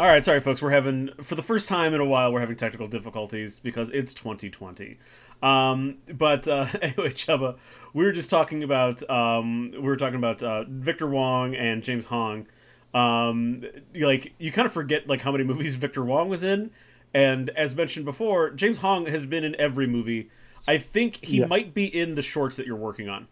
[0.00, 0.62] All right, sorry, folks.
[0.62, 4.14] We're having for the first time in a while we're having technical difficulties because it's
[4.14, 4.96] 2020.
[5.42, 7.56] Um, but uh, anyway, Chuba,
[7.94, 12.04] we were just talking about um, we were talking about uh, Victor Wong and James
[12.06, 12.46] Hong.
[12.94, 13.64] Um,
[13.94, 16.70] like you kind of forget like how many movies Victor Wong was in,
[17.12, 20.30] and as mentioned before, James Hong has been in every movie.
[20.68, 21.46] I think he Yeah.
[21.46, 23.26] might be in the shorts that you're working on.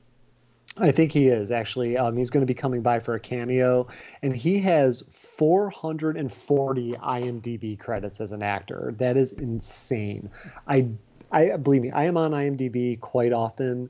[0.79, 1.97] I think he is actually.
[1.97, 3.87] Um, he's going to be coming by for a cameo,
[4.23, 8.95] and he has 440 IMDb credits as an actor.
[8.99, 10.29] That is insane.
[10.69, 10.89] I,
[11.33, 13.89] I believe me, I am on IMDb quite often,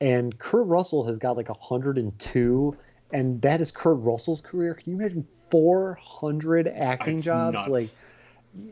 [0.00, 2.76] and Kurt Russell has got like 102,
[3.12, 4.74] and that is Kurt Russell's career.
[4.74, 7.54] Can you imagine 400 acting It's jobs?
[7.54, 7.68] nuts.
[7.68, 7.88] Like,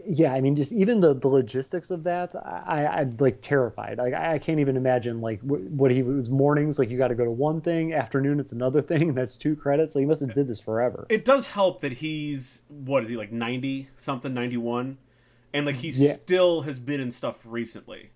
[0.07, 3.99] yeah, I mean, just even the, the logistics of that, I, I, I'm like terrified.
[3.99, 6.79] Like, I, I can't even imagine like what, what he was mornings.
[6.79, 9.09] Like, you got to go to one thing, afternoon it's another thing.
[9.09, 9.95] And that's two credits.
[9.95, 11.07] Like, he must have did this forever.
[11.09, 14.99] It does help that he's what is he like 90 something 91
[15.53, 16.13] and like he Yeah.
[16.13, 18.11] still has been in stuff recently.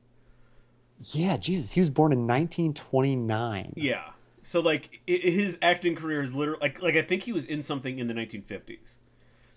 [1.12, 3.75] Yeah, Jesus, he was born in 1929.
[3.77, 4.11] Yeah.
[4.42, 7.98] So like his acting career is literally like like I think he was in something
[7.98, 8.97] in the 1950s.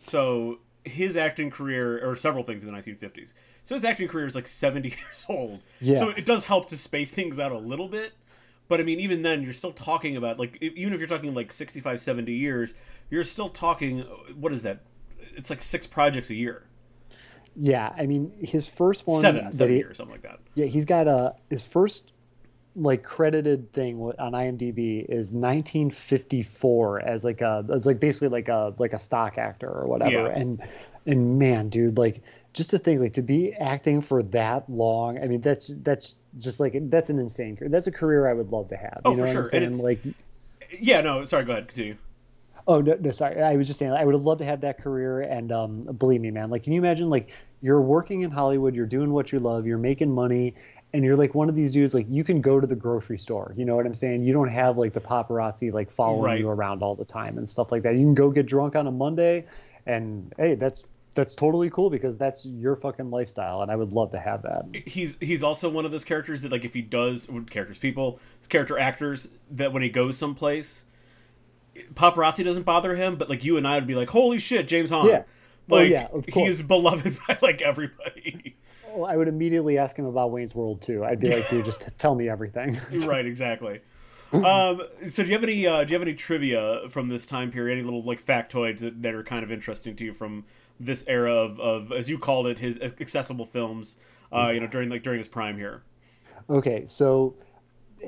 [0.07, 3.33] So his acting career or several things in the 1950s.
[3.63, 5.61] So his acting career is like 70 years old.
[5.79, 5.99] Yeah.
[5.99, 8.13] So it does help to space things out a little bit.
[8.67, 11.51] But I mean even then you're still talking about like even if you're talking like
[11.51, 12.73] 65 70 years,
[13.09, 14.81] you're still talking uh, what is that?
[15.35, 16.63] It's like six projects a year.
[17.55, 20.39] Yeah, I mean, his first one Seven, seven he, years, something like that.
[20.53, 22.11] yeah, he's got a his first
[22.75, 28.73] like credited thing on IMDb is 1954 as like a as like basically like a
[28.77, 30.27] like a stock actor or whatever.
[30.27, 30.39] Yeah.
[30.39, 30.61] And
[31.05, 32.21] and man, dude, like
[32.53, 35.17] just to think like to be acting for that long.
[35.19, 37.69] I mean, that's that's just like that's an insane career.
[37.69, 39.01] That's a career I would love to have.
[39.05, 39.57] Oh, you know for what sure.
[39.57, 39.83] I'm And saying?
[39.83, 40.03] Like
[40.79, 41.97] Yeah, no, sorry, go ahead, continue.
[42.67, 43.41] Oh no, no, sorry.
[43.41, 46.29] I was just saying I would love to have that career, and um, believe me,
[46.29, 46.51] man.
[46.51, 47.09] Like, can you imagine?
[47.09, 47.31] Like,
[47.61, 50.53] you're working in Hollywood, you're doing what you love, you're making money,
[50.93, 51.93] and you're like one of these dudes.
[51.93, 53.53] Like, you can go to the grocery store.
[53.55, 54.23] You know what I'm saying?
[54.23, 56.39] You don't have like the paparazzi like following Right.
[56.39, 57.93] you around all the time and stuff like that.
[57.95, 59.45] You can go get drunk on a Monday,
[59.85, 60.85] and hey, that's
[61.15, 64.65] that's totally cool because that's your fucking lifestyle, and I would love to have that.
[64.87, 68.47] he's he's also one of those characters that like if he does characters people it's
[68.47, 70.85] character actors that when he goes someplace
[71.93, 74.89] paparazzi doesn't bother him but like you and i would be like holy shit james
[74.89, 75.07] Hong.
[75.07, 75.23] Yeah.
[75.71, 78.55] Oh, like yeah, of he is beloved by like everybody
[79.07, 81.03] I would immediately ask him about Wayne's World too.
[81.05, 82.77] I'd be like, dude, just tell me everything.
[83.05, 83.81] right exactly
[84.31, 87.49] um so do you have any uh do you have any trivia from this time
[87.49, 90.45] period any little like factoids that, that are kind of interesting to you from
[90.79, 93.95] this era of, of as you called it his accessible films
[94.31, 95.81] uh you know during like during his prime here
[96.49, 97.35] Okay, so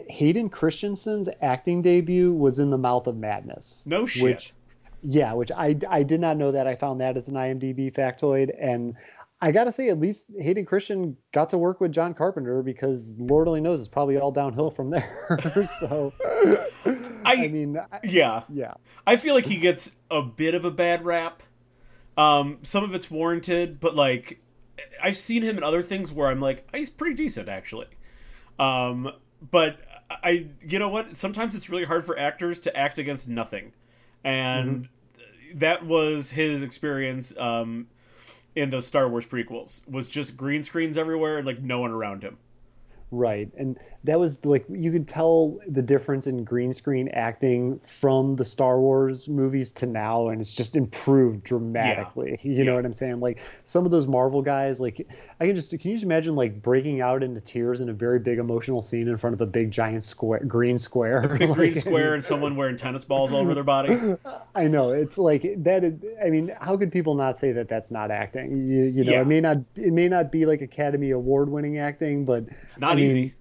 [0.09, 3.84] Hayden Christensen's acting debut was in The Mouth of Madness.
[3.86, 4.53] no shit Which,
[5.03, 6.68] yeah, which I, I did not know that.
[6.68, 8.52] I found that as an IMDb factoid.
[8.59, 8.96] And
[9.41, 13.16] I got to say, at least Hayden Christensen got to work with John Carpenter because
[13.18, 15.40] Lord only knows it's probably all downhill from there.
[15.79, 16.13] so,
[17.25, 18.74] I, I mean, I, yeah yeah.
[19.07, 21.41] I feel like he gets a bit of a bad rap.
[22.18, 24.41] Um, some of it's warranted, but like
[25.02, 27.88] I've seen him in other things where I'm like, "Oh, he's pretty decent actually.
[28.59, 29.12] Um,
[29.50, 29.79] but
[30.09, 31.18] I, you know what?
[31.18, 33.73] Sometimes it's really hard for actors to act against nothing,
[34.23, 34.88] and
[35.56, 37.35] that was his experience.
[37.38, 37.88] Um,
[38.56, 42.24] in those Star Wars prequels was just green screens everywhere and like no one around
[42.24, 42.38] him.
[43.12, 43.50] Right.
[43.58, 48.46] And that was like you could tell the difference in green screen acting from the
[48.46, 52.40] Star Wars movies to now and it's just improved dramatically.
[52.52, 52.76] You know Yeah.
[52.78, 53.20] what I'm saying?
[53.20, 55.08] Like some of those Marvel guys like
[55.40, 58.20] I can just can you just imagine like breaking out into tears in a very
[58.20, 61.38] big emotional scene in front of a big giant square green square.
[61.38, 63.98] Big green square and someone wearing tennis balls all over their body.
[64.56, 65.84] I know it's like that
[66.24, 68.68] I mean, how could people not say that that's not acting?
[68.68, 69.22] You, you know, Yeah.
[69.22, 69.58] it may not.
[69.76, 73.34] It may not be like Academy Award winning acting, but It's not I mean, easy.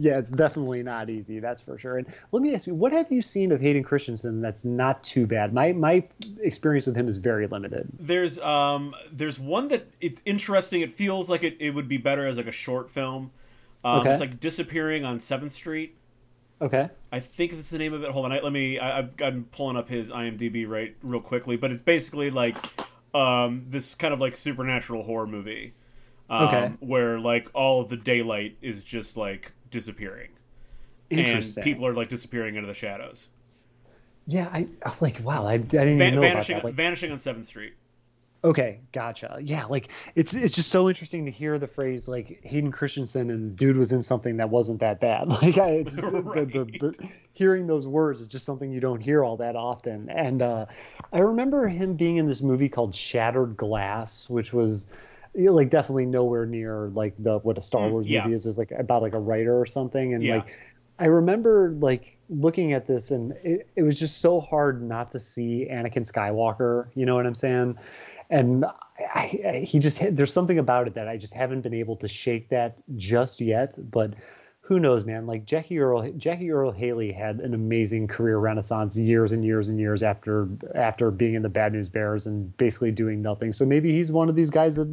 [0.00, 1.40] Yeah, it's definitely not easy.
[1.40, 1.98] That's for sure.
[1.98, 5.26] And let me ask you, what have you seen of Hayden Christensen that's not too
[5.26, 5.52] bad?
[5.52, 6.06] My my
[6.40, 7.88] experience with him is very limited.
[7.98, 10.82] There's um there's one that it's interesting.
[10.82, 13.32] It feels like it, it would be better as like a short film.
[13.82, 14.12] Um, Okay.
[14.12, 15.96] It's like disappearing on Seventh Street.
[16.60, 16.90] Okay.
[17.10, 18.10] I think that's the name of it.
[18.10, 18.78] Hold on, I, let me.
[18.78, 22.56] I, I've, I'm pulling up his IMDb right real quickly, but it's basically like
[23.14, 25.74] um this kind of like supernatural horror movie.
[26.30, 26.72] Um, Okay.
[26.80, 30.30] Where like all of the daylight is just like disappearing,
[31.10, 33.28] and people are like disappearing into the shadows.
[34.26, 35.46] Yeah, I I'm like wow.
[35.46, 36.64] I, I didn't Va- know vanishing, about that.
[36.68, 37.74] Like, vanishing on Seventh Street.
[38.44, 39.38] Okay, gotcha.
[39.42, 43.50] Yeah, like it's it's just so interesting to hear the phrase like Hayden Christensen and
[43.50, 45.28] the dude was in something that wasn't that bad.
[45.42, 46.52] Like I, just, right.
[46.52, 50.08] the, the, the, hearing those words is just something you don't hear all that often.
[50.08, 50.66] And uh,
[51.12, 54.88] I remember him being in this movie called Shattered Glass, which was
[55.38, 58.24] you know, like definitely nowhere near like the what a Star mm, Wars yeah.
[58.24, 60.14] movie is is like about like a writer or something.
[60.14, 60.36] And yeah.
[60.36, 60.54] like
[60.98, 65.20] I remember like looking at this and it, it was just so hard not to
[65.20, 66.88] see Anakin Skywalker.
[66.94, 67.78] You know what I'm saying?
[68.30, 71.96] and I, I, he just there's something about it that I just haven't been able
[71.96, 73.74] to shake that just yet.
[73.78, 74.14] But
[74.68, 75.26] who knows, man?
[75.26, 79.80] Like Jackie Earle, Jackie Earle Haley had an amazing career renaissance years and years and
[79.80, 83.54] years after after being in the Bad News Bears and basically doing nothing.
[83.54, 84.84] So maybe he's one of these guys that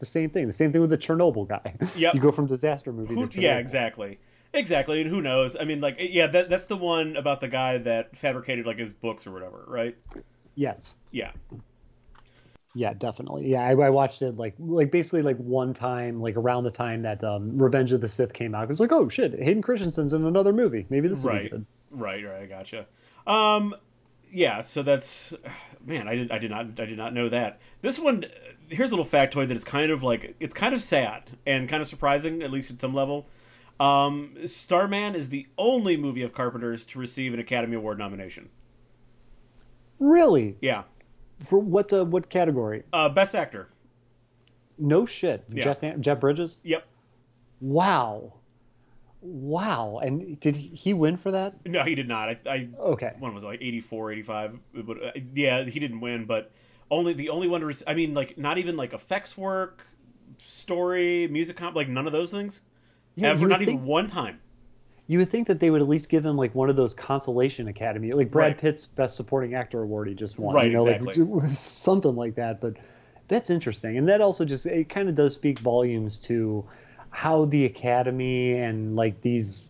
[0.00, 0.48] the same thing.
[0.48, 1.72] The same thing with the Chernobyl guy.
[1.94, 3.42] Yeah, you go from disaster movie who, to Chernobyl.
[3.42, 4.18] yeah, exactly.
[4.52, 5.56] Exactly, and who knows?
[5.58, 8.92] I mean, like, yeah, that, that's the one about the guy that fabricated like his
[8.92, 9.96] books or whatever, right?
[10.56, 10.96] Yes.
[11.12, 11.30] Yeah.
[12.74, 13.50] Yeah, definitely.
[13.50, 17.02] Yeah, I, I, watched it like like basically like one time, like around the time
[17.02, 18.64] that um, Revenge of the Sith came out.
[18.64, 20.86] It was like, oh shit, Hayden Christensen's in another movie.
[20.88, 21.34] Maybe this right.
[21.34, 21.66] will be good.
[21.90, 22.42] Right, right.
[22.42, 22.86] I gotcha.
[23.26, 23.74] Um,
[24.30, 24.62] yeah.
[24.62, 25.34] So that's
[25.84, 26.08] man.
[26.08, 27.60] I did I did not I did not know that.
[27.82, 28.24] This one
[28.70, 31.82] here's a little factoid that is kind of like it's kind of sad and kind
[31.82, 33.26] of surprising, at least at some level.
[33.78, 38.48] Um, Starman is the only movie of Carpenter's to receive an Academy Award nomination.
[39.98, 40.56] Really?
[40.60, 40.84] Yeah.
[41.42, 42.84] For what uh, what category?
[42.92, 43.68] Uh, best actor.
[44.78, 45.44] No shit.
[45.50, 45.64] Yeah.
[45.64, 46.58] Jeff Jeff Bridges.
[46.62, 46.86] Yep.
[47.60, 48.34] Wow.
[49.20, 50.00] Wow.
[50.02, 51.54] And did he win for that?
[51.66, 52.28] No, he did not.
[52.28, 53.12] I, I okay.
[53.18, 54.58] One was like 84, 85.
[54.74, 56.24] But uh, yeah, he didn't win.
[56.24, 56.50] But
[56.90, 57.60] only the only one.
[57.60, 59.86] To rec- I mean, like not even like effects work,
[60.42, 62.62] story, music comp, like none of those things.
[63.14, 64.40] Yeah, Ever, not think, even one time
[65.12, 67.68] you would think that they would at least give him like one of those consolation
[67.68, 68.58] academy like brad right.
[68.58, 71.22] pitt's best supporting actor award he just won right, you know exactly.
[71.22, 72.76] like something like that but
[73.28, 76.64] that's interesting and that also just it kind of does speak volumes to
[77.10, 79.62] how the academy and like these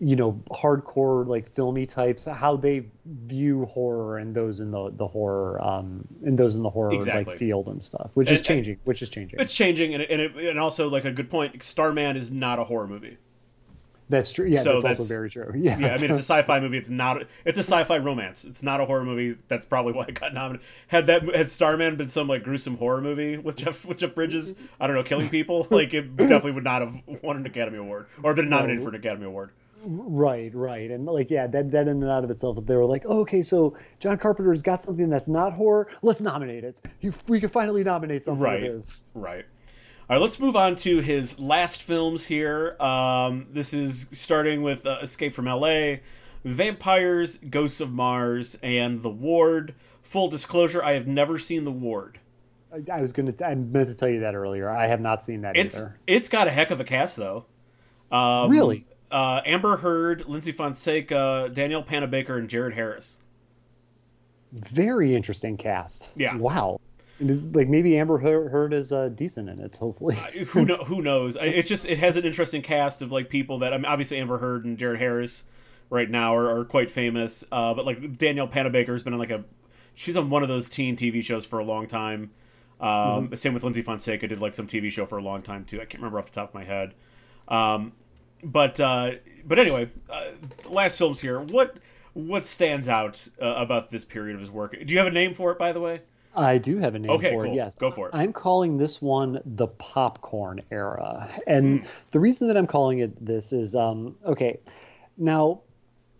[0.00, 5.06] you know hardcore like filmy types how they view horror and those in the the
[5.06, 7.32] horror um and those in the horror exactly.
[7.32, 10.20] like field and stuff which and, is changing which is changing it's changing and and,
[10.20, 13.16] it, and also like a good point starman is not a horror movie
[14.08, 14.46] that's true.
[14.46, 15.52] Yeah, so that's, that's, also very true.
[15.54, 15.94] Yeah, yeah.
[15.94, 16.78] I mean, it's a sci-fi movie.
[16.78, 17.22] It's not.
[17.44, 18.44] It's a sci-fi romance.
[18.44, 19.38] It's not a horror movie.
[19.48, 20.66] That's probably why it got nominated.
[20.88, 24.54] Had that had Starman been some like gruesome horror movie with Jeff with Jeff Bridges,
[24.80, 28.06] I don't know, killing people, like it definitely would not have won an Academy Award
[28.22, 29.50] or been nominated for an Academy Award.
[29.86, 33.04] Right, right, and like yeah, that that in and out of itself, they were like,
[33.06, 35.88] oh, okay, so John Carpenter's got something that's not horror.
[36.00, 36.80] Let's nominate it.
[37.28, 38.80] we can finally nominate something right.
[39.14, 39.44] Right.
[40.06, 42.76] All right, let's move on to his last films here.
[42.78, 46.02] Um, this is starting with uh, Escape from L.A.,
[46.44, 49.74] Vampires, Ghosts of Mars, and The Ward.
[50.02, 52.18] Full disclosure: I have never seen The Ward.
[52.92, 53.32] I, was gonna.
[53.42, 54.68] I meant to tell you that earlier.
[54.68, 55.98] I have not seen that it's, either.
[56.06, 57.46] It's got a heck of a cast, though.
[58.12, 58.84] Um, really?
[59.10, 63.16] Uh, Amber Heard, Lyndsy Fonseca, Danielle Panabaker, and Jared Harris.
[64.52, 66.10] Very interesting cast.
[66.14, 66.36] Yeah.
[66.36, 66.78] Wow
[67.24, 69.76] like maybe Amber Heard is uh, decent in it.
[69.76, 70.16] Hopefully,
[70.48, 71.36] who know, who knows?
[71.40, 74.38] It's just it has an interesting cast of like people that I mean, obviously Amber
[74.38, 75.44] Heard and Jared Harris
[75.90, 77.44] right now are, are quite famous.
[77.50, 79.44] Uh, but like Danielle Panabaker has been on like a
[79.94, 82.30] she's on one of those teen TV shows for a long time.
[82.80, 83.34] Um, mm-hmm.
[83.34, 85.76] Same with Lyndsy Fonseca did like some TV show for a long time too.
[85.80, 86.94] I can't remember off the top of my head.
[87.48, 87.92] Um,
[88.42, 89.12] but uh,
[89.44, 90.30] but anyway, uh,
[90.68, 91.40] last films here.
[91.40, 91.78] What
[92.12, 94.72] what stands out uh, about this period of his work?
[94.72, 96.02] Do you have a name for it, by the way?
[96.36, 97.52] I do have a name okay, for cool.
[97.52, 97.56] it.
[97.56, 98.14] Yes, go for it.
[98.14, 101.88] I'm calling this one the popcorn era, and mm.
[102.10, 104.58] the reason that I'm calling it this is um, okay.
[105.16, 105.60] Now,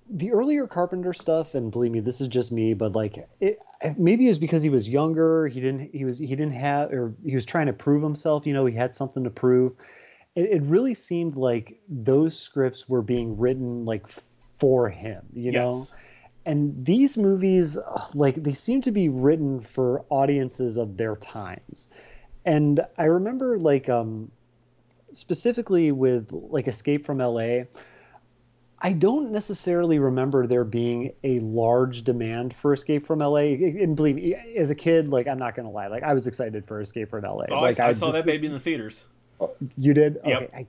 [0.09, 3.59] the earlier Carpenter stuff, and believe me, this is just me, but like it,
[3.97, 5.49] maybe it's because he was younger.
[5.49, 5.95] He didn't.
[5.95, 6.19] He was.
[6.19, 8.47] He didn't have, or he was trying to prove himself.
[8.47, 9.73] You know, he had something to prove.
[10.35, 15.23] It, it really seemed like those scripts were being written like for him.
[15.33, 15.55] You yes.
[15.55, 15.87] know
[16.47, 17.79] and these movies
[18.15, 21.93] like they seem to be written for audiences of their times.
[22.45, 24.31] And i remember like um
[25.13, 27.63] specifically with like escape from la
[28.81, 34.17] i don't necessarily remember there being a large demand for escape from la and believe
[34.17, 37.09] me as a kid like i'm not gonna lie like i was excited for escape
[37.09, 39.05] from la oh, like i, I saw just, that baby in the theaters.
[39.41, 40.19] Oh, you did?
[40.25, 40.43] Yep.
[40.43, 40.67] okay I,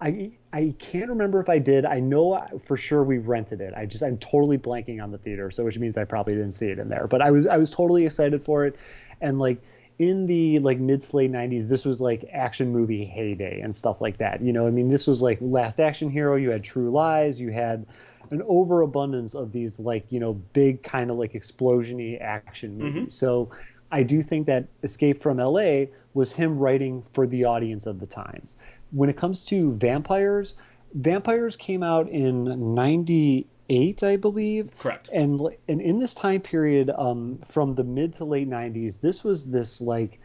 [0.00, 1.84] I I can't remember if I did.
[1.84, 3.74] I know for sure we rented it.
[3.76, 6.70] I just I'm totally blanking on the theater, so which means I probably didn't see
[6.70, 7.06] it in there.
[7.06, 8.76] But I was I was totally excited for it,
[9.20, 9.60] and like
[9.98, 14.00] in the like mid to late 90s this was like action movie heyday and stuff
[14.00, 16.88] like that you know i mean this was like last action hero you had true
[16.88, 17.84] lies you had
[18.30, 23.08] an overabundance of these like you know big kind of like explosiony action movies mm-hmm.
[23.08, 23.50] so
[23.90, 28.06] I do think that Escape from LA was him writing for the audience of the
[28.06, 28.58] times.
[28.90, 30.54] When it comes to vampires,
[30.94, 34.76] vampires came out in 98, I believe.
[34.78, 35.08] Correct.
[35.12, 39.50] And and in this time period um, from the mid to late 90s, this was
[39.50, 40.20] this like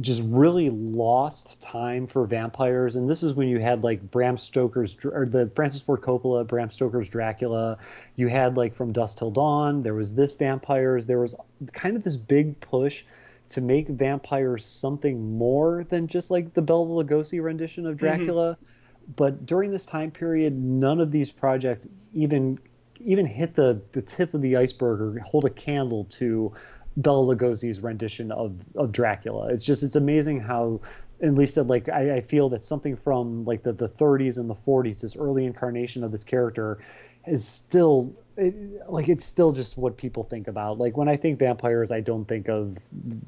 [0.00, 4.96] just really lost time for vampires and this is when you had like Bram Stoker's
[5.04, 7.78] or the Francis Ford Coppola Bram Stoker's Dracula
[8.14, 11.34] you had like from Dusk Till Dawn there was this vampires there was
[11.72, 13.04] kind of this big push
[13.50, 19.12] to make vampires something more than just like the Bela Lugosi rendition of Dracula mm-hmm.
[19.16, 22.58] but during this time period none of these projects even
[23.00, 26.52] even hit the the tip of the iceberg or hold a candle to
[26.96, 29.48] Bela Lugosi's rendition of of Dracula.
[29.48, 30.80] It's just it's amazing how
[31.22, 34.54] at least like I, I, feel that something from like the, the 30s and the
[34.54, 36.78] 40s, this early incarnation of this character,
[37.26, 38.54] is still it,
[38.88, 40.78] like it's still just what people think about.
[40.78, 42.78] Like when I think vampires, I don't think of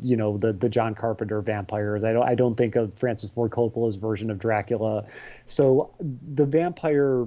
[0.01, 2.05] you know the the John Carpenter vampires.
[2.05, 5.05] I don't I don't think of Francis Ford Coppola's version of Dracula.
[5.47, 7.27] So the vampire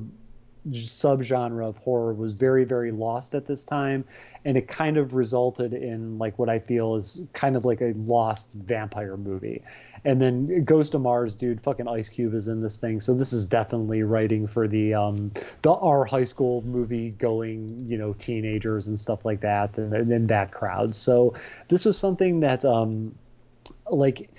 [0.71, 4.05] subgenre of horror was very very lost at this time
[4.45, 7.91] and it kind of resulted in like what i feel is kind of like a
[7.97, 9.61] lost vampire movie
[10.05, 12.99] and then ghost of mars dude fucking ice cube is in this thing.
[13.01, 15.31] So this is definitely writing for the um
[15.61, 20.29] the our high school movie going you know teenagers and stuff like that and, and
[20.29, 20.93] that crowd.
[20.95, 21.35] So
[21.67, 23.15] this was something that um
[23.89, 24.29] like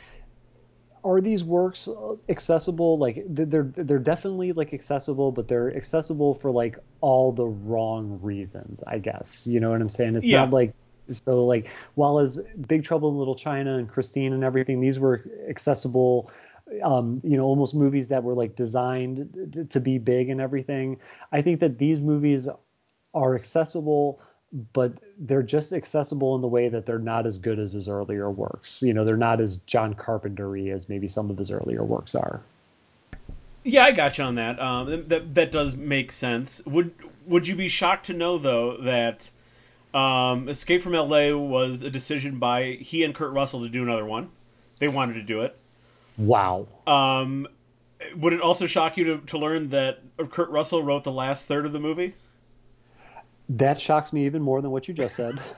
[1.04, 1.86] are these works
[2.30, 2.96] accessible?
[2.98, 8.82] Like they're they're definitely like accessible but they're accessible for like all the wrong reasons
[8.86, 9.46] i guess.
[9.46, 10.16] You know what i'm saying?
[10.16, 10.40] It's yeah.
[10.40, 10.74] not like
[11.10, 15.24] so like while as big trouble in little china and christine and everything these were
[15.48, 16.30] accessible
[16.82, 20.98] um, you know almost movies that were like designed to be big and everything
[21.32, 22.48] i think that these movies
[23.14, 24.20] are accessible
[24.72, 28.30] but they're just accessible in the way that they're not as good as his earlier
[28.30, 28.82] works.
[28.82, 32.40] You know, they're not as John Carpentery as maybe some of his earlier works are.
[33.64, 34.60] Yeah, I got you on that.
[34.60, 36.60] Um, that that does make sense.
[36.66, 36.92] Would
[37.26, 39.30] Would you be shocked to know though that
[39.94, 41.32] um, Escape from L.A.
[41.32, 44.30] was a decision by he and Kurt Russell to do another one?
[44.78, 45.56] They wanted to do it.
[46.18, 46.66] Wow.
[46.86, 47.46] Um,
[48.16, 51.64] would it also shock you to, to learn that Kurt Russell wrote the last third
[51.64, 52.14] of the movie?
[53.48, 55.38] That shocks me even more than what you just said.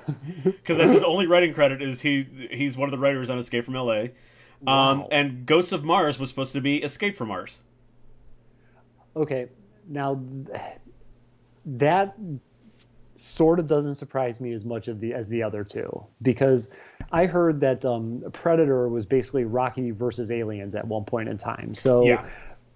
[0.44, 3.64] Because that's his only writing credit is he he's one of the writers on Escape
[3.64, 4.00] from L.A.
[4.02, 4.10] Um,
[4.66, 4.90] wow.
[4.90, 7.60] Um, and Ghosts of Mars was supposed to be Escape from Mars.
[9.14, 9.48] Okay,
[9.88, 10.20] now
[11.64, 12.16] that
[13.18, 16.70] sort of doesn't surprise me as much of the as the other two because
[17.12, 21.74] I heard that um, Predator was basically Rocky versus Aliens at one point in time.
[21.74, 22.26] So yeah.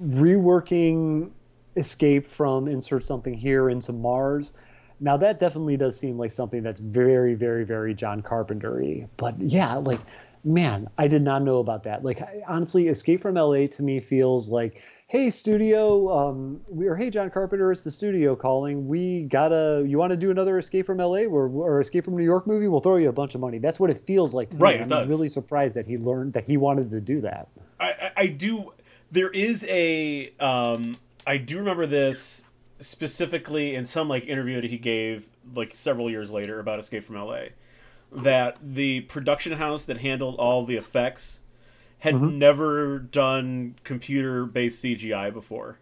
[0.03, 1.31] reworking
[1.77, 4.53] Escape from insert something here into Mars
[5.01, 9.09] now that definitely does seem like something that's very, very, very John Carpentery.
[9.17, 10.01] But yeah, like
[10.45, 12.05] man, I did not know about that.
[12.05, 17.11] Like honestly, Escape from LA to me feels like, hey studio, um, we, or hey
[17.11, 18.87] John Carpenter, it's the studio calling.
[18.87, 22.23] We gotta, you want to do another Escape from LA or, or Escape from New
[22.23, 22.69] York movie?
[22.69, 23.59] We'll throw you a bunch of money.
[23.59, 24.83] That's what it feels like to right, me.
[24.83, 25.09] I'm does.
[25.09, 27.49] really surprised that he learned that he wanted to do that.
[27.81, 28.73] I, I do.
[29.11, 30.95] There is a, um,
[31.27, 32.45] I do remember this
[32.79, 37.17] specifically in some like interview that he gave like several years later about Escape from
[37.17, 37.47] LA
[38.13, 41.43] that the production house that handled all the effects
[42.01, 42.39] had mm-hmm.
[42.39, 45.79] never done computer based CGI before.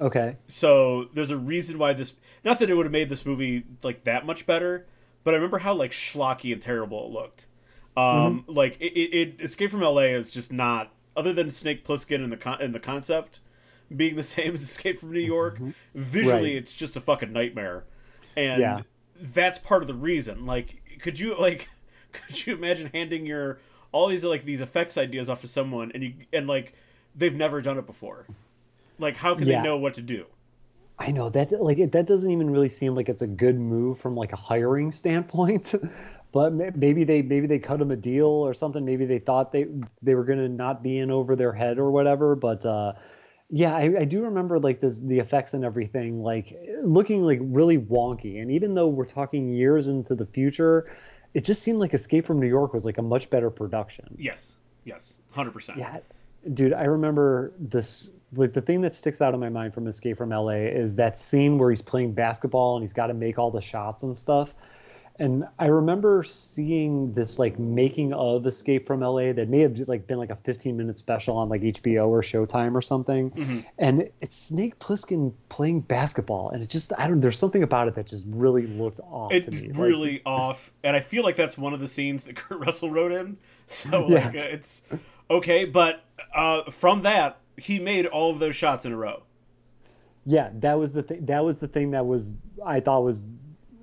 [0.00, 0.36] Okay.
[0.48, 4.04] So there's a reason why this not that it would have made this movie like
[4.04, 4.86] that much better,
[5.22, 7.46] but I remember how like schlocky and terrible it looked.
[7.96, 8.52] Um mm-hmm.
[8.52, 12.30] like it, it, it Escape from LA is just not other than Snake Plissken in
[12.30, 13.38] the con- in the concept
[13.96, 15.56] being the same as Escape from New York.
[15.56, 15.70] Mm-hmm.
[15.94, 16.62] Visually, right.
[16.62, 17.84] it's just a fucking nightmare,
[18.36, 18.80] and yeah.
[19.20, 20.46] that's part of the reason.
[20.46, 21.68] Like, could you like,
[22.12, 23.58] could you imagine handing your
[23.92, 26.74] all these like these effects ideas off to someone, and you and like
[27.14, 28.26] they've never done it before?
[28.98, 29.58] Like, how can yeah.
[29.58, 30.26] they know what to do?
[30.98, 34.14] I know that like that doesn't even really seem like it's a good move from
[34.14, 35.74] like a hiring standpoint.
[36.32, 38.84] but maybe they maybe they cut them a deal or something.
[38.84, 39.66] Maybe they thought they
[40.00, 42.34] they were gonna not be in over their head or whatever.
[42.34, 42.94] But uh,
[43.50, 47.76] yeah, I, I, do remember like this, the effects and everything, like looking like really
[47.76, 48.40] wonky.
[48.40, 50.90] And even though we're talking years into the future,
[51.34, 54.16] it just seemed like Escape from New York was like a much better production.
[54.18, 55.78] Yes, yes, hundred percent.
[55.78, 56.00] Yeah,
[56.52, 58.10] dude, I remember this.
[58.34, 61.18] Like the thing that sticks out in my mind from Escape from LA is that
[61.18, 64.54] scene where he's playing basketball and he's got to make all the shots and stuff.
[65.18, 70.06] And I remember seeing this like making of Escape from LA that may have like
[70.06, 73.30] been like a 15 minute special on like HBO or Showtime or something.
[73.30, 73.60] Mm-hmm.
[73.78, 77.20] And it's Snake Plissken playing basketball, and it just I don't.
[77.20, 79.68] There's something about it that just really looked off It's to me.
[79.68, 82.90] Like, really off, and I feel like that's one of the scenes that Kurt Russell
[82.90, 83.36] wrote in.
[83.66, 84.82] So like, uh, it's
[85.30, 86.04] okay, but
[86.34, 89.22] uh, from that, he made all of those shots in a row.
[90.24, 91.26] yeah, that was the thing.
[91.26, 93.24] That was the thing that was I thought was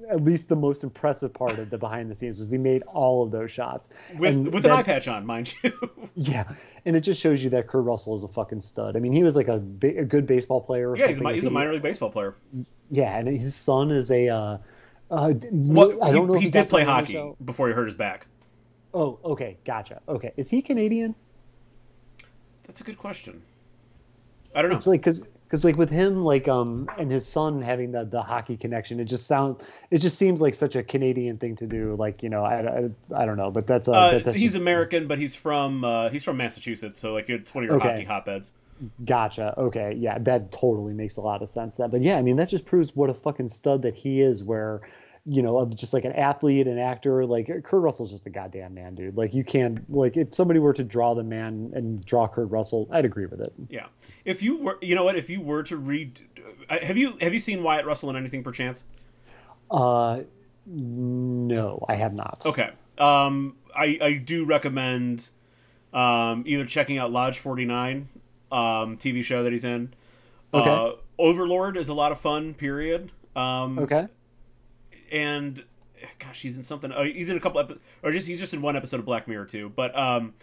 [0.09, 3.23] at least the most impressive part of the behind the scenes was he made all
[3.23, 5.71] of those shots with And with that- an eye patch on, mind you.
[6.15, 6.43] Yeah,
[6.85, 8.97] and it just shows you that Kurt Russell is a fucking stud.
[8.97, 10.89] I mean, he was like a, a good baseball player.
[10.91, 12.35] Or yeah, he's a, he's a minor league baseball player.
[12.89, 14.27] Yeah, and his son is a.
[14.27, 14.57] Uh,
[15.11, 16.33] uh, Well, I don't know.
[16.33, 18.25] he, if he got did play something on the hockey before he hurt his back.
[18.93, 20.01] Oh, okay, gotcha.
[20.09, 21.15] Okay, is he Canadian?
[22.67, 23.41] That's a good question.
[24.53, 24.77] I don't know.
[24.77, 28.21] It's like because because like with him like um and his son having the the
[28.21, 29.55] hockey connection, it just sound
[29.89, 31.95] it just seems like such a Canadian thing to do.
[31.95, 32.59] Like you know, I,
[33.15, 35.33] I, I don't know, but that's uh, Uh, that, that's he's just- American, but he's
[35.35, 37.89] from uh, he's from Massachusetts, so like it's one of your Okay.
[37.89, 38.53] hockey hotbeds.
[39.03, 39.53] Gotcha.
[39.57, 39.93] Okay.
[39.97, 41.75] Yeah, that totally makes a lot of sense.
[41.77, 44.41] That, but yeah, I mean, that just proves what a fucking stud that he is.
[44.41, 44.79] Where,
[45.31, 47.23] you know, of just like an athlete, an actor.
[47.23, 49.15] Like Kurt Russell's just a goddamn man, dude.
[49.15, 52.87] Like you can't like if somebody were to draw the man and draw Kurt Russell,
[52.91, 53.53] I'd agree with it.
[53.69, 53.85] Yeah.
[54.25, 55.15] If you were, you know what?
[55.15, 56.19] If you were to read,
[56.67, 58.85] uh, have you have you seen Wyatt Russell in anything perchance?
[59.69, 60.21] Uh,
[60.65, 62.43] no, I have not.
[62.45, 62.71] Okay.
[62.97, 65.29] Um, I I do recommend
[65.93, 68.09] um either checking out Lodge Forty Nine,
[68.51, 69.93] um, TV show that he's in.
[70.53, 70.69] Okay.
[70.69, 72.55] Uh, Overlord is a lot of fun.
[72.55, 73.11] Period.
[73.35, 74.07] Um, Okay.
[75.11, 75.63] And
[76.19, 76.91] gosh, he's in something.
[76.93, 79.27] Oh, he's in a couple episodes, or just he's just in one episode of Black
[79.27, 79.71] Mirror too.
[79.75, 80.33] But um,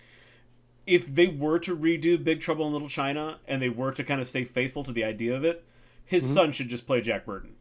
[0.87, 4.21] if they were to redo Big Trouble in Little China and they were to kind
[4.21, 5.65] of stay faithful to the idea of it,
[6.05, 6.35] his Mm-hmm.
[6.35, 7.55] son should just play Jack Burton.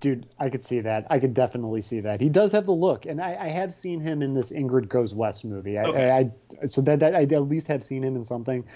[0.00, 1.06] Dude, I could see that.
[1.08, 2.20] I could definitely see that.
[2.20, 5.14] He does have the look, and I, I have seen him in this Ingrid Goes
[5.14, 5.78] West movie.
[5.78, 6.10] I, Okay.
[6.10, 6.30] I,
[6.62, 8.66] I so that, that I at least have seen him in something.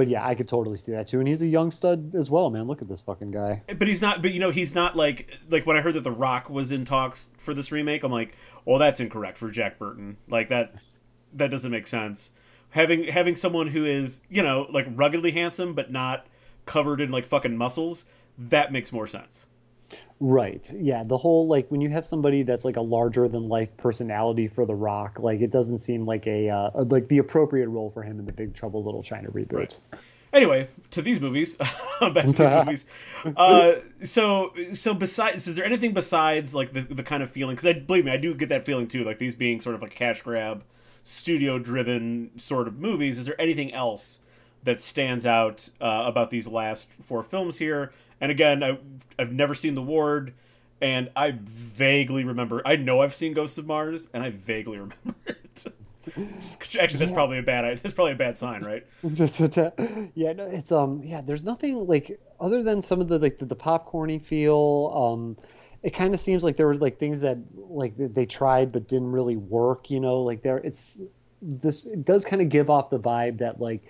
[0.00, 1.18] But yeah, I could totally see that too.
[1.18, 2.66] And he's a young stud as well, man.
[2.66, 3.62] Look at this fucking guy.
[3.66, 4.22] But he's not.
[4.22, 6.86] But you know, he's not like like when I heard that The Rock was in
[6.86, 8.02] talks for this remake.
[8.02, 10.16] I'm like, well, that's incorrect for Jack Burton.
[10.26, 10.74] Like that,
[11.34, 12.32] that doesn't make sense.
[12.70, 16.26] Having having someone who is you know like ruggedly handsome but not
[16.64, 18.06] covered in like fucking muscles,
[18.38, 19.48] that makes more sense.
[20.20, 20.70] Right.
[20.78, 21.02] Yeah.
[21.02, 24.66] The whole like when you have somebody that's like a larger than life personality for
[24.66, 28.18] The Rock, like it doesn't seem like a uh, like the appropriate role for him
[28.18, 29.52] in the Big Trouble Little China reboot.
[29.52, 29.78] Right.
[30.32, 31.56] Anyway, to these movies,
[32.00, 32.38] back to these
[33.24, 33.34] movies.
[33.36, 33.72] Uh,
[34.04, 37.56] so, so besides, is there anything besides like the the kind of feeling?
[37.56, 39.02] Because I believe me, I do get that feeling too.
[39.02, 40.62] Like these being sort of like cash grab,
[41.02, 43.18] studio driven sort of movies.
[43.18, 44.20] Is there anything else
[44.62, 47.92] that stands out uh, about these last four films here?
[48.20, 48.78] And again, I,
[49.18, 50.34] I've never seen The Ward,
[50.80, 52.62] and I vaguely remember.
[52.64, 55.64] I know I've seen Ghosts of Mars, and I vaguely remember it.
[56.78, 57.78] Actually, that's probably a bad.
[57.78, 58.86] That's probably a bad sign, right?
[60.14, 61.20] yeah, no, it's um, yeah.
[61.20, 64.92] There's nothing like other than some of the like the, the popcorny feel.
[65.12, 65.36] Um,
[65.82, 68.88] it kind of seems like there were like things that like they- they tried but
[68.88, 69.90] didn't really work.
[69.90, 71.00] You know, like there it's
[71.42, 71.84] this.
[71.84, 73.82] It does kind of give off the vibe that like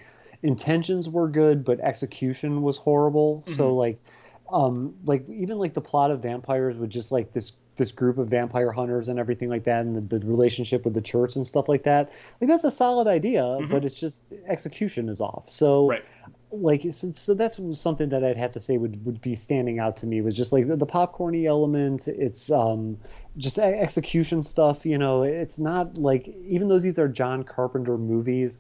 [0.43, 3.45] intentions were good but execution was horrible.
[3.47, 4.03] So like,
[4.51, 8.29] um, like even like the plot of vampires with just like this this group of
[8.29, 11.67] vampire hunters and everything like that and the, the relationship with the church and stuff
[11.69, 12.11] like that
[12.41, 16.05] like that's a solid idea but it's just execution is off so Right.
[16.51, 19.97] like so, so that's something that i'd have to say would, would be standing out
[19.99, 22.99] to me was just like the, the popcorny element it's um
[23.39, 28.59] just execution stuff you know it's not like even though these are john carpenter movies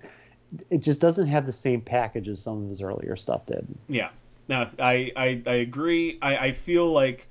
[0.70, 4.10] it just doesn't have the same package as some of his earlier stuff did Yeah.
[4.50, 6.18] No, I, I, I agree.
[6.20, 7.28] I, I feel like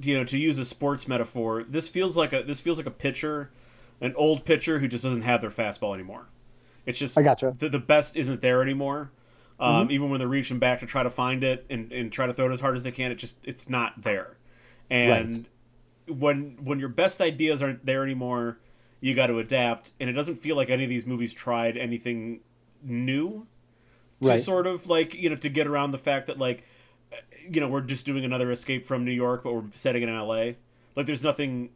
[0.00, 2.92] you know, to use a sports metaphor, this feels like a this feels like a
[2.92, 3.50] pitcher,
[4.00, 6.28] an old pitcher who just doesn't have their fastball anymore.
[6.86, 7.54] It's just I gotcha.
[7.58, 9.10] the, the best isn't there anymore.
[9.58, 12.32] Um, Even when they're reaching back to try to find it and, and try to
[12.32, 14.36] throw it as hard as they can, it just it's not there.
[14.88, 15.48] And
[16.06, 18.58] when when your best ideas aren't there anymore,
[19.00, 19.90] you got to adapt.
[19.98, 22.40] And it doesn't feel like any of these movies tried anything
[22.80, 23.48] new
[24.22, 24.40] to Right.
[24.40, 26.64] sort of like you know to get around the fact that like
[27.48, 30.14] you know we're just doing another escape from New York, but we're setting it in
[30.14, 30.56] L.A.
[30.96, 31.70] Like there's nothing.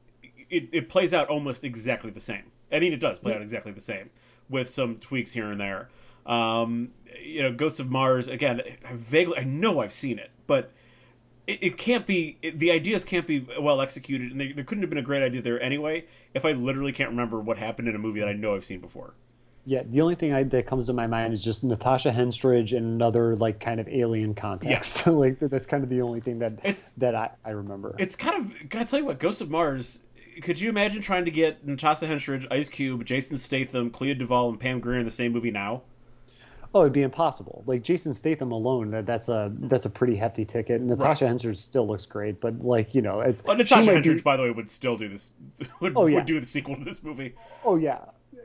[0.51, 2.51] It, it plays out almost exactly the same.
[2.71, 4.11] I mean, it does play out exactly the same
[4.49, 5.89] with some tweaks here and there.
[6.27, 6.91] Um,
[7.23, 8.61] you know, Ghosts of Mars again.
[8.85, 10.73] I vaguely, I know I've seen it, but
[11.47, 12.39] it, it can't be.
[12.43, 15.23] It, the ideas can't be well executed, and they, there couldn't have been a great
[15.23, 16.05] idea there anyway.
[16.35, 18.81] If I literally can't remember what happened in a movie that I know I've seen
[18.81, 19.15] before.
[19.65, 22.83] Yeah, the only thing I, that comes to my mind is just Natasha Henstridge in
[22.85, 25.07] another like kind of alien context.
[25.07, 27.95] like that's kind of the only thing that It's- that I, I remember.
[27.99, 30.01] it's kind of gotta tell you what Ghost of Mars
[30.41, 34.59] could you imagine trying to get Natasha Henstridge, Ice Cube, Jason Statham, Clea Duvall, and
[34.59, 35.83] Pam Grier in the same movie now?
[36.75, 37.63] Oh, it'd be impossible.
[37.67, 40.81] Like Jason Statham alone, that, that's a that's a pretty hefty ticket.
[40.81, 41.35] Natasha right.
[41.35, 44.23] Henstridge still looks great, but like you know, it's well, Natasha Henstridge, be...
[44.23, 45.33] by the way, would still do this.
[45.81, 46.17] Would, oh, yeah.
[46.17, 47.35] would do the sequel to this movie.
[47.63, 47.99] Oh yeah,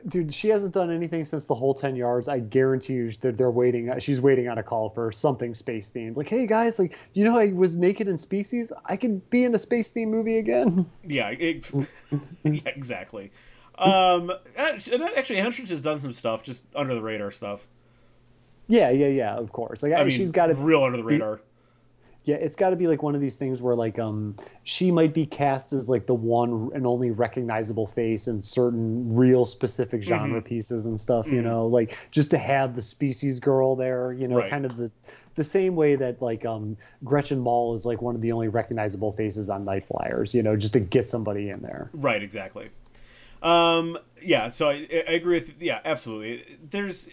[0.06, 2.28] dude, she hasn't done anything since the whole ten yards.
[2.28, 3.92] I guarantee you that they're waiting.
[3.98, 6.16] She's waiting on a call for something space themed.
[6.16, 8.72] Like, hey guys, like, you know, I was naked in Species.
[8.84, 10.90] I can be in a space themed movie again.
[11.04, 11.64] Yeah, it,
[12.42, 13.32] yeah, exactly.
[13.78, 17.66] Um, actually, Henstridge has done some stuff just under the radar stuff.
[18.66, 19.34] Yeah, yeah, yeah.
[19.34, 19.82] Of course.
[19.82, 21.40] Like I, I mean, she's got it real under the radar.
[22.28, 25.14] Yeah, it's got to be like one of these things where like um she might
[25.14, 30.08] be cast as like the one and only recognizable face in certain real specific mm-hmm.
[30.10, 30.46] genre mm-hmm.
[30.46, 31.24] pieces and stuff.
[31.24, 31.36] Mm-hmm.
[31.36, 34.12] You know, like just to have the species girl there.
[34.12, 34.50] You know, right.
[34.50, 34.90] kind of the
[35.36, 39.12] the same way that like um Gretchen Mol is like one of the only recognizable
[39.12, 40.34] faces on Night Flyers.
[40.34, 41.88] You know, just to get somebody in there.
[41.94, 42.22] Right.
[42.22, 42.68] Exactly.
[43.42, 46.58] Um, yeah, so I, I agree with yeah, absolutely.
[46.62, 47.08] There's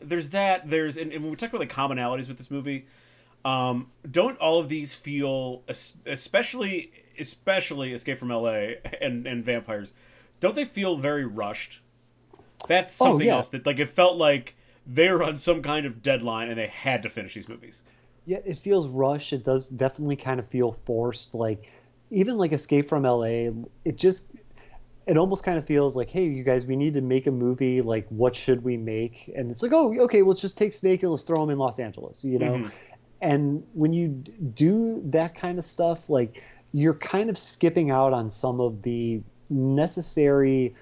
[0.00, 2.86] there's that there's and, and when we talk about like commonalities with this movie,
[3.44, 5.62] um, don't all of these feel
[6.06, 8.78] especially especially Escape from L.A.
[9.00, 9.92] and and vampires,
[10.40, 11.80] don't they feel very rushed?
[12.66, 13.36] That's oh, something oh, yeah.
[13.36, 16.66] else that like it felt like they were on some kind of deadline and they
[16.66, 17.82] had to finish these movies.
[18.24, 19.32] Yeah, it feels rushed.
[19.32, 21.34] It does definitely kind of feel forced.
[21.34, 21.70] Like
[22.10, 23.52] even like Escape from L.A.
[23.84, 24.32] It just
[25.06, 27.80] it almost kind of feels like, hey, you guys, we need to make a movie.
[27.80, 29.32] Like, what should we make?
[29.34, 31.56] And it's like, oh, okay, well, let's just take Snake and let's throw him in
[31.56, 32.52] Los Angeles, you know?
[32.52, 32.68] Mm-hmm.
[33.20, 38.30] And when you do that kind of stuff, like, you're kind of skipping out on
[38.30, 40.74] some of the necessary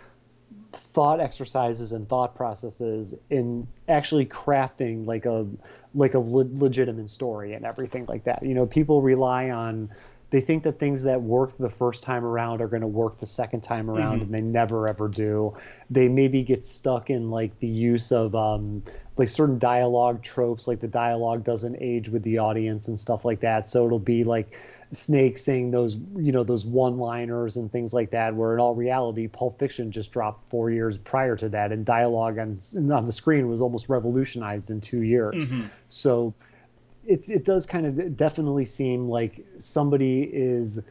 [0.72, 5.46] thought exercises and thought processes in actually crafting like a
[5.94, 8.42] like a le- legitimate story and everything like that.
[8.42, 9.90] You know, people rely on
[10.30, 13.26] they think that things that work the first time around are going to work the
[13.26, 14.34] second time around mm-hmm.
[14.34, 15.54] and they never ever do
[15.90, 18.82] they maybe get stuck in like the use of um,
[19.16, 23.40] like certain dialogue tropes like the dialogue doesn't age with the audience and stuff like
[23.40, 24.58] that so it'll be like
[24.92, 28.74] snake saying those you know those one liners and things like that where in all
[28.74, 32.58] reality pulp fiction just dropped four years prior to that and dialogue on,
[32.92, 35.62] on the screen was almost revolutionized in two years mm-hmm.
[35.88, 36.34] so
[37.06, 40.82] it, it does kind of definitely seem like somebody is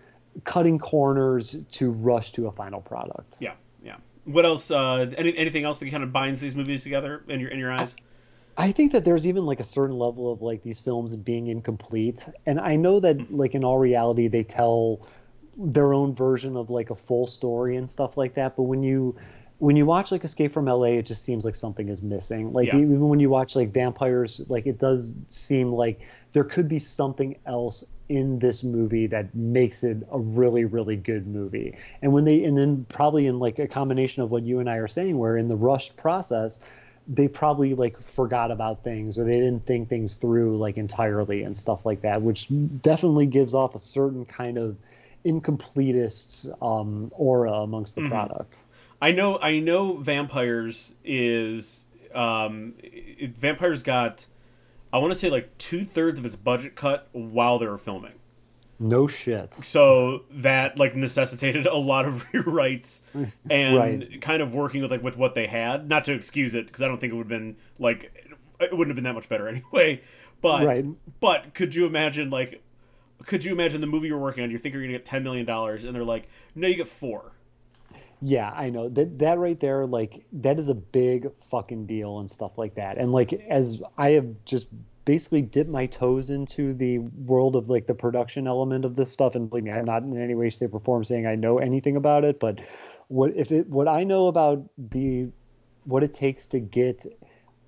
[0.43, 3.37] cutting corners to rush to a final product.
[3.39, 3.97] Yeah, yeah.
[4.25, 4.71] What else?
[4.71, 7.71] Uh, any, anything else that kind of binds these movies together in your in your
[7.71, 7.95] eyes?
[8.57, 11.47] I, I think that there's even like a certain level of like these films being
[11.47, 13.35] incomplete, and I know that mm-hmm.
[13.35, 15.05] like in all reality they tell
[15.57, 18.55] their own version of like a full story and stuff like that.
[18.55, 19.15] But when you
[19.57, 22.51] when you watch like Escape from LA, it just seems like something is missing.
[22.51, 22.77] Like yeah.
[22.77, 26.01] even when you watch like Vampires, like it does seem like
[26.33, 31.25] there could be something else in this movie that makes it a really really good
[31.25, 31.77] movie.
[32.01, 34.77] And when they and then probably in like a combination of what you and I
[34.77, 36.61] are saying, where in the rushed process,
[37.07, 41.55] they probably like forgot about things or they didn't think things through like entirely and
[41.55, 42.47] stuff like that, which
[42.81, 44.75] definitely gives off a certain kind of
[45.25, 48.11] incompletist um, aura amongst the mm-hmm.
[48.11, 48.59] product.
[49.05, 54.25] I know I know vampires is um it, vampires got
[54.91, 58.13] I want to say like two thirds of its budget cut while they were filming.
[58.79, 59.53] No shit.
[59.63, 63.01] So that like necessitated a lot of rewrites
[63.47, 64.21] and right.
[64.21, 65.87] kind of working with like with what they had.
[65.87, 68.11] Not to excuse it because I don't think it would have been like
[68.59, 70.01] it wouldn't have been that much better anyway.
[70.41, 70.83] But right.
[71.19, 72.63] but could you imagine like
[73.27, 74.49] could you imagine the movie you're working on?
[74.49, 77.33] You think you're gonna get ten million dollars, and they're like, no, you get four.
[78.21, 82.29] Yeah, I know that that right there, like that is a big fucking deal and
[82.29, 82.97] stuff like that.
[82.97, 84.67] And like as I have just
[85.05, 89.35] basically dipped my toes into the world of like the production element of this stuff,
[89.35, 91.97] and believe me, I'm not in any way, shape, or form saying I know anything
[91.97, 92.61] about it, but
[93.07, 95.29] what if it what I know about the
[95.83, 97.05] what it takes to get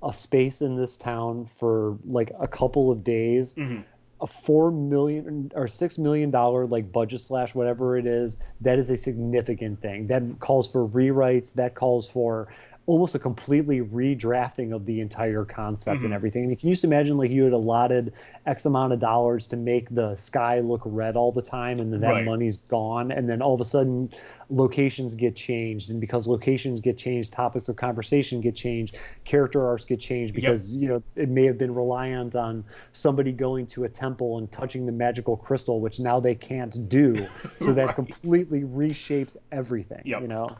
[0.04, 3.54] a space in this town for like a couple of days.
[3.54, 3.82] Mm-hmm
[4.20, 8.90] a four million or six million dollar like budget slash whatever it is that is
[8.90, 10.08] a significant thing.
[10.08, 12.48] That calls for rewrites that calls for
[12.88, 16.06] almost a completely redrafting of the entire concept mm-hmm.
[16.06, 16.46] and everything.
[16.46, 18.14] And can you just imagine like you had allotted
[18.46, 22.00] X amount of dollars to make the sky look red all the time and then
[22.00, 22.26] that right.
[22.26, 24.10] money's gone and then all of a sudden
[24.50, 29.84] locations get changed and because locations get changed, topics of conversation get changed, character arcs
[29.84, 30.82] get changed because yep.
[30.82, 34.86] you know it may have been reliant on somebody going to a temple and touching
[34.86, 37.28] the magical crystal, which now they can't do.
[37.60, 37.96] So that right.
[37.96, 40.04] completely reshapes everything.
[40.06, 40.22] Yep.
[40.22, 40.58] You know?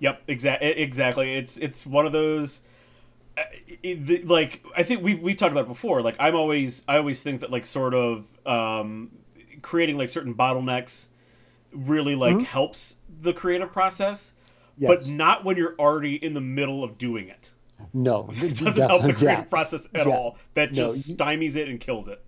[0.00, 0.68] Yep, exactly.
[0.68, 1.34] Exactly.
[1.34, 2.60] It's it's one of those.
[3.36, 3.42] Uh,
[4.24, 6.02] like I think we've we've talked about it before.
[6.02, 9.10] Like I'm always I always think that like sort of um,
[9.62, 11.06] creating like certain bottlenecks
[11.72, 14.32] really like helps the creative process,
[14.76, 14.88] Yes.
[15.08, 17.50] but not when you're already in the middle of doing it.
[17.92, 20.12] no, It doesn't help the creative process at Yeah.
[20.12, 20.38] all.
[20.54, 22.24] That No, just you- stymies it and kills it.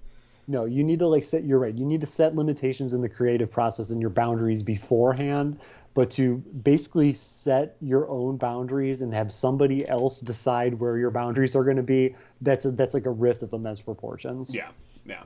[0.47, 1.45] No, you need to like set.
[1.45, 1.75] You're right.
[1.75, 5.61] You need to set limitations in the creative process and your boundaries beforehand.
[5.93, 11.57] But to basically set your own boundaries and have somebody else decide where your boundaries
[11.57, 14.55] are going to be, that's a, that's like a rift of immense proportions.
[14.55, 14.69] Yeah,
[15.05, 15.23] yeah.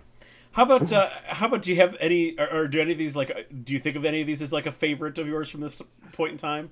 [0.52, 3.16] How about uh, how about do you have any or, or do any of these
[3.16, 5.50] like uh, do you think of any of these as like a favorite of yours
[5.50, 6.70] from this point in time?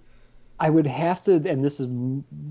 [0.60, 1.88] I would have to, and this is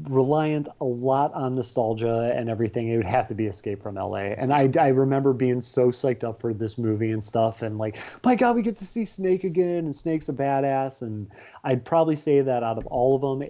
[0.10, 2.90] reliant a lot on nostalgia and everything.
[2.90, 4.34] It would have to be Escape from LA.
[4.38, 7.62] And I, I remember being so psyched up for this movie and stuff.
[7.62, 11.02] And like, my God, we get to see Snake again, and Snake's a badass.
[11.02, 11.32] And
[11.64, 13.50] I'd probably say that out of all of them,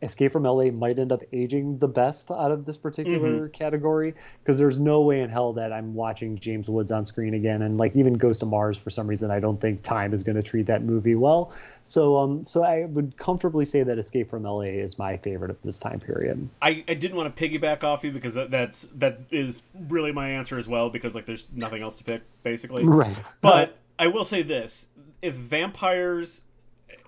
[0.00, 4.56] Escape from LA might end up aging the best out of this particular category because
[4.56, 7.62] there's no way in hell that I'm watching James Woods on screen again.
[7.62, 10.36] And like even Ghost of Mars, for some reason, I don't think time is going
[10.36, 11.52] to treat that movie well.
[11.82, 15.60] So, um, so I would comfortably say that Escape from LA is my favorite of
[15.64, 16.48] this time period.
[16.62, 20.30] I, I didn't want to piggyback off you because that, that's that is really my
[20.30, 22.84] answer as well because like there's nothing else to pick basically.
[22.84, 23.16] Right.
[23.40, 24.88] But I will say this:
[25.22, 26.42] if Vampires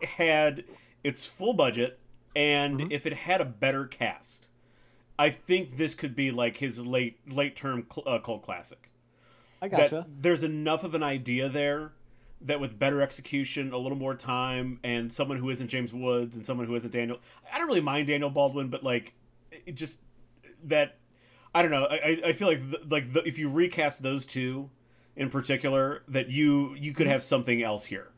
[0.03, 0.65] had
[1.05, 1.99] its full budget
[2.35, 4.49] and if it had a better cast,
[5.19, 8.91] I think this could be like his late late term cl- uh, cult classic.
[9.63, 10.07] I that gotcha.
[10.09, 11.93] there's enough of an idea there
[12.43, 16.47] that with better execution, a little more time, and someone who isn't James Woods and
[16.47, 17.19] someone who isn't Daniel.
[17.53, 19.13] I don't really mind Daniel Baldwin, but like,
[19.67, 20.01] it just
[20.65, 20.97] that
[21.55, 21.85] I don't know.
[21.85, 24.71] I I- I feel like the, like the, if you recast those two
[25.17, 28.09] in particular, that you you could have something else here.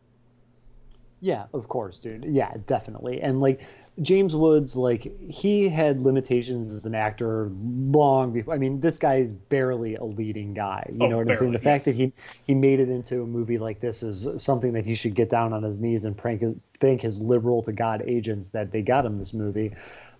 [1.20, 2.24] Yeah, of course, dude.
[2.24, 3.20] Yeah, definitely.
[3.20, 3.60] And like
[4.00, 8.54] James Woods, like he had limitations as an actor long before.
[8.54, 10.88] I mean, this guy is barely a leading guy.
[10.92, 11.52] You Oh, know what I'm saying?
[11.52, 12.12] barely, The fact that he
[12.46, 15.52] he made it into a movie like this is something that he should get down
[15.52, 16.42] on his knees and prank
[16.80, 19.72] thank his liberal to God agents that they got him this movie.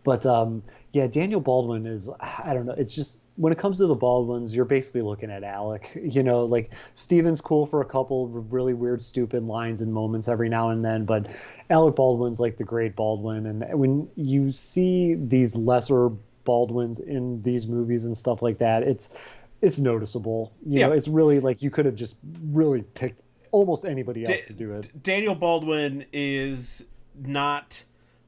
[0.05, 0.63] But um,
[0.93, 2.75] yeah, Daniel Baldwin is I don't know.
[2.77, 5.93] It's just when it comes to the Baldwins, you're basically looking at Alec.
[6.03, 10.49] You know, like Steven's cool for a couple really weird, stupid lines and moments every
[10.49, 11.31] now and then, but
[11.71, 13.47] Alec Baldwin's like the great Baldwin.
[13.47, 16.11] And when you see these lesser
[16.45, 19.17] Baldwins in these movies and stuff like that, it's
[19.63, 20.53] it's noticeable.
[20.67, 20.97] You know, Yeah.
[20.97, 22.17] it's really like you could have just
[22.51, 24.91] really picked almost anybody else Da- to do it.
[25.03, 26.85] Daniel Baldwin is
[27.25, 27.85] not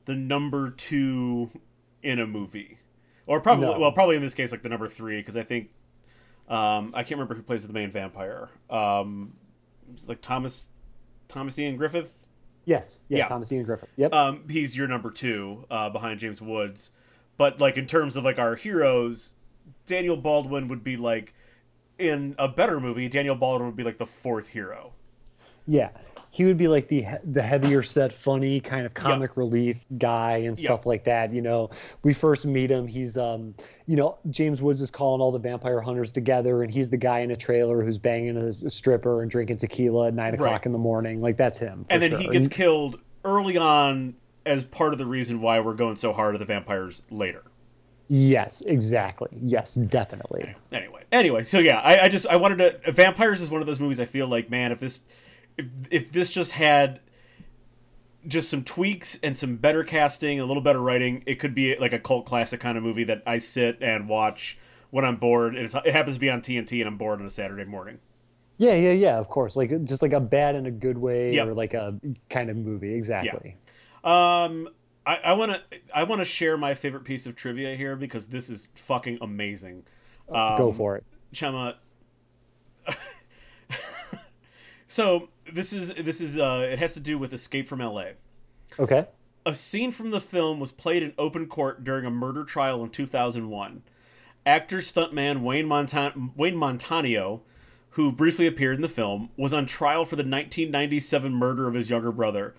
[0.07, 1.51] the number two
[2.03, 2.79] in a movie,
[3.27, 3.79] or probably No.
[3.79, 5.71] well, probably in this case like the number three because I think
[6.49, 8.51] um, I can't remember who plays the main vampire.
[8.69, 9.35] Um,
[10.07, 10.69] like Thomas
[11.29, 12.27] Thomas Ian Griffith.
[12.67, 13.27] Yes, yeah, Yeah.
[13.27, 13.89] Thomas Ian Griffith.
[13.97, 14.13] Yep.
[14.15, 16.91] Um, he's your number two uh, behind James Woods,
[17.37, 19.35] but like in terms of like our heroes,
[19.87, 21.35] Daniel Baldwin would be like
[21.99, 23.09] in a better movie.
[23.09, 24.93] Daniel Baldwin would be like the fourth hero.
[25.67, 25.91] Yeah,
[26.35, 30.59] he would be like the the heavier set, funny kind of comic relief guy and
[30.59, 31.33] stuff like that.
[31.33, 31.71] You know,
[32.03, 32.89] we first meet him.
[32.89, 33.55] He's um,
[33.87, 37.21] you know, James Woods is calling all the vampire hunters together, and he's the guy
[37.21, 40.67] in a trailer who's banging a, a stripper and drinking tequila at nine o'clock Right.
[40.67, 41.21] in the morning.
[41.21, 41.87] Like that's him.
[41.89, 45.75] and then he gets And- killed early on as part of the reason why we're
[45.75, 47.43] going so hard at the vampires later.
[48.09, 49.29] yes, exactly.
[49.41, 50.55] Yes, definitely.
[50.73, 52.93] Anyway, anyway, so yeah, I, I just I wanted to.
[52.93, 55.01] Vampires is one of those movies I feel like, man, if this
[55.59, 57.01] if if this just had
[58.27, 61.93] just some tweaks and some better casting, a little better writing, it could be like
[61.93, 64.59] a cult classic kind of movie that I sit and watch
[64.91, 65.55] when I'm bored.
[65.55, 67.99] And it's, it happens to be on TNT, and I'm bored on a Saturday morning.
[68.57, 69.19] Yeah, yeah, yeah.
[69.19, 71.49] Of course, like just like a bad in a good way, Yep.
[71.49, 71.99] or like a
[72.31, 72.95] kind of movie.
[72.95, 73.57] Exactly.
[74.05, 74.43] Yeah.
[74.45, 74.69] Um,
[75.07, 75.63] I want to
[75.95, 79.85] I want to share my favorite piece of trivia here because this is fucking amazing.
[80.31, 81.05] Um, Go for it.
[81.35, 81.75] Chema.
[84.89, 88.13] so this is this is uh, it has to do with Escape from L.A.
[88.79, 89.07] Okay.
[89.47, 92.91] A scene from the film was played in open court during a murder trial in
[92.91, 93.83] 2001.
[94.47, 97.41] Actor stuntman Wayne Montan- Wayne Montanio,
[97.91, 101.91] who briefly appeared in the film, was on trial for the 1997 murder of his
[101.91, 102.55] younger brother.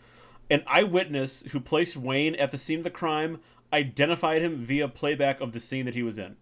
[0.50, 3.40] An eyewitness who placed Wayne at the scene of the crime
[3.74, 6.38] identified him via playback of the scene that he was in.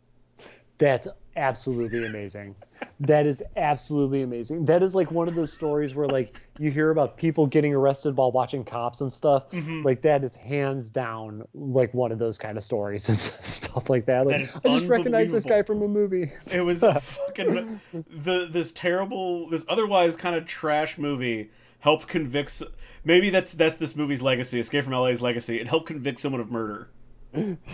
[0.77, 2.55] That's absolutely amazing.
[2.99, 4.65] That is absolutely amazing.
[4.65, 8.15] That is like one of those stories where like you hear about people getting arrested
[8.15, 9.51] while watching cops and stuff.
[9.51, 9.83] Mm-hmm.
[9.83, 14.05] Like that is hands down like one of those kind of stories and stuff like
[14.05, 14.27] that.
[14.27, 16.31] Like is I just recognize this guy from a movie.
[16.53, 22.61] It was fucking the this terrible, this otherwise kind of trash movie helped convict.
[23.03, 25.59] Maybe that's that's this movie's legacy, Escape from LA's legacy.
[25.59, 26.89] It helped convict someone of murder.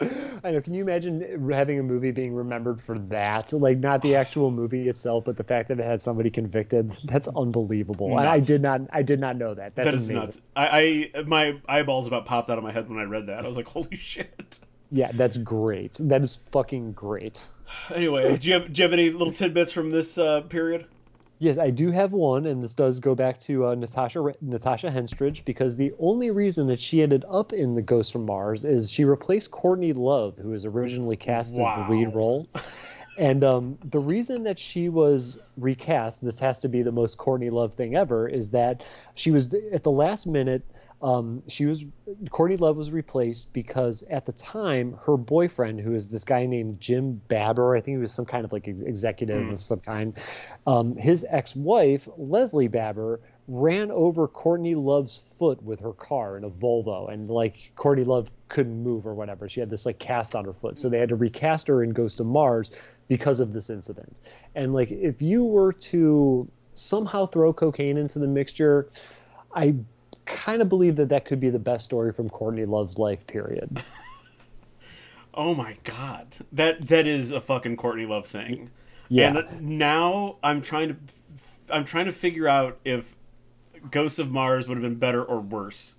[0.44, 0.60] I know.
[0.60, 3.52] Can you imagine having a movie being remembered for that?
[3.52, 6.96] Like not the actual movie itself, but the fact that it had somebody convicted.
[7.04, 8.18] That's unbelievable.
[8.18, 8.82] And I did not.
[8.92, 9.74] I did not know that.
[9.74, 10.16] That's that is amazing.
[10.16, 10.40] nuts.
[10.54, 13.44] I, I my eyeballs about popped out of my head when I read that.
[13.44, 14.58] I was like, holy shit.
[14.90, 15.94] Yeah, that's great.
[16.00, 17.40] That is fucking great.
[17.94, 20.86] Anyway, do you have do you have any little tidbits from this uh, period?
[21.40, 25.44] Yes, I do have one, and this does go back to uh, Natasha Natasha Henstridge
[25.44, 29.04] because the only reason that she ended up in The Ghost from Mars is she
[29.04, 31.80] replaced Courtney Love, who was originally cast wow.
[31.80, 32.48] as the lead role.
[33.18, 37.50] And um, the reason that she was recast, this has to be the most Courtney
[37.50, 38.84] Love thing ever, is that
[39.16, 40.62] she was at the last minute
[41.00, 41.84] um, she was
[42.30, 46.80] Courtney Love was replaced because at the time her boyfriend, who is this guy named
[46.80, 49.52] Jim Barber, I think he was some kind of like executive mm.
[49.54, 50.14] of some kind,
[50.66, 56.50] um, his ex-wife Leslie Barber ran over Courtney Love's foot with her car in a
[56.50, 59.48] Volvo, and like Courtney Love couldn't move or whatever.
[59.48, 61.90] She had this like cast on her foot, so they had to recast her in
[61.90, 62.72] Ghost of Mars
[63.06, 64.18] because of this incident.
[64.56, 68.88] And like if you were to somehow throw cocaine into the mixture,
[69.54, 69.76] I
[70.28, 73.26] kind of believe that that could be the best story from Courtney Love's life.
[73.26, 73.82] Period.
[75.34, 78.70] oh my god, that that is a fucking Courtney Love thing.
[79.08, 79.38] Yeah.
[79.38, 80.96] And now I'm trying to
[81.70, 83.16] I'm trying to figure out if
[83.90, 85.94] Ghosts of Mars would have been better or worse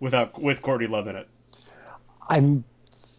[0.00, 1.28] without with Courtney Love in it.
[2.28, 2.64] I'm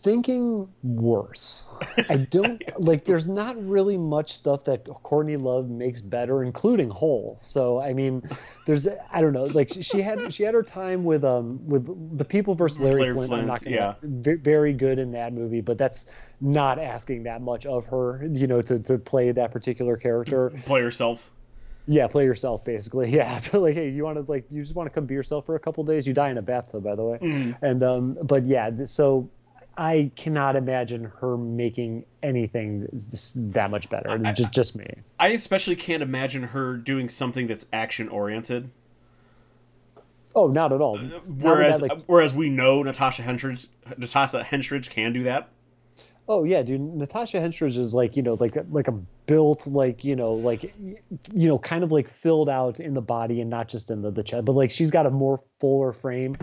[0.02, 1.72] thinking worse.
[2.10, 3.06] I don't like.
[3.06, 7.38] There's not really much stuff that Courtney Love makes better, including Hole.
[7.42, 8.24] So I mean,
[8.66, 9.44] there's I don't know.
[9.44, 13.14] Like she had she had her time with um with the People versus Larry, Larry
[13.14, 13.30] Flynt.
[13.30, 13.42] Flynt.
[13.42, 14.36] I'm not gonna yeah.
[14.42, 16.10] very good in that movie, but that's
[16.40, 18.28] not asking that much of her.
[18.32, 20.52] You know, to to play that particular character.
[20.66, 21.32] Play herself.
[21.88, 23.12] Yeah, play yourself basically.
[23.22, 25.56] Yeah, like hey, you want to like you just want to come be yourself for
[25.56, 26.08] a couple days.
[26.08, 27.18] You die in a bathtub, by the way.
[27.22, 27.58] Mm.
[27.62, 29.30] And um, but yeah, so
[29.82, 32.88] I cannot imagine her making anything
[33.36, 34.12] that much better.
[34.12, 34.86] I, just just me.
[35.20, 38.70] I especially can't imagine her doing something that's action oriented.
[40.36, 41.00] Oh, not at all.
[41.00, 45.50] Uh, whereas, that, like, whereas we know Natasha Henstridge, Natasha Henstridge can do that.
[46.28, 46.80] Oh yeah, dude.
[46.80, 48.92] Natasha Henstridge is like you know like like a
[49.26, 50.76] built like you know like
[51.34, 54.12] you know kind of like filled out in the body and not just in the
[54.12, 56.38] the chest, but like she's got a more fuller frame.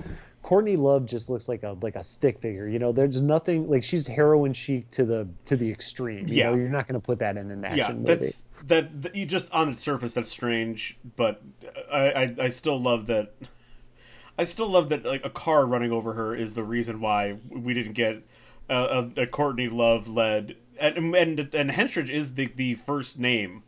[0.48, 2.66] Courtney Love just looks like a like a stick figure.
[2.66, 6.26] You know, there's nothing like she's heroin chic to the to the extreme.
[6.26, 8.30] You yeah, know, you're not going to put that in an action yeah, movie.
[8.64, 11.42] That, that you just on the surface that's strange, but
[11.92, 13.34] I, I I still love that.
[14.38, 17.74] I still love that like a car running over her is the reason why we
[17.74, 18.22] didn't get
[18.70, 23.64] a, a, Courtney Love led, and and and Henstridge is the the first name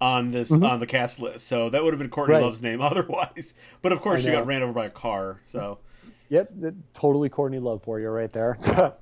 [0.00, 0.64] on this mm-hmm.
[0.64, 2.42] on the cast list, so that would have been Courtney right.
[2.42, 3.54] Love's name otherwise.
[3.80, 5.40] But of course, she got ran over by a car.
[5.46, 5.78] So,
[6.28, 6.52] yep,
[6.92, 8.58] totally Courtney Love for you right there.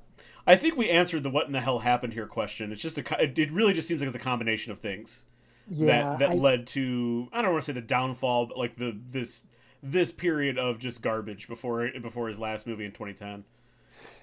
[0.47, 2.71] I think we answered the "what in the hell happened here" question.
[2.71, 5.25] It's just a it really just seems like it's a combination of things
[5.67, 8.77] yeah, that that I, led to I don't want to say the downfall, but like
[8.77, 9.45] the this
[9.81, 13.43] this period of just garbage before before his last movie in 2010.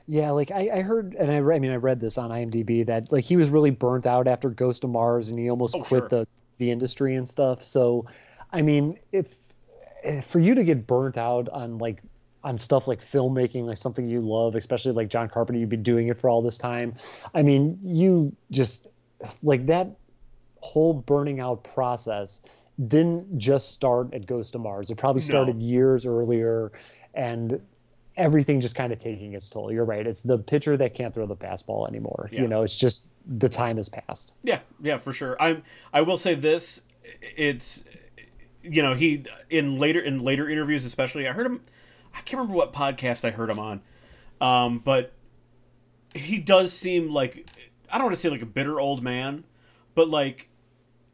[0.08, 3.12] Yeah, like I, I heard, and I, I mean, I read this on IMDb that
[3.12, 6.02] like he was really burnt out after Ghost of Mars, and he almost oh, quit
[6.02, 6.08] sure.
[6.08, 7.62] the the industry and stuff.
[7.62, 8.06] So,
[8.52, 9.36] I mean, if,
[10.04, 12.02] if for you to get burnt out on like
[12.44, 16.08] on stuff like filmmaking, like something you love, especially like John Carpenter, you've been doing
[16.08, 16.94] it for all this time.
[17.34, 18.88] I mean, you just
[19.42, 19.88] like that
[20.60, 22.40] whole burning out process
[22.88, 24.90] didn't just start at Ghost of Mars.
[24.90, 25.64] It probably started no.
[25.64, 26.72] years earlier,
[27.14, 27.60] and
[28.16, 29.72] everything just kind of taking its toll.
[29.72, 30.06] You're right.
[30.06, 32.28] It's the pitcher that can't throw the fastball anymore.
[32.32, 32.42] Yeah.
[32.42, 34.34] You know, it's just the time has passed.
[34.42, 35.36] Yeah, yeah, for sure.
[35.38, 35.62] I'm.
[35.92, 36.82] I will say this.
[37.36, 37.84] It's
[38.62, 41.60] you know he in later in later interviews especially I heard him.
[42.14, 43.80] I can't remember what podcast I heard him on,
[44.40, 45.12] um, but
[46.14, 47.48] he does seem like
[47.90, 49.44] I don't want to say like a bitter old man,
[49.94, 50.48] but like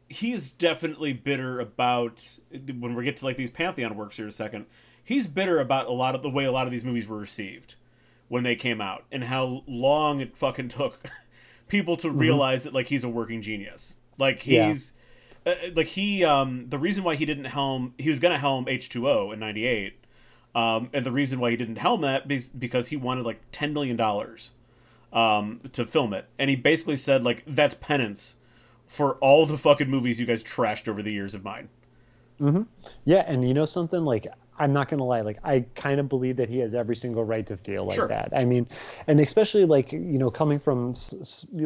[0.07, 4.29] he is definitely bitter about when we get to like these pantheon works here in
[4.29, 4.65] a second
[5.09, 7.73] he's bitter about a lot of the way a lot of these movies were received
[8.27, 10.99] when they came out and how long it fucking took
[11.67, 12.19] people to mm-hmm.
[12.19, 13.95] realize that like he's a working genius.
[14.19, 14.93] Like he's
[15.47, 15.53] yeah.
[15.53, 18.65] uh, like he um the reason why he didn't helm he was going to helm
[18.65, 19.98] H2O in 98
[20.59, 23.73] um and the reason why he didn't helm that is because he wanted like 10
[23.73, 24.51] million dollars
[25.13, 28.35] um to film it and he basically said like that's penance
[28.89, 31.69] for all the fucking movies you guys trashed over the years of mine.
[32.41, 32.63] Mm-hmm.
[33.05, 36.37] Yeah, and you know something like I'm not gonna lie, like I kind of believe
[36.37, 38.07] that he has every single right to feel like sure.
[38.07, 38.33] that.
[38.35, 38.67] I mean,
[39.07, 40.93] and especially like you know coming from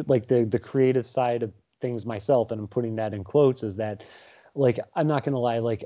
[0.06, 3.76] like the the creative side of things myself, and I'm putting that in quotes, is
[3.76, 4.04] that
[4.54, 5.84] like I'm not gonna lie, like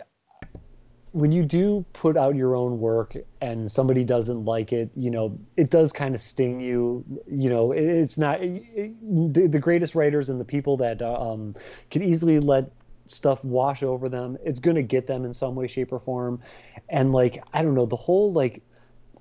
[1.12, 5.39] when you do put out your own work and somebody doesn't like it, you know,
[5.57, 7.05] it does kind of sting you.
[7.26, 8.95] You know, it, it's not it,
[9.35, 11.55] the, the greatest writers and the people that um,
[11.91, 12.70] can easily let
[13.07, 14.37] stuff wash over them.
[14.45, 16.43] It's going to get them in some way, shape, or form.
[16.89, 18.62] And like, I don't know, the whole like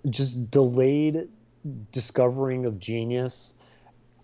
[0.09, 1.29] just delayed
[1.91, 3.53] discovering of genius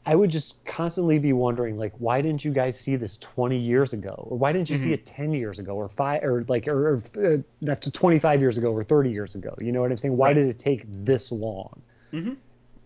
[0.05, 3.93] I would just constantly be wondering, like, why didn't you guys see this 20 years
[3.93, 4.85] ago, or why didn't you mm-hmm.
[4.85, 8.57] see it 10 years ago, or five, or like, or, or uh, that's 25 years
[8.57, 9.55] ago, or 30 years ago?
[9.59, 10.17] You know what I'm saying?
[10.17, 10.33] Why right.
[10.33, 11.81] did it take this long?
[12.11, 12.33] Mm-hmm.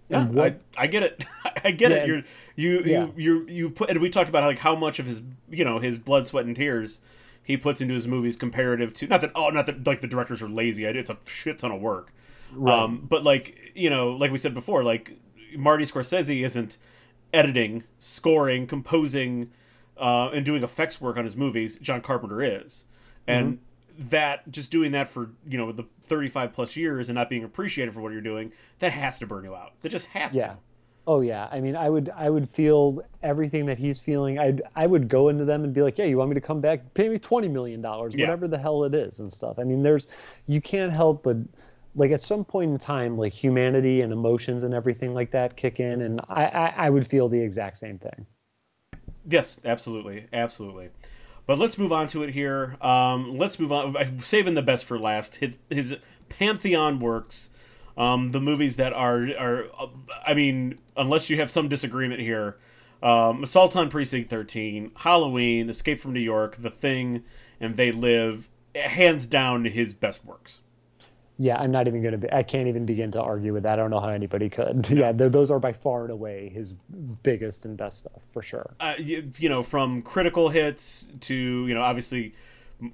[0.10, 1.24] Yeah, what, I, I, get it.
[1.64, 2.08] I get yeah, it.
[2.08, 2.24] You're,
[2.56, 3.08] you yeah.
[3.08, 5.80] you you you put, and we talked about like how much of his you know
[5.80, 7.02] his blood, sweat, and tears
[7.48, 10.42] he puts into his movies comparative to not that oh not that like the directors
[10.42, 10.86] are lazy.
[10.86, 12.14] It's a shit ton of work.
[12.54, 12.78] Right.
[12.78, 15.18] Um, but like you know, like we said before, like
[15.58, 16.78] Marty Scorsese isn't
[17.34, 19.52] editing, scoring, composing,
[19.98, 21.78] uh, and doing effects work on his movies.
[21.80, 22.86] John Carpenter is,
[23.26, 23.60] and
[24.00, 24.10] mm-hmm.
[24.10, 27.44] that just doing that for you know the thirty five plus years and not being
[27.44, 29.74] appreciated for what you're doing, that has to burn you out.
[29.82, 30.48] That just has yeah.
[30.48, 30.58] to.
[31.10, 34.40] Oh yeah, I mean, I would I would feel everything that he's feeling.
[34.40, 36.60] I I would go into them and be like, yeah, you want me to come
[36.60, 36.94] back?
[36.96, 38.26] Pay me twenty million dollars, yeah.
[38.26, 39.58] whatever the hell it is, and stuff.
[39.58, 40.08] I mean, there's
[40.48, 41.38] you can't help but
[41.98, 45.80] like at some point in time, like humanity and emotions and everything like that kick
[45.80, 48.26] in, and I, I, I would feel the exact same thing.
[49.28, 50.90] Yes, absolutely, absolutely.
[51.48, 52.78] But let's move on to it here.
[52.82, 53.98] Um, let's move on.
[53.98, 55.38] I'm saving the best for last.
[55.38, 55.98] His, his
[56.30, 57.50] pantheon works.
[57.98, 59.66] Um, the movies that are are,
[60.26, 62.58] I mean, unless you have some disagreement here,
[63.02, 67.24] um, Assault on Precinct 13, Halloween, Escape from New York, The Thing,
[67.60, 70.60] and They Live, hands down his best works
[71.40, 73.74] yeah, I'm not even going to be, I can't even begin to argue with that.
[73.74, 74.88] I don't know how anybody could.
[74.98, 76.74] Yeah, those are by far and away his
[77.22, 78.74] biggest and best stuff, for sure.
[78.80, 82.34] Uh, you, you, know, from critical hits to, you know, obviously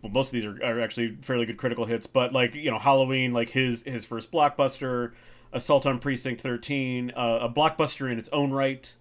[0.02, 3.32] most of these are, are actually fairly good critical hits, but like, you know, Halloween,
[3.32, 5.14] like his, his first blockbuster,
[5.54, 8.96] Assault on Precinct 13, uh, a blockbuster in its own right.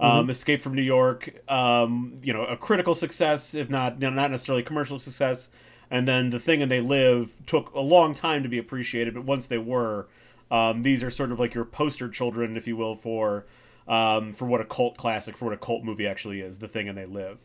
[0.00, 0.30] Um, mm-hmm.
[0.30, 4.32] Escape from New York, um, you know, a critical success, if not, you know, not
[4.32, 5.48] necessarily commercial success
[5.92, 9.24] and then the thing and they live took a long time to be appreciated but
[9.24, 10.08] once they were
[10.50, 13.46] um, these are sort of like your poster children if you will for
[13.86, 16.88] um, for what a cult classic for what a cult movie actually is the thing
[16.88, 17.44] and they live.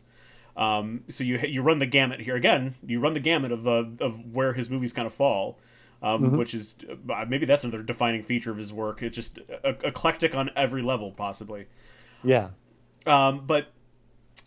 [0.56, 2.34] Um, so you you run the gamut here.
[2.34, 5.58] Again you run the gamut of uh, of where his movies kind of fall
[6.02, 6.36] um, mm-hmm.
[6.38, 6.76] which is
[7.10, 9.02] uh, maybe that's another defining feature of his work.
[9.02, 11.66] It's just uh, eclectic on every level possibly.
[12.22, 12.50] Yeah.
[13.06, 13.72] Um, but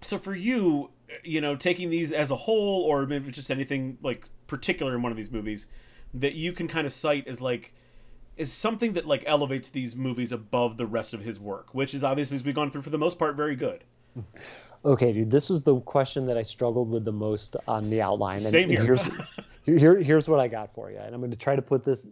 [0.01, 0.91] so for you
[1.23, 5.11] you know, taking these as a whole, or maybe just anything like particular in one
[5.11, 5.67] of these movies
[6.13, 7.73] that you can kind of cite as like
[8.37, 12.03] is something that like elevates these movies above the rest of his work, which is
[12.03, 13.83] obviously as we've gone through for the most part very good.
[14.83, 18.37] Okay, dude, this was the question that I struggled with the most on the outline.
[18.37, 18.83] And, Same here.
[18.83, 19.01] here's,
[19.65, 19.99] here.
[19.99, 22.07] Here's what I got for you, and I'm going to try to put this.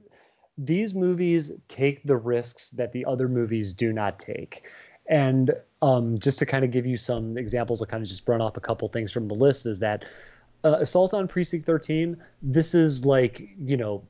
[0.58, 4.68] These movies take the risks that the other movies do not take.
[5.10, 5.52] And
[5.82, 8.56] um, just to kind of give you some examples, I'll kind of just run off
[8.58, 9.66] a couple things from the list.
[9.66, 10.06] Is that
[10.64, 12.16] uh, Assault on Precinct 13?
[12.42, 14.04] This is like you know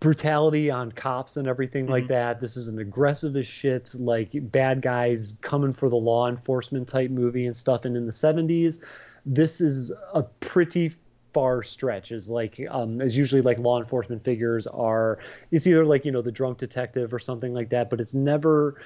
[0.00, 1.92] brutality on cops and everything mm-hmm.
[1.92, 2.40] like that.
[2.40, 7.10] This is an aggressive as shit, like bad guys coming for the law enforcement type
[7.10, 7.84] movie and stuff.
[7.84, 8.82] And in the 70s,
[9.26, 10.92] this is a pretty
[11.34, 15.18] far stretch is like um as usually like law enforcement figures are
[15.50, 18.80] it's either like you know the drunk detective or something like that but it's never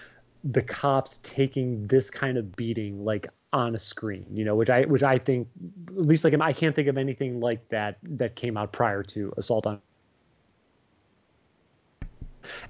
[0.44, 4.82] the cops taking this kind of beating like on a screen you know which i
[4.82, 5.48] which i think
[5.88, 9.32] at least like i can't think of anything like that that came out prior to
[9.36, 9.80] assault on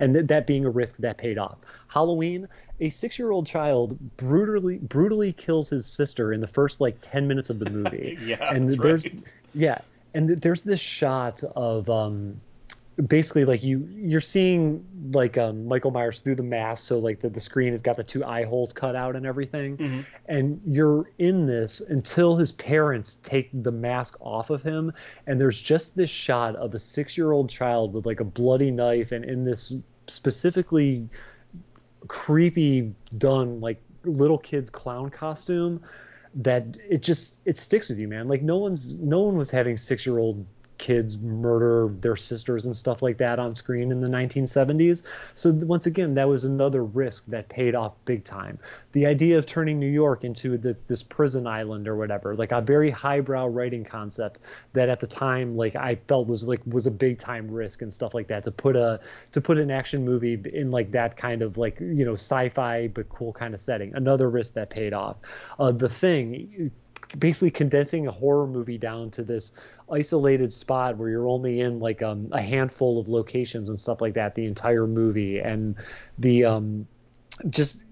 [0.00, 1.56] and th- that being a risk that paid off
[1.88, 2.48] halloween
[2.80, 7.58] a six-year-old child brutally brutally kills his sister in the first like 10 minutes of
[7.58, 9.22] the movie yeah and there's right.
[9.54, 9.78] yeah
[10.14, 12.36] and th- there's this shot of um
[13.06, 17.30] basically like you you're seeing like um, Michael Myers through the mask, so like the,
[17.30, 20.00] the screen has got the two eye holes cut out and everything, mm-hmm.
[20.26, 24.92] and you're in this until his parents take the mask off of him,
[25.26, 28.70] and there's just this shot of a six year old child with like a bloody
[28.70, 29.72] knife and in this
[30.06, 31.08] specifically
[32.08, 35.80] creepy done like little kid's clown costume
[36.34, 39.76] that it just it sticks with you man like no one's no one was having
[39.76, 40.44] six year old
[40.82, 45.04] kids murder their sisters and stuff like that on screen in the 1970s.
[45.36, 48.58] So once again, that was another risk that paid off big time.
[48.90, 52.60] The idea of turning New York into the, this prison island or whatever, like a
[52.60, 54.40] very highbrow writing concept
[54.72, 57.94] that at the time, like I felt was like was a big time risk and
[57.94, 58.98] stuff like that to put a
[59.30, 63.08] to put an action movie in like that kind of like you know sci-fi but
[63.08, 63.94] cool kind of setting.
[63.94, 65.18] Another risk that paid off.
[65.60, 66.72] Uh, the thing
[67.18, 69.52] basically condensing a horror movie down to this
[69.90, 74.14] isolated spot where you're only in like um, a handful of locations and stuff like
[74.14, 75.38] that the entire movie.
[75.38, 75.76] And
[76.18, 76.86] the um,
[77.48, 77.84] just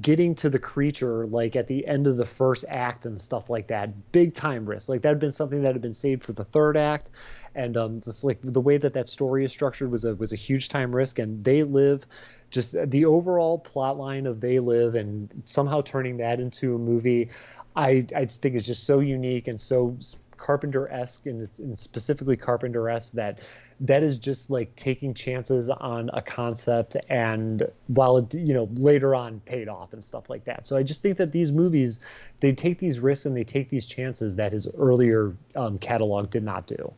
[0.00, 3.68] getting to the creature like at the end of the first act and stuff like
[3.68, 4.88] that big time risk.
[4.88, 7.10] Like that had been something that had been saved for the third act.
[7.54, 10.36] And um just like the way that that story is structured was a was a
[10.36, 11.18] huge time risk.
[11.18, 12.06] And they live
[12.50, 17.30] just the overall plot line of they live and somehow turning that into a movie
[17.78, 19.96] i i just think is just so unique and so
[20.36, 23.40] carpenter-esque and it's and specifically carpenter-esque that
[23.80, 29.14] that is just like taking chances on a concept and while it you know later
[29.14, 31.98] on paid off and stuff like that so i just think that these movies
[32.40, 36.44] they take these risks and they take these chances that his earlier um, catalog did
[36.44, 36.92] not do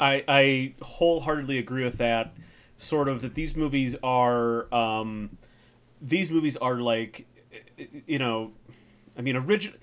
[0.00, 2.34] I, I wholeheartedly agree with that.
[2.76, 5.36] Sort of that these movies are, um,
[6.00, 7.26] these movies are like,
[8.06, 8.52] you know,
[9.16, 9.76] I mean, original.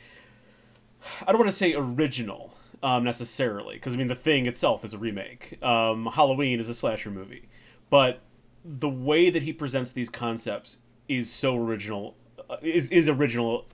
[1.21, 2.53] I don't want to say original
[2.83, 5.61] um, necessarily, because I mean, The Thing itself is a remake.
[5.63, 7.47] Um, Halloween is a slasher movie,
[7.89, 8.21] but
[8.63, 12.15] the way that he presents these concepts is so original.
[12.49, 13.65] Uh, is is original.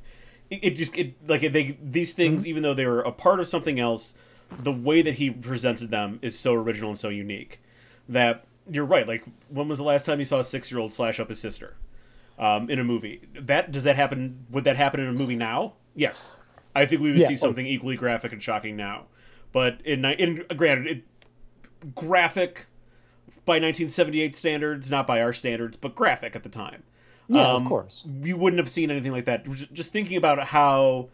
[0.49, 2.49] It, it just it like they these things, mm-hmm.
[2.49, 4.13] even though they were a part of something else
[4.51, 7.61] the way that he presented them is so original and so unique
[8.09, 9.07] that you're right.
[9.07, 11.39] Like, when was the last time you saw a six year old slash up his
[11.39, 11.75] sister
[12.37, 13.21] um, in a movie?
[13.33, 14.45] That does that happen?
[14.51, 15.73] Would that happen in a movie now?
[15.95, 16.40] Yes,
[16.75, 19.05] I think we would yeah, see something equally graphic and shocking now.
[19.51, 22.67] But in in granted, it, graphic
[23.45, 26.83] by 1978 standards, not by our standards, but graphic at the time.
[27.27, 28.07] Yeah, um, of course.
[28.21, 29.45] You wouldn't have seen anything like that.
[29.73, 31.09] Just thinking about how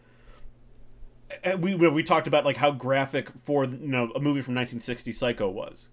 [1.58, 5.48] we we talked about like how graphic for you know a movie from 1960 Psycho
[5.48, 5.90] was,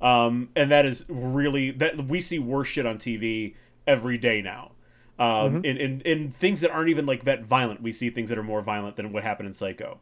[0.00, 3.54] um, and that is really that we see worse shit on TV
[3.86, 4.72] every day now.
[5.18, 5.64] Um, mm-hmm.
[5.64, 8.42] in, in in things that aren't even like that violent, we see things that are
[8.42, 9.98] more violent than what happened in Psycho.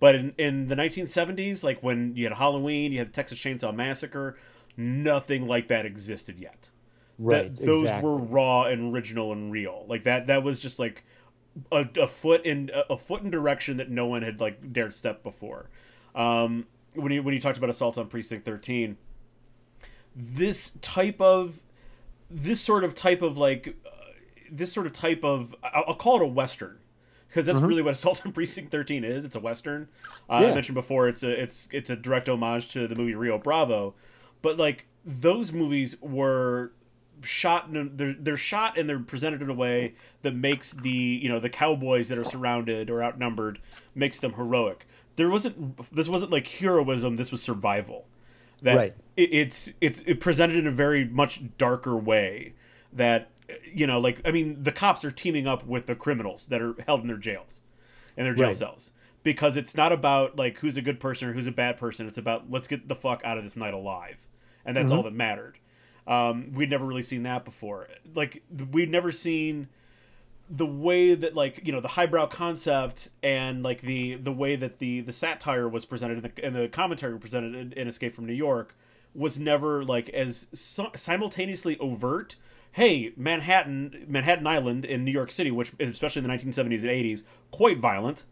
[0.00, 3.74] But in, in the 1970s, like when you had Halloween, you had the Texas Chainsaw
[3.74, 4.38] Massacre,
[4.76, 6.70] nothing like that existed yet.
[7.18, 7.52] Right.
[7.54, 8.08] That, those exactly.
[8.08, 9.84] were raw and original and real.
[9.88, 10.26] Like that.
[10.26, 11.04] That was just like
[11.72, 15.22] a, a foot in a foot in direction that no one had like dared step
[15.22, 15.68] before.
[16.14, 18.96] Um, when you when you talked about assault on precinct 13
[20.18, 21.62] this type of
[22.30, 23.76] this sort of type of like
[24.50, 26.78] this sort of type of I'll, I'll call it a western
[27.28, 27.66] because that's mm-hmm.
[27.66, 29.88] really what assault on precinct 13 is it's a western
[30.30, 30.50] uh, yeah.
[30.50, 33.94] i mentioned before it's a it's it's a direct homage to the movie rio bravo
[34.42, 36.72] but like those movies were
[37.22, 41.28] shot in, they're they're shot and they're presented in a way that makes the you
[41.28, 43.60] know the cowboys that are surrounded or outnumbered
[43.94, 44.86] makes them heroic.
[45.16, 47.16] There wasn't this wasn't like heroism.
[47.16, 48.06] This was survival.
[48.62, 48.94] That right.
[49.16, 52.54] it, it's it's it presented in a very much darker way.
[52.92, 53.30] That
[53.64, 56.74] you know like I mean the cops are teaming up with the criminals that are
[56.86, 57.62] held in their jails,
[58.16, 58.54] and their jail right.
[58.54, 58.92] cells
[59.22, 62.06] because it's not about like who's a good person or who's a bad person.
[62.06, 64.26] It's about let's get the fuck out of this night alive,
[64.64, 64.96] and that's mm-hmm.
[64.96, 65.58] all that mattered.
[66.06, 67.88] Um, we'd never really seen that before.
[68.14, 69.68] Like we'd never seen
[70.50, 74.78] the way that like you know the highbrow concept and like the the way that
[74.78, 78.24] the the satire was presented and the, and the commentary presented in, in, Escape from
[78.24, 78.74] New York
[79.14, 82.36] was never like as simultaneously overt.
[82.78, 87.24] Hey, Manhattan, Manhattan Island in New York City, which especially in the 1970s and 80s,
[87.50, 88.24] quite violent,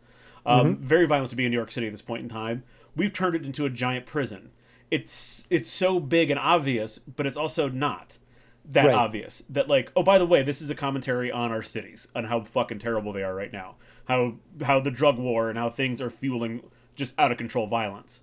[0.44, 0.82] um, mm-hmm.
[0.82, 2.62] very violent to be in New York City at this point in time.
[2.94, 4.52] We've turned it into a giant prison
[4.90, 8.18] it's it's so big and obvious, but it's also not
[8.64, 8.94] that right.
[8.94, 9.42] obvious.
[9.48, 12.42] That like, oh, by the way, this is a commentary on our cities and how
[12.42, 13.76] fucking terrible they are right now.
[14.06, 16.62] How how the drug war and how things are fueling
[16.94, 18.20] just out of control violence.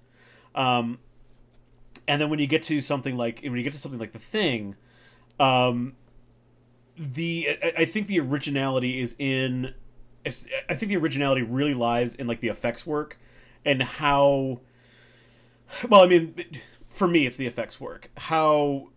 [0.56, 1.00] Um,
[2.08, 4.20] and then when you get to something like when you get to something like the
[4.20, 4.76] thing,
[5.40, 5.96] um,
[6.98, 9.74] the I, think the originality is in.
[10.26, 13.18] I think the originality really lies in like the effects work
[13.66, 14.62] and how
[15.90, 16.36] well, I mean,
[16.90, 18.10] for me, it's the effects work.
[18.18, 18.90] How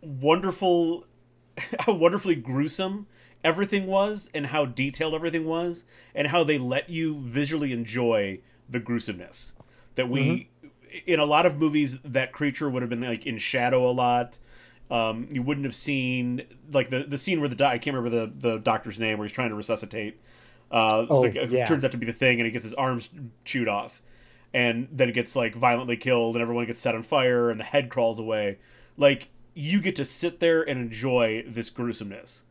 [0.00, 1.06] wonderful,
[1.80, 3.06] how wonderfully gruesome
[3.44, 5.84] everything was, and how detailed everything was,
[6.14, 9.54] and how they let you visually enjoy the gruesomeness.
[9.96, 10.98] That we, mm-hmm.
[11.06, 14.38] in a lot of movies, that creature would have been like in shadow a lot.
[14.90, 18.50] Um, you wouldn't have seen like the the scene where the I can't remember the
[18.50, 20.20] the doctor's name where he's trying to resuscitate.
[20.70, 21.66] Uh, oh, the, yeah.
[21.66, 23.10] turns out to be the thing, and he gets his arms
[23.44, 24.02] chewed off
[24.54, 27.64] and then it gets like violently killed and everyone gets set on fire and the
[27.64, 28.58] head crawls away
[28.96, 32.44] like you get to sit there and enjoy this gruesomeness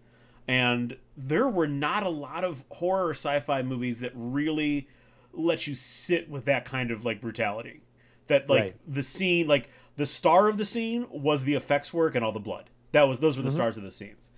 [0.47, 4.87] and there were not a lot of horror sci-fi movies that really
[5.33, 7.81] let you sit with that kind of like brutality
[8.27, 8.75] that like right.
[8.87, 12.39] the scene like the star of the scene was the effects work and all the
[12.39, 12.69] blood.
[12.91, 13.55] That was those were the mm-hmm.
[13.55, 14.31] stars of the scenes.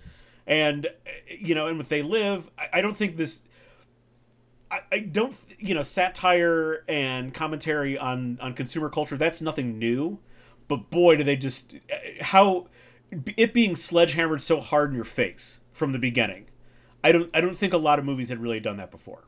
[0.46, 0.88] And
[1.28, 3.44] you know and with they live I, I don't think this
[4.70, 10.20] I, I don't you know satire and commentary on on consumer culture that's nothing new.
[10.68, 11.74] But boy do they just
[12.22, 12.68] how
[13.38, 16.46] it being sledgehammered so hard in your face from the beginning
[17.04, 19.26] i don't i don't think a lot of movies had really done that before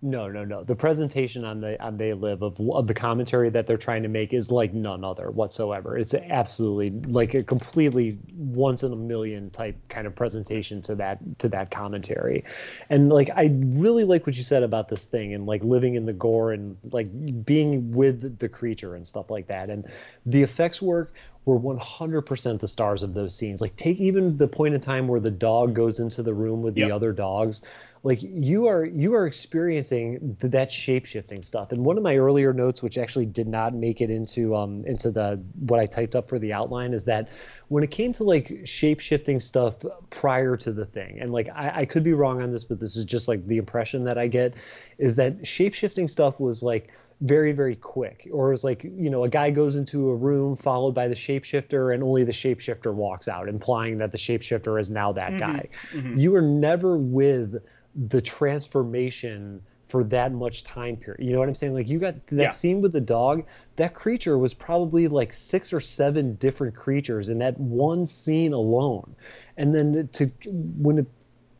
[0.00, 0.62] no, no, no.
[0.62, 4.08] The presentation on the on They Live of, of the commentary that they're trying to
[4.08, 5.98] make is like none other whatsoever.
[5.98, 11.38] It's absolutely like a completely once in a million type kind of presentation to that
[11.40, 12.44] to that commentary.
[12.88, 16.06] And like I really like what you said about this thing and like living in
[16.06, 17.08] the gore and like
[17.44, 19.68] being with the creature and stuff like that.
[19.68, 19.90] And
[20.24, 21.12] the effects work
[21.48, 23.60] were 100% the stars of those scenes.
[23.60, 26.76] Like take even the point in time where the dog goes into the room with
[26.76, 26.88] yep.
[26.88, 27.62] the other dogs
[28.02, 32.16] like you are you are experiencing th- that shape shifting stuff and one of my
[32.16, 36.14] earlier notes which actually did not make it into um into the what i typed
[36.14, 37.28] up for the outline is that
[37.68, 39.76] when it came to like shape shifting stuff
[40.10, 42.96] prior to the thing and like I, I could be wrong on this but this
[42.96, 44.54] is just like the impression that i get
[44.98, 49.24] is that shape shifting stuff was like very very quick or it's like you know
[49.24, 53.26] a guy goes into a room followed by the shapeshifter and only the shapeshifter walks
[53.26, 55.38] out implying that the shapeshifter is now that mm-hmm.
[55.38, 56.16] guy mm-hmm.
[56.16, 57.60] you are never with
[58.06, 61.24] the transformation for that much time period.
[61.24, 61.74] You know what I'm saying?
[61.74, 62.50] Like you got that yeah.
[62.50, 63.44] scene with the dog,
[63.76, 69.16] that creature was probably like six or seven different creatures in that one scene alone.
[69.56, 71.06] And then to when it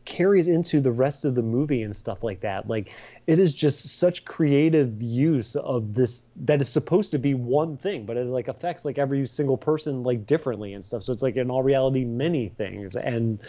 [0.09, 2.67] carries into the rest of the movie and stuff like that.
[2.67, 2.91] Like
[3.27, 8.05] it is just such creative use of this that is supposed to be one thing,
[8.05, 11.03] but it like affects like every single person like differently and stuff.
[11.03, 13.39] So it's like in all reality many things, and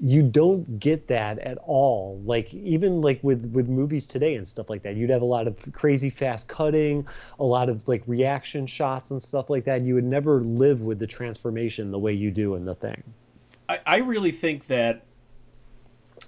[0.00, 2.20] you don't get that at all.
[2.24, 5.46] Like even like with with movies today and stuff like that, you'd have a lot
[5.46, 7.06] of crazy fast cutting,
[7.38, 9.82] a lot of like reaction shots and stuff like that.
[9.82, 13.02] You would never live with the transformation the way you do in the thing.
[13.68, 15.04] I, I really think that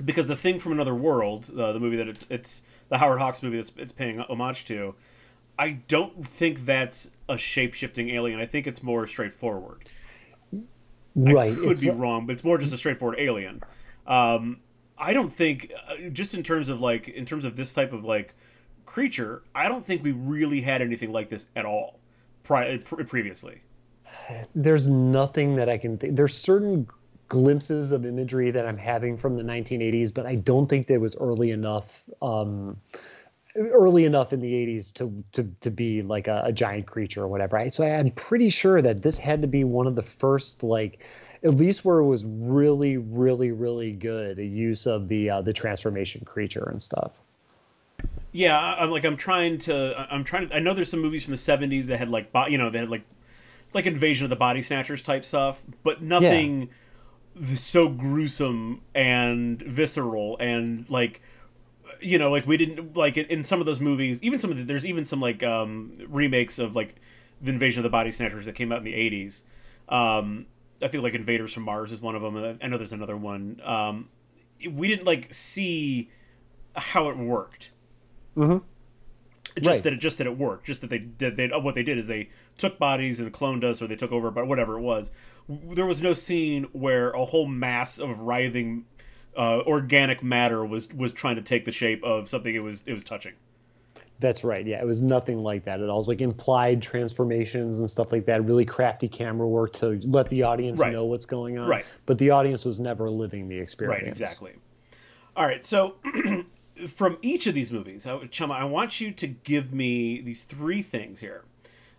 [0.05, 3.43] because the thing from another world, uh, the movie that it's, it's the Howard Hawks
[3.43, 4.95] movie that's it's paying homage to,
[5.59, 8.41] I don't think that's a shape shifting alien.
[8.41, 9.84] I think it's more straightforward.
[11.14, 11.95] Right, I could it's be a...
[11.95, 13.62] wrong, but it's more just a straightforward alien.
[14.07, 14.61] Um,
[14.97, 18.05] I don't think, uh, just in terms of like, in terms of this type of
[18.05, 18.34] like
[18.86, 22.01] creature, I don't think we really had anything like this at all
[22.43, 23.62] pri- previously.
[24.55, 26.16] There's nothing that I can think.
[26.16, 26.88] There's certain
[27.30, 31.16] glimpses of imagery that I'm having from the 1980s, but I don't think that was
[31.16, 32.02] early enough.
[32.20, 32.76] Um,
[33.56, 37.28] early enough in the 80s to to to be like a, a giant creature or
[37.28, 37.56] whatever.
[37.56, 41.04] I, so I'm pretty sure that this had to be one of the first like
[41.42, 45.52] at least where it was really really really good a use of the uh, the
[45.52, 47.20] transformation creature and stuff.
[48.32, 51.32] Yeah, I'm like I'm trying to I'm trying to I know there's some movies from
[51.32, 53.02] the 70s that had like you know they had like
[53.72, 56.74] like Invasion of the Body Snatchers type stuff, but nothing yeah
[57.56, 61.22] so gruesome and visceral and like
[62.00, 64.64] you know like we didn't like in some of those movies even some of the,
[64.64, 66.96] there's even some like um remakes of like
[67.40, 69.44] the invasion of the body snatchers that came out in the 80s
[69.88, 70.46] um
[70.82, 73.60] i think like invaders from mars is one of them i know there's another one
[73.64, 74.08] um
[74.68, 76.10] we didn't like see
[76.76, 77.70] how it worked
[78.36, 78.58] mm-hmm.
[79.60, 79.82] just right.
[79.84, 82.06] that it just that it worked just that they did they what they did is
[82.06, 82.28] they
[82.61, 85.11] took bodies and cloned us or they took over but whatever it was
[85.48, 88.84] there was no scene where a whole mass of writhing
[89.36, 92.92] uh, organic matter was was trying to take the shape of something it was it
[92.92, 93.32] was touching.
[94.18, 94.66] That's right.
[94.66, 95.96] Yeah, it was nothing like that at all.
[95.96, 98.44] It was like implied transformations and stuff like that.
[98.44, 100.92] Really crafty camera work to let the audience right.
[100.92, 101.66] know what's going on.
[101.66, 101.86] Right.
[102.04, 104.02] But the audience was never living the experience.
[104.02, 104.08] Right.
[104.08, 104.52] Exactly.
[105.36, 105.64] All right.
[105.64, 105.94] So,
[106.88, 111.20] from each of these movies, Chumma, I want you to give me these three things
[111.20, 111.44] here.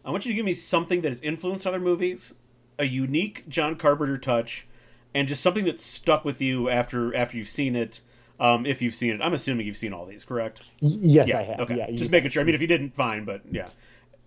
[0.03, 2.33] I want you to give me something that has influenced other movies,
[2.79, 4.67] a unique John Carpenter touch,
[5.13, 8.01] and just something that stuck with you after after you've seen it.
[8.39, 10.63] Um, if you've seen it, I'm assuming you've seen all these, correct?
[10.79, 11.37] yes, yeah.
[11.37, 11.59] I have.
[11.59, 12.41] Okay, yeah, just making sure.
[12.41, 13.69] I mean, if you didn't, fine, but yeah,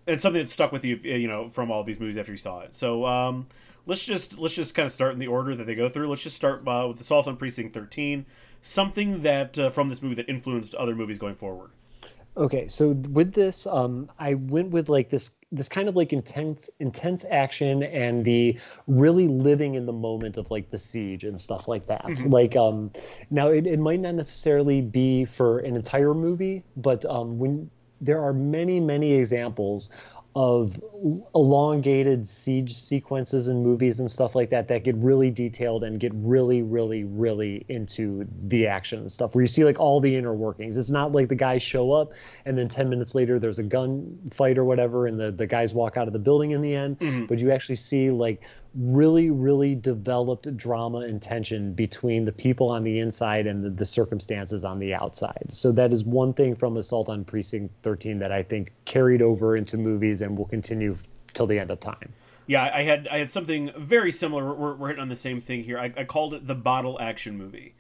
[0.07, 2.61] and something that stuck with you, you know, from all these movies after you saw
[2.61, 2.75] it.
[2.75, 3.49] So um,
[3.87, 6.09] let's just let's just kind of start in the order that they go through.
[6.09, 8.27] Let's just start uh, with Assault on Precinct 13.
[8.63, 11.71] Something that uh, from this movie that influenced other movies going forward.
[12.37, 16.69] Okay, so with this, um, I went with like this this kind of like intense
[16.81, 21.69] intense action and the really living in the moment of like the siege and stuff
[21.69, 22.05] like that.
[22.05, 22.31] Mm-hmm.
[22.31, 22.91] Like um,
[23.31, 28.21] now it, it might not necessarily be for an entire movie, but um, when there
[28.21, 29.89] are many many examples
[30.37, 30.83] of
[31.35, 36.11] elongated siege sequences in movies and stuff like that that get really detailed and get
[36.15, 40.35] really really really into the action and stuff where you see like all the inner
[40.35, 42.13] workings it's not like the guys show up
[42.47, 45.73] and then 10 minutes later there's a gun fight or whatever and the, the guys
[45.73, 47.27] walk out of the building in the end mm-hmm.
[47.27, 48.43] but you actually see like
[48.77, 53.85] really, really developed drama and tension between the people on the inside and the, the,
[53.85, 55.47] circumstances on the outside.
[55.53, 59.57] So that is one thing from Assault on Precinct 13 that I think carried over
[59.57, 60.97] into movies and will continue
[61.33, 62.13] till the end of time.
[62.47, 64.53] Yeah, I had I had something very similar.
[64.53, 65.79] We're, we're hitting on the same thing here.
[65.79, 67.75] I, I called it the bottle action movie,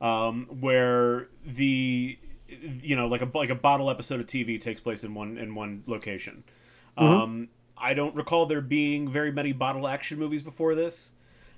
[0.00, 2.18] um, where the
[2.48, 5.54] you know like a like a bottle episode of TV takes place in one in
[5.54, 6.44] one location.
[6.96, 7.04] Mm-hmm.
[7.04, 11.12] Um, I don't recall there being very many bottle action movies before this,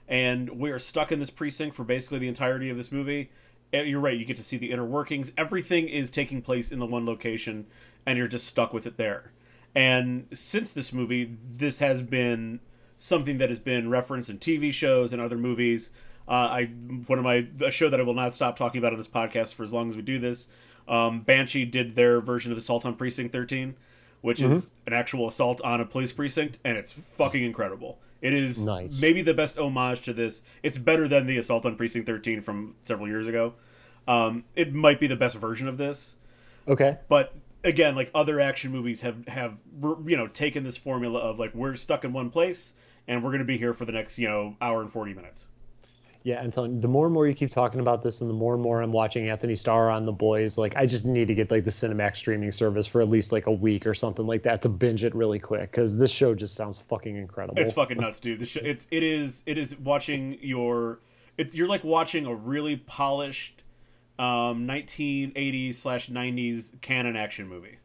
[0.06, 3.30] and we are stuck in this precinct for basically the entirety of this movie.
[3.72, 4.18] You're right.
[4.18, 5.32] You get to see the inner workings.
[5.36, 7.66] Everything is taking place in the one location,
[8.06, 9.32] and you're just stuck with it there.
[9.74, 12.60] And since this movie, this has been
[12.98, 15.90] something that has been referenced in TV shows and other movies.
[16.26, 16.64] Uh, I
[17.06, 19.54] one of my a show that I will not stop talking about on this podcast
[19.54, 20.48] for as long as we do this.
[20.86, 23.76] Um, Banshee did their version of Assault on Precinct 13,
[24.20, 24.52] which mm-hmm.
[24.52, 27.98] is an actual assault on a police precinct, and it's fucking incredible.
[28.20, 29.00] It is nice.
[29.00, 30.42] maybe the best homage to this.
[30.62, 33.54] It's better than the Assault on Precinct 13 from several years ago.
[34.08, 36.16] Um, it might be the best version of this.
[36.66, 36.98] Okay.
[37.08, 39.58] But again, like other action movies have have
[40.04, 42.74] you know taken this formula of like we're stuck in one place
[43.06, 45.46] and we're going to be here for the next you know hour and 40 minutes.
[46.28, 48.52] Yeah, and so the more and more you keep talking about this, and the more
[48.52, 51.50] and more I'm watching Anthony Starr on The Boys, like I just need to get
[51.50, 54.60] like the Cinemax streaming service for at least like a week or something like that
[54.60, 57.58] to binge it really quick because this show just sounds fucking incredible.
[57.58, 58.40] It's fucking nuts, dude.
[58.40, 61.00] The show, it's it is it is watching your,
[61.38, 63.62] it, you're like watching a really polished
[64.18, 67.78] um, 1980s slash 90s Cannon action movie.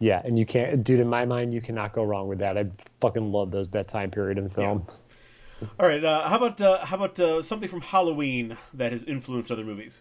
[0.00, 1.00] Yeah, and you can't, dude.
[1.00, 2.56] In my mind, you cannot go wrong with that.
[2.56, 2.64] I
[3.02, 4.86] fucking love those that time period in film.
[4.88, 4.94] Yeah.
[5.80, 9.50] All right, uh, how about uh, how about uh, something from Halloween that has influenced
[9.50, 10.00] other movies?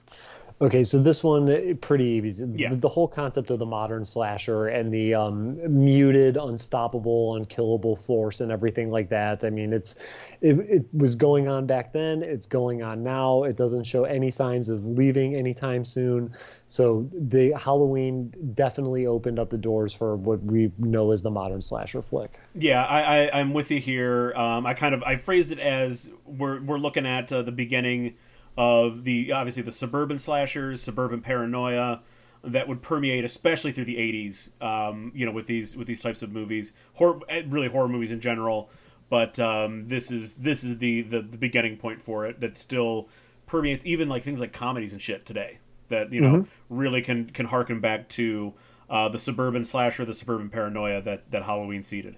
[0.62, 2.45] Okay, so this one eh, pretty easy.
[2.56, 2.70] Yeah.
[2.70, 8.39] The, the, whole concept of the modern slasher and the um, muted, unstoppable, unkillable force
[8.39, 9.43] and everything like that.
[9.43, 9.95] I mean, it's
[10.39, 12.24] it, it was going on back then.
[12.24, 13.43] It's going on now.
[13.43, 16.34] It doesn't show any signs of leaving anytime soon.
[16.68, 21.62] So the Halloween definitely opened up the doors for what we know as the modern
[21.62, 22.39] slasher flick.
[22.53, 24.32] Yeah, I, I am with you here.
[24.38, 28.16] Um, I kind of I phrased it as we're we're looking at uh, the beginning
[28.58, 32.01] of the obviously the suburban slashers, suburban paranoia
[32.43, 34.62] that would permeate, especially through the '80s.
[34.62, 38.12] Um, you know, with these with these types of movies, horror, eh, really horror movies
[38.12, 38.70] in general.
[39.10, 43.10] But um, this is this is the, the the beginning point for it that still
[43.45, 46.76] permeates even like things like comedies and shit today that you know mm-hmm.
[46.76, 48.53] really can can harken back to
[48.89, 52.16] uh, the suburban slasher, the suburban paranoia that that Halloween seeded.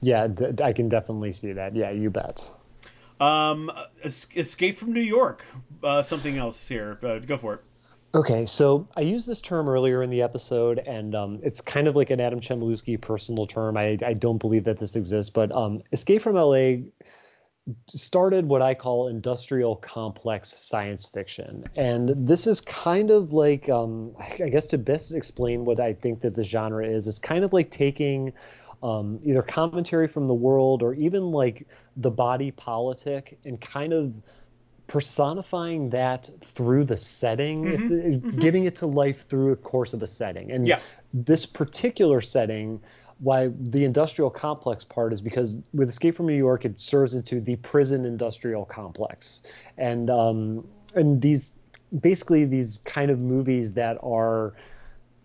[0.00, 0.28] Yeah,
[0.62, 1.74] I can definitely see that.
[1.74, 2.48] Yeah, you bet.
[3.20, 3.70] Um,
[4.04, 5.44] Escape from New York.
[5.82, 6.98] Uh, something else here.
[7.02, 7.60] Uh, go for it.
[8.14, 11.96] Okay, so I used this term earlier in the episode, and um, it's kind of
[11.96, 13.76] like an Adam Chmielewski personal term.
[13.76, 16.76] I, I don't believe that this exists, but um, Escape from LA
[17.88, 21.64] started what I call industrial complex science fiction.
[21.74, 26.20] And this is kind of like, um, I guess to best explain what I think
[26.20, 28.32] that the genre is, it's kind of like taking
[28.82, 31.66] um, either commentary from the world or even like
[31.96, 34.12] the body politic and kind of
[34.86, 37.94] personifying that through the setting, mm-hmm.
[37.94, 38.38] mm-hmm.
[38.38, 40.50] giving it to life through the course of a setting.
[40.52, 40.80] And yeah.
[41.12, 42.80] this particular setting,
[43.18, 47.40] why the industrial complex part is because with Escape from New York, it serves into
[47.40, 49.42] the prison industrial complex,
[49.78, 51.56] and um, and these
[52.00, 54.54] basically these kind of movies that are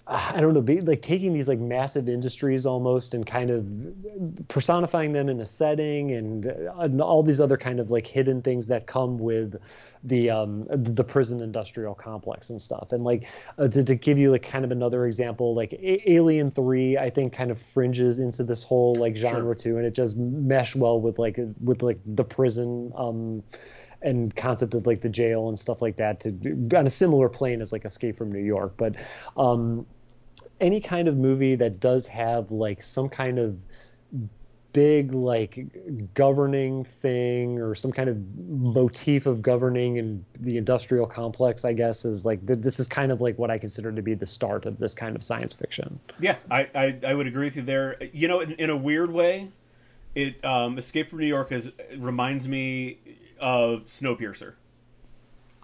[0.07, 5.29] I don't know, like taking these like massive industries almost and kind of personifying them
[5.29, 9.19] in a setting and, and all these other kind of like hidden things that come
[9.19, 9.61] with
[10.03, 12.91] the um, the prison industrial complex and stuff.
[12.91, 13.27] And like
[13.59, 17.09] uh, to, to give you like kind of another example, like a- Alien Three, I
[17.09, 19.55] think kind of fringes into this whole like genre sure.
[19.55, 22.91] too, and it just mesh well with like with like the prison.
[22.95, 23.43] Um,
[24.01, 26.29] and concept of like the jail and stuff like that to
[26.75, 28.73] on a similar plane as like Escape from New York.
[28.77, 28.95] But
[29.37, 29.85] um,
[30.59, 33.57] any kind of movie that does have like some kind of
[34.73, 35.67] big like
[36.13, 42.05] governing thing or some kind of motif of governing in the industrial complex i guess
[42.05, 44.65] is like th- this is kind of like what i consider to be the start
[44.65, 48.01] of this kind of science fiction yeah i i, I would agree with you there
[48.13, 49.49] you know in, in a weird way
[50.15, 52.97] it um, escape from new york is reminds me
[53.41, 54.53] of snowpiercer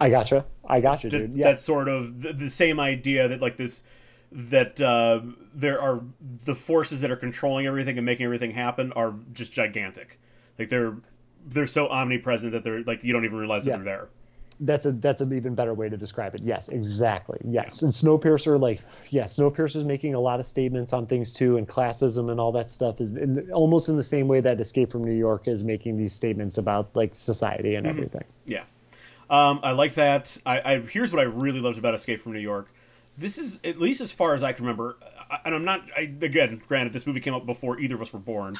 [0.00, 1.44] i gotcha i gotcha dude yeah.
[1.44, 3.82] that's sort of the, the same idea that like this
[4.30, 5.20] that uh,
[5.54, 10.20] there are the forces that are controlling everything and making everything happen are just gigantic.
[10.58, 10.96] Like they're
[11.46, 13.76] they're so omnipresent that they're like you don't even realize that yeah.
[13.76, 14.08] they're there.
[14.60, 16.42] That's a that's an even better way to describe it.
[16.42, 17.38] Yes, exactly.
[17.44, 21.68] Yes, and Snowpiercer, like yeah, Snowpiercer's making a lot of statements on things too, and
[21.68, 25.04] classism and all that stuff is in, almost in the same way that Escape from
[25.04, 27.96] New York is making these statements about like society and Mm-hmm.
[27.98, 28.24] everything.
[28.46, 28.64] Yeah,
[29.30, 30.36] um, I like that.
[30.44, 32.68] I, I here's what I really loved about Escape from New York.
[33.16, 34.96] This is at least as far as I can remember,
[35.30, 35.82] I- and I'm not.
[35.96, 38.56] I, again, granted, this movie came out before either of us were born,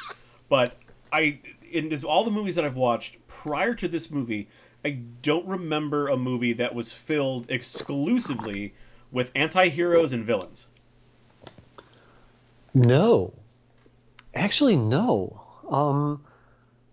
[0.49, 0.77] but
[1.13, 1.41] I
[1.71, 4.49] in this, all the movies that I've watched prior to this movie,
[4.85, 4.91] I
[5.23, 8.75] don't remember a movie that was filled exclusively
[9.11, 10.67] with anti-heroes and villains.
[12.75, 13.35] No,
[14.35, 15.43] actually, no.
[15.69, 16.23] Um,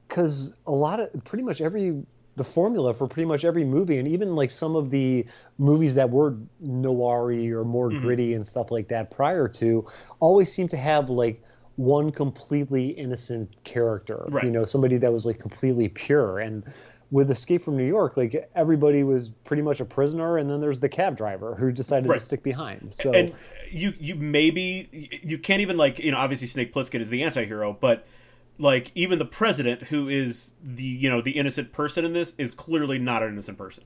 [0.07, 2.03] because a lot of pretty much every
[2.35, 5.25] the formula for pretty much every movie, and even like some of the
[5.57, 9.85] movies that were noir or more gritty and stuff like that prior to,
[10.19, 11.43] always seem to have like
[11.75, 14.25] one completely innocent character.
[14.27, 14.43] Right.
[14.45, 16.63] You know, somebody that was like completely pure and.
[17.11, 20.79] With Escape from New York, like everybody was pretty much a prisoner, and then there's
[20.79, 22.19] the cab driver who decided Right.
[22.19, 22.93] to stick behind.
[22.93, 23.31] So and
[23.69, 27.77] you you maybe you can't even like you know obviously Snake Plissken is the anti-hero
[27.79, 28.07] but
[28.57, 32.51] like even the president who is the you know the innocent person in this is
[32.51, 33.83] clearly not an innocent person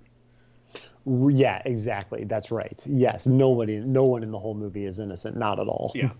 [1.06, 2.24] Yeah, exactly.
[2.26, 2.82] That's right.
[2.86, 5.38] Yes, nobody, no one in the whole movie is innocent.
[5.38, 5.92] Not at all.
[5.96, 6.12] yeah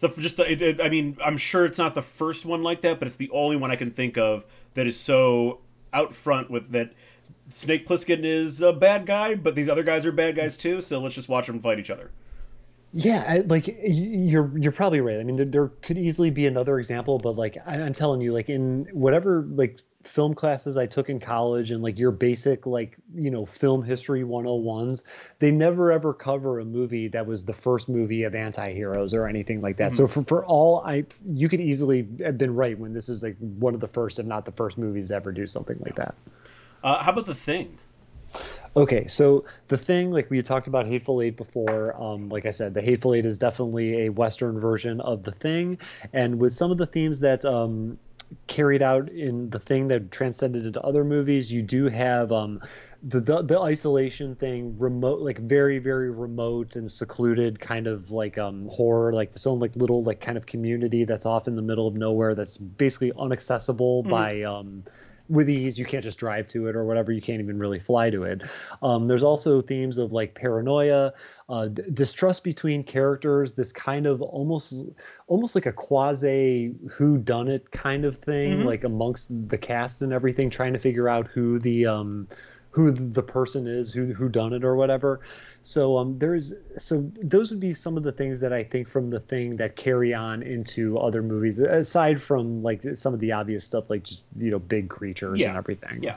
[0.00, 2.82] so just the, it, it, i mean i'm sure it's not the first one like
[2.82, 4.44] that but it's the only one i can think of
[4.74, 5.58] that is so
[5.92, 6.92] out front with that
[7.48, 11.00] snake plissken is a bad guy but these other guys are bad guys too so
[11.00, 12.10] let's just watch them fight each other
[12.94, 15.20] Yeah, I, like you're you're probably right.
[15.20, 18.32] I mean, there, there could easily be another example, but like I, I'm telling you,
[18.32, 22.96] like in whatever like film classes I took in college and like your basic like
[23.14, 25.02] you know film history 101s,
[25.38, 29.60] they never ever cover a movie that was the first movie of anti-heroes or anything
[29.60, 29.94] like that.
[29.94, 33.36] So for for all I, you could easily have been right when this is like
[33.38, 36.14] one of the first, if not the first, movies to ever do something like that.
[36.82, 37.78] uh, how about the thing
[38.76, 42.74] Okay, so the thing, like we talked about Hateful Eight before, um, like I said,
[42.74, 45.78] the Hateful Eight is definitely a Western version of the thing,
[46.12, 47.98] and with some of the themes that um,
[48.46, 52.60] carried out in the thing that transcended into other movies, you do have um,
[53.02, 58.38] the, the the isolation thing, remote, like very very remote and secluded kind of like
[58.38, 61.62] um, horror, like this own like little like kind of community that's off in the
[61.62, 64.42] middle of nowhere that's basically inaccessible by.
[64.42, 64.84] Um,
[65.28, 68.10] with ease you can't just drive to it or whatever you can't even really fly
[68.10, 68.42] to it.
[68.82, 71.12] Um, there's also themes of like paranoia
[71.48, 74.86] uh, d- distrust between characters this kind of almost
[75.26, 80.12] almost like a quasi who done it kind of thing like amongst the cast and
[80.12, 82.28] everything trying to figure out who the um,
[82.78, 85.20] who the person is who who done it or whatever
[85.62, 89.10] so um there's so those would be some of the things that i think from
[89.10, 93.64] the thing that carry on into other movies aside from like some of the obvious
[93.64, 95.48] stuff like just you know big creatures Yeah.
[95.48, 96.16] and everything Yeah,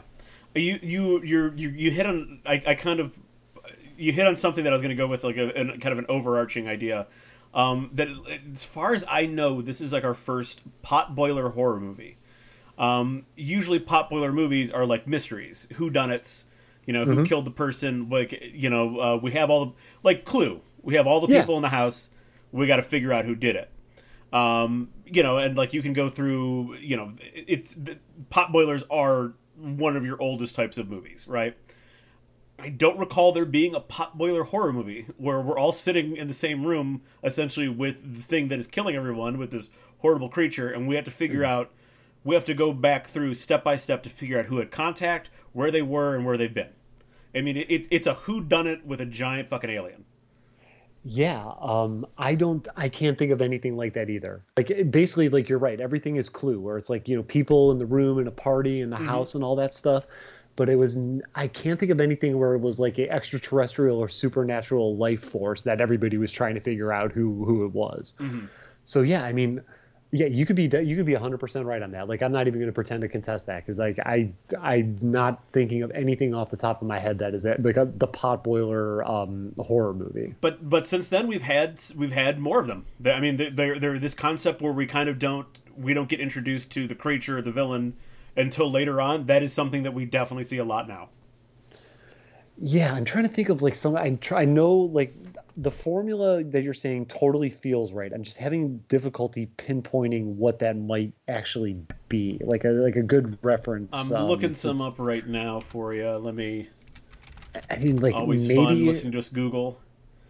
[0.55, 3.18] you you you're, you you hit on I, I kind of
[3.97, 5.93] you hit on something that I was going to go with like a, an kind
[5.93, 7.07] of an overarching idea.
[7.53, 8.07] Um, that
[8.53, 12.18] as far as I know, this is like our first pot boiler horror movie.
[12.80, 16.45] Um, usually, pot boiler movies are like mysteries, who done it's,
[16.92, 18.10] you know, who killed the person.
[18.10, 19.72] Like you know, uh, we have all the
[20.04, 20.62] like Clue.
[20.82, 21.42] We have all the Yeah.
[21.42, 22.10] people in the house.
[22.52, 23.70] We got to figure out who did it
[24.34, 27.98] um, you know, and like you can go through, you know, it's the,
[28.30, 31.56] pot boilers are one of your oldest types of movies, right?
[32.58, 36.28] I don't recall there being a pot boiler horror movie where we're all sitting in
[36.28, 39.70] the same room, essentially with the thing that is killing everyone, with this
[40.00, 41.72] horrible creature, and we have to figure out,
[42.24, 45.30] we have to go back through step by step to figure out who had contact,
[45.54, 46.70] where they were, and where they've been.
[47.34, 50.06] I mean, it, it's a who done it with a giant fucking alien.
[51.04, 54.44] Yeah, um, I don't, I can't think of anything like that either.
[54.56, 57.80] Like basically, like you're right, everything is Clue, where it's like you know people in
[57.80, 60.06] the room and a party in the house and all that stuff.
[60.58, 60.98] But it was,
[61.34, 65.64] I can't think of anything where it was like a extraterrestrial or supernatural life force
[65.64, 68.14] that everybody was trying to figure out who who it was.
[68.84, 69.62] So yeah, I mean,
[70.14, 72.09] yeah, you could be you could be 100% right on that.
[72.09, 75.41] Like I'm not even going to pretend to contest that cuz like I I'm not
[75.53, 78.43] thinking of anything off the top of my head that is like a, the pot
[78.43, 80.36] boiler um horror movie.
[80.41, 82.86] but but since then we've had we've had more of them.
[83.05, 85.47] I mean, they're, they're they're this concept where we kind of don't
[85.78, 87.95] we don't get introduced to the creature or the villain
[88.36, 89.28] until later on.
[89.28, 91.09] That is something that we definitely see a lot now.
[92.57, 93.95] Yeah, I'm trying to think of like some.
[93.95, 94.41] I try.
[94.41, 95.16] I know like
[95.58, 98.12] the formula that you're saying totally feels right.
[98.14, 101.78] I'm just having difficulty pinpointing what that might actually
[102.10, 102.39] be.
[102.43, 103.89] Like a like a good reference.
[103.93, 106.10] I'm um, looking some up right now for you.
[106.10, 106.70] Let me.
[107.70, 109.80] I mean, like Always fun maybe listening to just Google.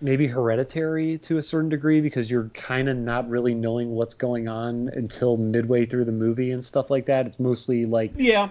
[0.01, 4.47] maybe hereditary to a certain degree because you're kind of not really knowing what's going
[4.47, 7.27] on until midway through the movie and stuff like that.
[7.27, 8.49] It's mostly like Yeah,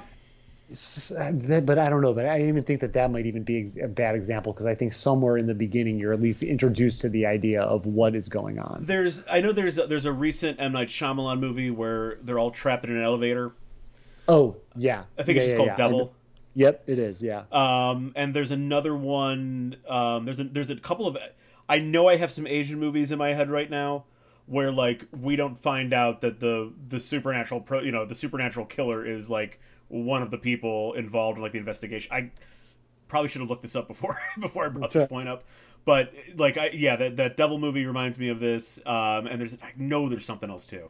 [0.70, 2.12] but I don't know.
[2.12, 4.92] But I even think that that might even be a bad example because I think
[4.92, 8.58] somewhere in the beginning you're at least introduced to the idea of what is going
[8.58, 8.84] on.
[8.84, 12.50] There's, I know there's a, there's a recent M Night Shyamalan movie where they're all
[12.50, 13.52] trapped in an elevator.
[14.28, 15.76] Oh yeah, I think yeah, it's just yeah, called yeah.
[15.76, 16.14] Devil.
[16.54, 17.22] Yep, it is.
[17.22, 17.44] Yeah.
[17.50, 19.76] Um, and there's another one.
[19.88, 21.16] Um, there's a there's a couple of.
[21.68, 24.04] I know I have some Asian movies in my head right now
[24.50, 28.66] where like we don't find out that the the supernatural pro you know the supernatural
[28.66, 29.60] killer is like
[29.90, 32.10] one of the people involved in like the investigation.
[32.12, 32.30] I
[33.08, 35.44] probably should have looked this up before before I brought this point up.
[35.84, 38.78] But like I yeah that that devil movie reminds me of this.
[38.86, 40.88] Um, and there's I know there's something else too.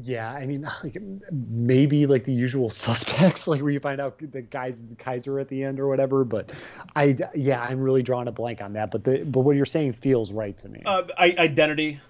[0.00, 0.96] Yeah, I mean, like
[1.30, 5.48] maybe like the usual suspects, like where you find out the guys the Keyser at
[5.48, 6.24] the end or whatever.
[6.24, 6.52] But
[6.94, 8.90] I, yeah, I'm really drawing a blank on that.
[8.90, 10.82] But the but what you're saying feels right to me.
[10.84, 12.00] Uh, I, Identity,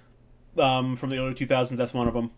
[0.59, 1.77] um, from the early 2000s.
[1.77, 2.31] That's one of them.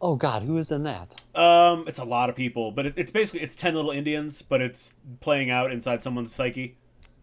[0.00, 1.14] Oh God, who is in that?
[1.34, 4.60] Um, it's a lot of people, but it, it's basically it's ten little Indians, but
[4.60, 6.76] it's playing out inside someone's psyche.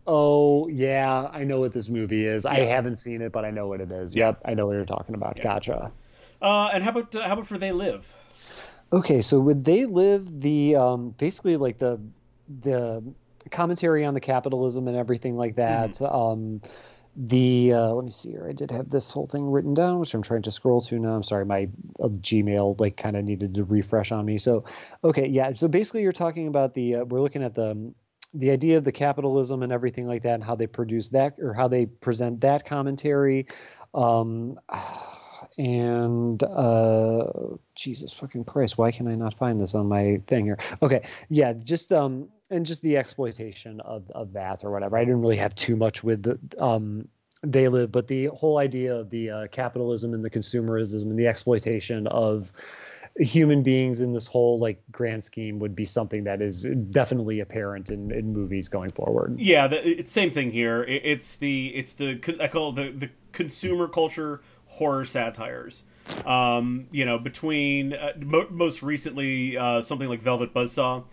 [0.07, 2.43] Oh yeah, I know what this movie is.
[2.45, 2.51] Yeah.
[2.51, 4.15] I haven't seen it, but I know what it is.
[4.15, 5.37] Yep, I know what you're talking about.
[5.37, 5.43] Yeah.
[5.43, 5.91] Gotcha.
[6.41, 8.13] Uh, and how about uh, how about for They Live?
[8.93, 11.99] Okay, so would they live the um, basically like the
[12.61, 13.03] the
[13.51, 16.01] commentary on the capitalism and everything like that?
[16.01, 16.61] Um,
[17.15, 18.45] the uh, let me see here.
[18.47, 21.15] I did have this whole thing written down, which I'm trying to scroll to now.
[21.15, 24.37] I'm sorry, my uh, Gmail like kind of needed to refresh on me.
[24.37, 24.65] So,
[25.03, 25.53] okay, yeah.
[25.53, 27.93] So basically, you're talking about the uh, we're looking at the
[28.33, 31.53] the idea of the capitalism and everything like that, and how they produce that or
[31.53, 33.47] how they present that commentary.
[33.93, 34.59] Um,
[35.57, 37.27] and uh
[37.75, 41.53] jesus fucking christ why can i not find this on my thing here okay yeah
[41.53, 45.55] just um and just the exploitation of of that or whatever i didn't really have
[45.55, 47.07] too much with the um
[47.43, 51.27] they live but the whole idea of the uh, capitalism and the consumerism and the
[51.27, 52.51] exploitation of
[53.17, 57.89] human beings in this whole like grand scheme would be something that is definitely apparent
[57.89, 60.83] in, in movies going forward Yeah, the, it's same thing here.
[60.83, 65.83] It, it's the it's the I call the the consumer culture horror satires.
[66.25, 71.03] Um, you know, between uh, mo- most recently uh, something like Velvet Buzzsaw.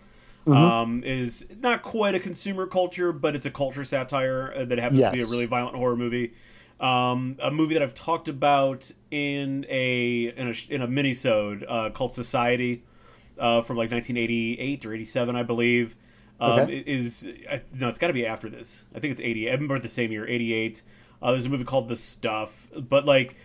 [0.51, 4.99] Um, is not quite a consumer culture, but it's a culture satire uh, that happens
[5.11, 6.33] to be a really violent horror movie.
[6.79, 11.91] Um, a movie that I've talked about in a in a in a minisode uh,
[11.91, 12.83] called Society
[13.39, 15.95] uh, from like 1988 or 87, I believe.
[16.39, 16.83] Um, Okay.
[16.85, 18.83] Is I, no, it's got to be after this.
[18.93, 19.49] I think it's 80.
[19.49, 20.81] I remember the same year, 88.
[21.21, 23.37] Uh, there's a movie called The Stuff, but like,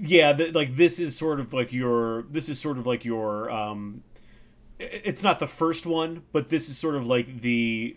[0.00, 3.50] yeah, the, like this is sort of like your this is sort of like your
[3.50, 4.04] um,
[5.04, 7.96] it's not the first one, but this is sort of like the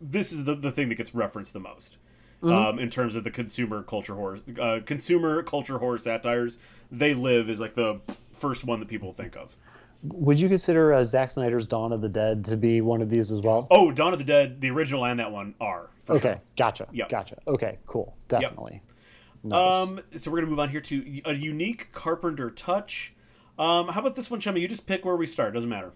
[0.00, 1.98] this is the, the thing that gets referenced the most
[2.42, 6.58] um, in terms of the consumer culture horror uh, consumer culture horror satires.
[6.90, 8.00] They live is like the
[8.32, 9.56] first one that people think of.
[10.02, 13.30] would you consider uh, Zack Snyder's Dawn of the Dead to be one of these
[13.30, 15.90] as well Oh, Dawn of the Dead, the original and that one are.
[16.08, 16.42] Okay sure.
[16.56, 17.08] gotcha Yep.
[17.10, 18.82] gotcha okay cool definitely
[19.42, 19.88] Nice.
[19.88, 23.14] Um, so we're gonna move on here to a unique Carpenter touch.
[23.60, 24.58] Um, how about this one, Chema?
[24.58, 25.52] You just pick where we start.
[25.52, 25.92] Doesn't matter.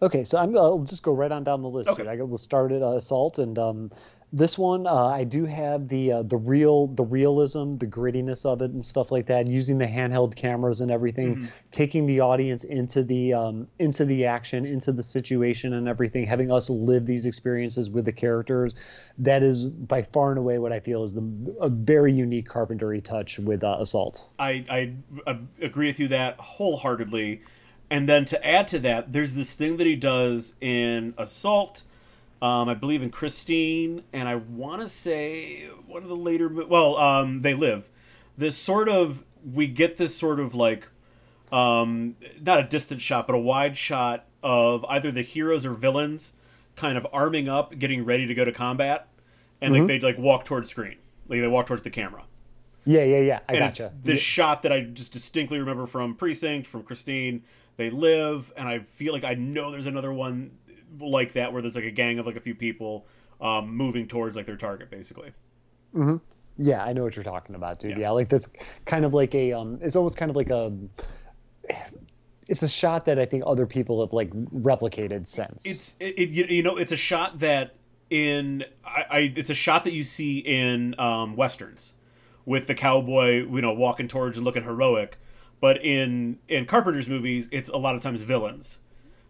[0.00, 1.88] Okay, so I'm, I'll just go right on down the list.
[1.88, 2.04] Okay.
[2.04, 2.12] Here.
[2.12, 3.90] I we'll start at uh, Assault, and um,
[4.32, 8.62] this one uh, I do have the uh, the real the realism, the grittiness of
[8.62, 9.46] it, and stuff like that.
[9.46, 11.46] Using the handheld cameras and everything, Mm-hmm.
[11.70, 16.26] taking the audience into the um, into the action, into the situation, and everything.
[16.26, 18.74] Having us live these experiences with the characters.
[19.18, 22.98] That is by far and away what I feel is the a very unique Carpenter
[23.00, 24.28] touch with uh, Assault.
[24.38, 24.94] I, I
[25.26, 27.42] uh, agree with you that wholeheartedly.
[27.90, 31.82] And then to add to that, there's this thing that he does in Assault,
[32.42, 36.96] um, I believe in Christine, and I want to say one of the later, well,
[36.98, 37.88] um, They Live.
[38.36, 40.88] This sort of, we get this sort of like,
[41.52, 46.32] um, not a distant shot, but a wide shot of either the heroes or villains
[46.74, 49.06] kind of arming up, getting ready to go to combat,
[49.60, 50.96] and like they like walk towards screen,
[51.28, 52.24] like they walk towards the camera
[52.84, 53.40] Yeah, yeah, yeah.
[53.48, 53.84] I and gotcha.
[53.86, 57.44] it's this shot that I just distinctly remember from Precinct, from Christine.
[57.76, 60.58] They live, and I feel like I know there's another one
[61.00, 63.06] like that where there's like a gang of like a few people
[63.40, 65.32] um, moving towards like their target, basically.
[66.58, 67.92] Yeah, I know what you're talking about, dude.
[67.92, 67.98] Yeah.
[67.98, 68.48] Yeah, like that's
[68.84, 70.72] kind of like a um it's almost kind of like a
[72.48, 75.66] it's a shot that I think other people have like replicated since.
[75.66, 77.74] It's it, it you, you know it's a shot that
[78.10, 81.94] in I, I it's a shot that you see in um, westerns
[82.44, 85.18] with the cowboy you know walking towards and looking heroic,
[85.60, 88.78] but in in Carpenter's movies it's a lot of times villains.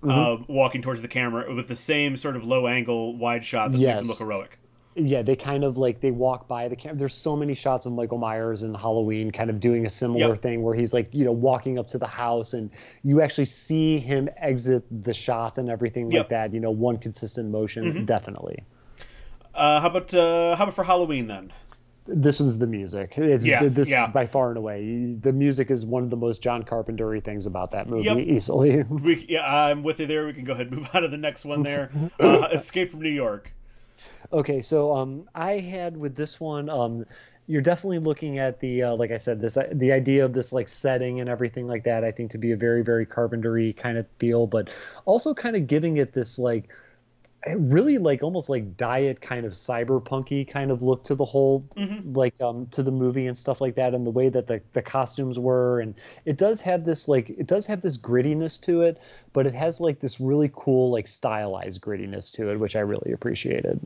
[0.03, 0.11] Mm-hmm.
[0.11, 3.79] Uh, walking towards the camera with the same sort of low angle wide shot that
[3.79, 4.09] makes them Yes.
[4.09, 4.59] look heroic.
[4.97, 6.99] yeah, they kind of like they walk by the camera.
[6.99, 10.39] There's so many shots of Michael Myers and Halloween kind of doing a similar Yep.
[10.43, 12.69] thing where he's like, you know, walking up to the house and
[13.05, 16.53] you actually see him exit the shot and everything like that.
[16.53, 18.59] You know, one consistent motion, definitely.
[19.55, 21.53] Uh, how about uh, how about for Halloween then?
[22.07, 23.15] This one's the music.
[23.17, 24.09] It's Yes, this yeah.
[24.09, 25.15] by far and away.
[25.21, 28.19] The music is one of the most John Carpenter things about that movie Yep.
[28.19, 28.83] easily.
[28.91, 30.27] We, yeah, I'm with you there.
[30.27, 31.91] We can go ahead and move on to the next one there.
[32.21, 33.53] Uh, Escape from New York.
[34.33, 37.05] Okay, so um, I had with this one, um,
[37.47, 40.69] you're definitely looking at the uh, like I said, this the idea of this like
[40.69, 42.03] setting and everything like that.
[42.05, 44.71] I think to be a very very carpentery kind of feel, but
[45.05, 46.69] also kind of giving it this like
[47.57, 51.67] really like almost like diet kind of cyberpunky kind of look to the whole
[52.13, 54.83] like um to the movie and stuff like that and the way that the, the
[54.83, 59.03] costumes were and it does have this like it does have this grittiness to it
[59.33, 63.11] but it has like this really cool like stylized grittiness to it which i really
[63.11, 63.81] appreciated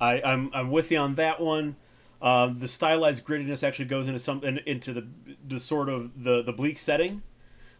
[0.00, 1.76] I, I'm I'm with you on that one.
[2.20, 5.06] Um, the stylized grittiness actually goes into some in, into the
[5.46, 7.22] the sort of the the bleak setting,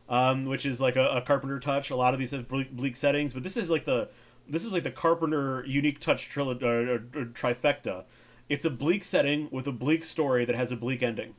[0.08, 1.90] um, which is like a, a Carpenter touch.
[1.90, 4.08] A lot of these have bleak, bleak settings, but this is like the
[4.48, 8.04] this is like the Carpenter unique touch trilogy or, or, or trifecta.
[8.48, 11.34] It's a bleak setting with a bleak story that has a bleak ending.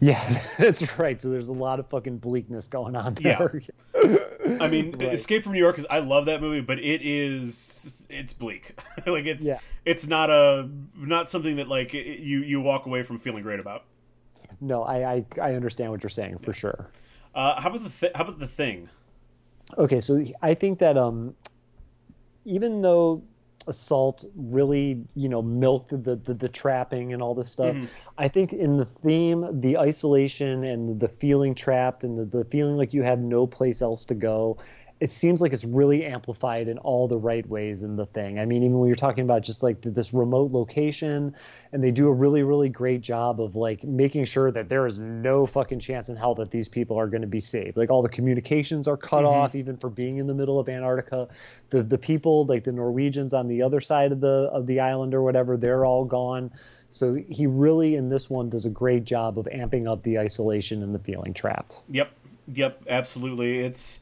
[0.00, 1.20] Yeah, that's right.
[1.20, 3.62] So there's a lot of fucking bleakness going on there.
[3.94, 4.16] Yeah.
[4.60, 5.12] I mean, Right.
[5.14, 8.78] Escape from New York is I love that movie, but it is it's bleak.
[9.06, 9.58] like it's Yeah.
[9.84, 13.84] it's not a not something that like you you walk away from feeling great about.
[14.60, 16.88] no, I, I I understand what you're saying for sure.
[17.34, 18.88] Uh, how about the th- how about the thing?
[19.78, 21.34] Okay, so I think that um,
[22.44, 23.22] even though
[23.66, 27.86] assault really you know milked the, the the trapping and all this stuff mm-hmm.
[28.18, 32.76] i think in the theme the isolation and the feeling trapped and the, the feeling
[32.76, 34.58] like you have no place else to go
[35.04, 38.38] it seems like it's really amplified in all the right ways in the thing.
[38.38, 41.36] I mean even when you're talking about just like this remote location
[41.72, 44.98] and they do a really really great job of like making sure that there is
[44.98, 47.76] no fucking chance in hell that these people are going to be saved.
[47.76, 49.34] Like all the communications are cut mm-hmm.
[49.34, 51.28] off even for being in the middle of antarctica.
[51.68, 55.12] The the people like the norwegians on the other side of the of the island
[55.12, 56.50] or whatever they're all gone.
[56.88, 60.82] So he really in this one does a great job of amping up the isolation
[60.82, 61.80] and the feeling trapped.
[61.90, 62.10] Yep,
[62.54, 63.58] yep, absolutely.
[63.58, 64.00] It's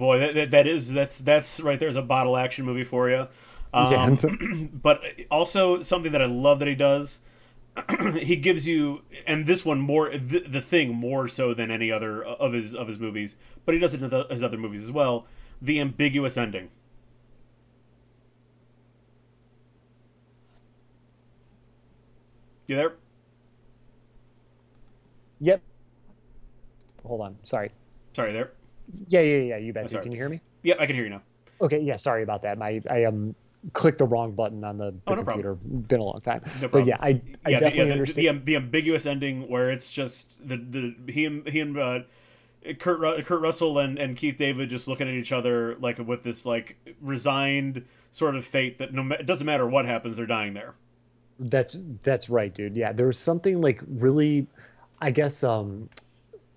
[0.00, 3.28] boy that, that, that is that's that's right there's a bottle action movie for you.
[3.72, 7.20] Um, but also something that I love that he does.
[8.18, 12.24] he gives you, and this one more the, the thing more so than any other
[12.24, 14.90] of his of his movies, but he does it in the, his other movies as
[14.90, 15.26] well.
[15.62, 16.70] The ambiguous ending.
[22.66, 22.94] You there?
[25.42, 25.62] yep
[27.02, 27.70] hold on sorry
[28.12, 28.52] Sorry, there.
[29.08, 30.02] Yeah yeah yeah you bet sorry.
[30.02, 31.22] can you hear me Yep, I can hear you now.
[31.62, 32.58] Okay, yeah, sorry about that.
[32.58, 33.34] My I um
[33.72, 35.54] clicked the wrong button on the, the Oh, no computer.
[35.54, 36.40] Been a long time.
[36.44, 36.70] No problem.
[36.70, 38.40] but yeah, I I yeah, the, definitely yeah, the, understand.
[38.40, 42.00] the, the ambiguous ending where it's just the the he and he and uh,
[42.78, 46.22] Kurt Ru- Kurt Russell and, and Keith David just looking at each other like with
[46.22, 50.54] this like resigned sort of fate that no it doesn't matter what happens they're dying
[50.54, 50.74] there.
[51.38, 52.76] That's that's right, dude.
[52.76, 54.46] Yeah, there was something like really,
[55.00, 55.88] I guess, um,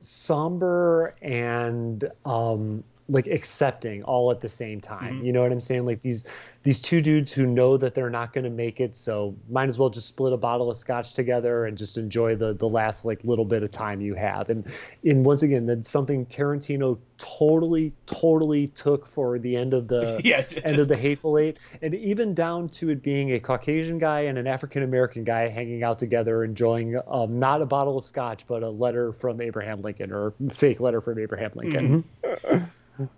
[0.03, 5.15] somber and um like accepting all at the same time.
[5.15, 5.25] Mm-hmm.
[5.25, 5.85] You know what I'm saying?
[5.85, 6.27] Like these
[6.63, 9.77] these two dudes who know that they're not going to make it, so might as
[9.77, 13.23] well just split a bottle of scotch together and just enjoy the the last like
[13.25, 14.49] little bit of time you have.
[14.49, 14.65] And
[15.03, 20.45] and once again, that's something Tarantino totally totally took for the end of the Yeah,
[20.63, 24.37] end of the Hateful Eight, and even down to it being a Caucasian guy and
[24.37, 28.63] an African American guy hanging out together, enjoying um, not a bottle of scotch, but
[28.63, 32.05] a letter from Abraham Lincoln or fake letter from Abraham Lincoln.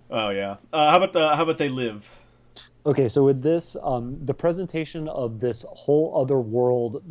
[0.09, 0.57] Oh yeah.
[0.71, 2.09] Uh, how about the how about they live?
[2.86, 7.01] Okay, so with this, um, the presentation of this whole other world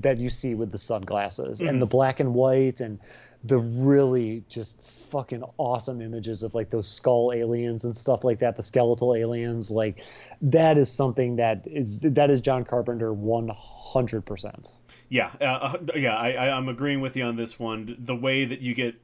[0.00, 2.98] that you see with the sunglasses and the black and white and
[3.44, 8.56] the really just fucking awesome images of like those skull aliens and stuff like that,
[8.56, 10.02] the skeletal aliens, like
[10.40, 14.76] that is something that is that is John Carpenter one hundred percent.
[15.10, 17.96] Yeah, uh, uh, yeah, I, I, I'm agreeing with you on this one.
[17.98, 18.96] The way that you get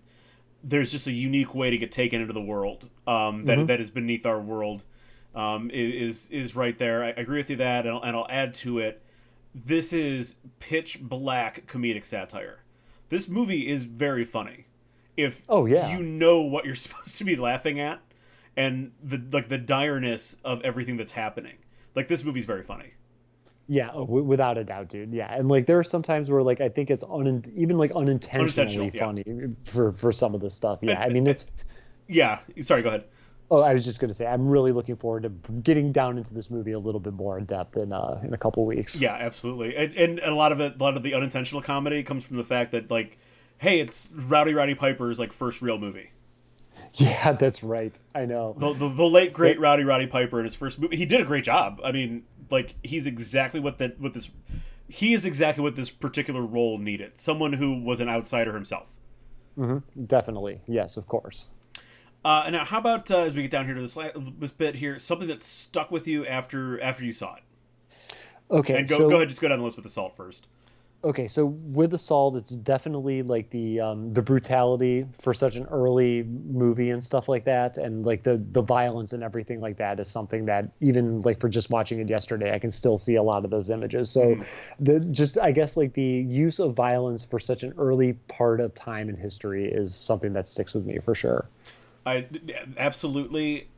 [0.67, 3.91] there's just a unique way to get taken into the world um, that that is
[3.91, 4.83] beneath our world
[5.35, 7.05] um, is is right there.
[7.05, 9.03] I agree with you that, and I'll, and I'll add to it.
[9.55, 12.61] This is pitch black comedic satire.
[13.09, 14.67] This movie is very funny.
[15.17, 15.97] If Oh, yeah.
[15.97, 18.01] you know what you're supposed to be laughing at,
[18.57, 21.57] and the like the direness of everything that's happening.
[21.95, 22.95] Like this movie's very funny.
[23.67, 25.13] Yeah, oh, w- without a doubt, dude.
[25.13, 27.93] Yeah, and like there are some times where like I think it's un- even like
[27.93, 29.23] unintentionally Unintentional, yeah.
[29.23, 30.81] funny for for some of the stuff.
[30.83, 31.47] Yeah, I mean it's.
[32.07, 33.05] Yeah, sorry, go ahead.
[33.51, 36.35] Oh, I was just going to say, I'm really looking forward to getting down into
[36.35, 39.01] this movie a little bit more in depth in uh, in a couple weeks.
[39.01, 39.75] Yeah, absolutely.
[39.75, 42.45] And, and a lot of it, a lot of the unintentional comedy comes from the
[42.45, 43.17] fact that like,
[43.57, 46.11] hey, it's Rowdy Roddy Piper's like first real movie.
[46.97, 47.99] Yeah, that's right.
[48.15, 48.55] I know.
[48.57, 51.25] The, the, the late great Rowdy Roddy Piper in his first movie, he did a
[51.25, 51.81] great job.
[51.83, 52.23] I mean,
[52.55, 54.31] like he's exactly what that what this
[54.89, 57.19] he is exactly what this particular role needed.
[57.19, 58.97] Someone who was an outsider himself.
[59.59, 60.05] Mm-hmm.
[60.05, 61.51] Definitely, yes, of course.
[62.25, 63.97] Uh, now, how about uh, as we get down here to this
[64.39, 67.43] this bit here, something that stuck with you after after you saw it?
[68.51, 70.49] Okay, and go so, go ahead, just go down the list with Assault first.
[71.05, 76.23] Okay, so with Assault, it's definitely like the um, the brutality for such an early
[76.23, 80.09] movie and stuff like that, and like the the violence and everything like that is
[80.09, 83.45] something that even like for just watching it yesterday, I can still see a lot
[83.45, 84.09] of those images.
[84.09, 84.47] So, mm.
[84.81, 88.75] the just I guess like the use of violence for such an early part of
[88.75, 91.47] time in history is something that sticks with me for sure.
[92.07, 92.27] I
[92.79, 93.69] absolutely,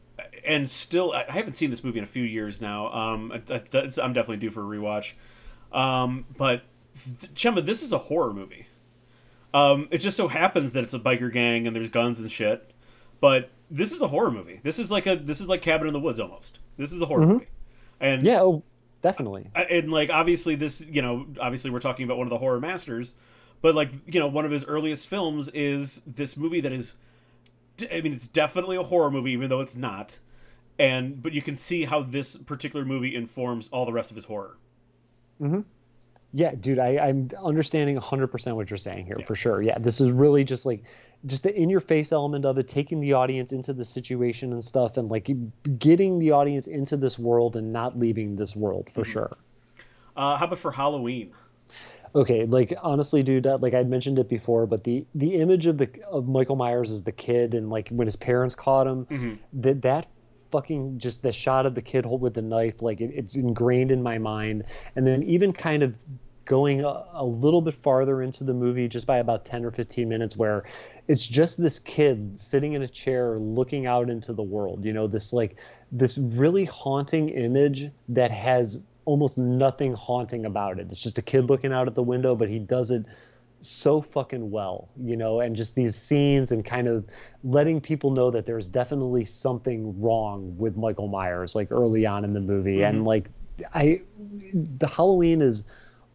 [0.44, 2.92] and still, I haven't seen this movie in a few years now.
[2.92, 5.14] Um, I, am definitely due for a rewatch.
[5.72, 6.62] Um, but
[6.97, 8.66] Chema, this is a horror movie.
[9.55, 12.70] Um, it just so happens that it's a biker gang and there's guns and shit,
[13.20, 14.60] but this is a horror movie.
[14.62, 16.59] This is like a this is like Cabin in the Woods almost.
[16.77, 17.32] This is a horror mm-hmm.
[17.32, 17.48] movie,
[18.01, 18.62] and yeah, oh,
[19.02, 19.51] definitely.
[19.55, 23.14] And like obviously this, you know, obviously we're talking about one of the horror masters,
[23.62, 26.94] but like you know, one of his earliest films is this movie that is
[27.90, 30.18] I mean, it's definitely a horror movie, even though it's not.
[30.78, 34.27] And but you can see how this particular movie informs all the rest of his
[34.27, 34.59] horror.
[35.40, 35.60] Mm-hmm.
[36.36, 39.24] Yeah, dude, I, I'm understanding 100% what you're saying here yeah.
[39.24, 39.62] for sure.
[39.62, 40.84] Yeah, this is really just like
[41.24, 44.62] just the in your face element of it, taking the audience into the situation and
[44.62, 45.30] stuff, and like
[45.78, 49.12] getting the audience into this world and not leaving this world for mm-hmm.
[49.12, 49.36] sure.
[50.14, 51.32] Uh, how about for Halloween?
[52.14, 55.90] okay like honestly dude like i'd mentioned it before but the the image of the
[56.08, 59.34] of michael myers as the kid and like when his parents caught him mm-hmm.
[59.52, 60.06] that that
[60.52, 64.02] fucking just the shot of the kid with the knife like it, it's ingrained in
[64.02, 64.64] my mind
[64.94, 65.94] and then even kind of
[66.47, 70.09] going a, a, little bit farther into the movie just by about 10 or 15
[70.09, 70.64] minutes where
[71.06, 75.06] it's just this kid sitting in a chair looking out into the world you know
[75.06, 75.56] this like
[75.93, 80.89] this really haunting image that has almost nothing haunting about it.
[80.90, 83.06] It's just a kid looking out at the window, but he does it
[83.60, 87.06] so fucking well, you know, and just these scenes and kind of
[87.43, 92.35] letting people know that there's definitely something wrong with Michael Myers, like early on in
[92.35, 92.78] the movie.
[92.78, 92.97] Mm-hmm.
[92.97, 93.31] And like,
[93.73, 94.02] I,
[94.52, 95.64] the Halloween is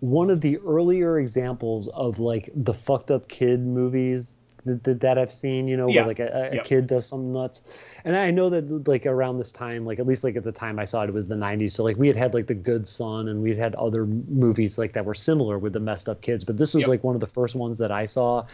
[0.01, 5.31] one of the earlier examples of like the fucked up kid movies that, that I've
[5.31, 6.01] seen, you know, yeah.
[6.01, 7.61] where like a, a kid does some nuts.
[8.03, 10.79] And I know that like around this time, like at least like at the time
[10.79, 11.71] I saw it, it was the 90s.
[11.71, 14.93] So like we had had like The Good Son and we'd had other movies like
[14.93, 16.43] that were similar with the messed up kids.
[16.43, 16.89] But this was yep.
[16.89, 18.45] like one of the first ones that I saw.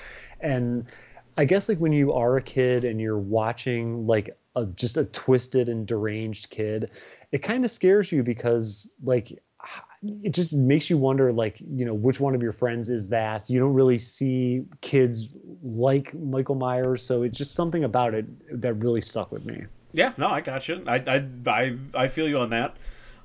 [0.42, 0.86] And
[1.38, 5.06] I guess like when you are a kid and you're watching like a, just a
[5.06, 6.90] twisted and deranged kid,
[7.32, 9.40] it kind of scares you because like
[10.04, 13.50] it just makes you wonder like you know which one of your friends is that?
[13.50, 15.30] You don't really see kids
[15.64, 19.66] like michael myers so it's just something about it that really stuck with me.
[19.94, 22.78] Yeah no i got you i i i, I feel you on that.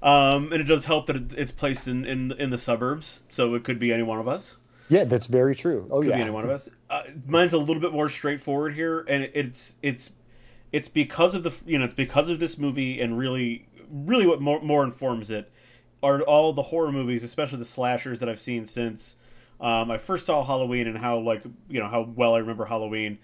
[0.03, 3.65] Um, and it does help that it's placed in, in in the suburbs so it
[3.65, 4.57] could be any one of us.
[4.89, 5.87] Yeah that's very true.
[5.91, 6.17] Oh could yeah.
[6.17, 6.69] be any one of us.
[6.89, 10.11] Uh, mine's a little bit more straightforward here and it's it's
[10.73, 14.41] it's because of the you know it's because of this movie and really really what
[14.41, 15.53] more, more informs it
[16.03, 19.17] are all the horror movies, especially the slashers that I've seen since
[19.63, 23.19] um, I first saw Halloween and how like you know how well I remember Halloween.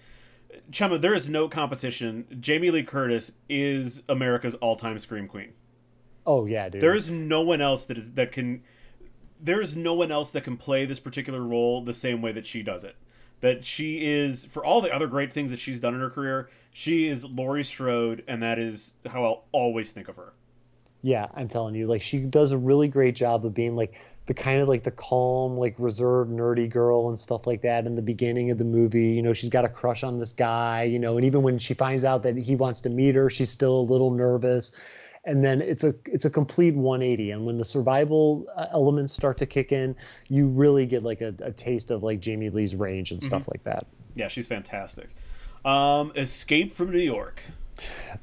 [0.71, 2.25] Chema, there is no competition.
[2.39, 5.53] Jamie Lee Curtis is America's all-time scream queen.
[6.25, 6.81] Oh yeah, dude.
[6.81, 8.63] There is no one else that is that can.
[9.41, 12.45] There is no one else that can play this particular role the same way that
[12.45, 12.95] she does it.
[13.41, 16.49] That she is for all the other great things that she's done in her career.
[16.71, 20.33] She is Laurie Strode, and that is how I'll always think of her.
[21.01, 23.99] Yeah, I'm telling you, like she does a really great job of being like
[24.29, 27.95] the kind of like the calm, like reserved, nerdy girl and stuff like that in
[27.95, 29.07] the beginning of the movie.
[29.07, 31.73] You know, she's got a crush on this guy, you know, and even when she
[31.73, 34.71] finds out that he wants to meet her, she's still a little nervous.
[35.25, 37.31] And then it's a it's a complete 180.
[37.31, 39.95] And when the survival uh, elements start to kick in,
[40.27, 43.51] you really get like a, a taste of like Jamie Lee's range and stuff mm-hmm.
[43.51, 43.87] like that.
[44.15, 45.09] Yeah, she's fantastic.
[45.65, 47.41] Um, Escape from New York.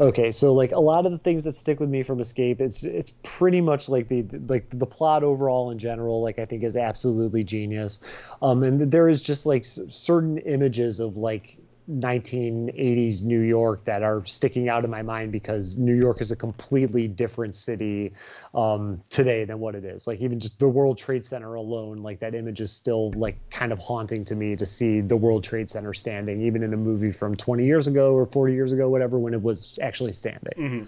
[0.01, 2.83] Okay, so like a lot of the things that stick with me from Escape, it's
[2.83, 6.23] it's pretty much like the like the plot overall in general.
[6.23, 8.01] Like I think is absolutely genius,
[8.43, 11.59] um, and there is just like certain images of like
[11.91, 16.37] 1980s New York that are sticking out in my mind because New York is a
[16.37, 18.13] completely different city
[18.55, 20.07] um, today than what it is.
[20.07, 23.73] Like even just the World Trade Center alone, like that image is still like kind
[23.73, 27.13] of haunting to me to see the World Trade Center standing, even in a movie
[27.13, 30.53] from 20 years ago or 40 years ago, whatever, when it was actually standing.
[30.57, 30.85] Mm-hmm.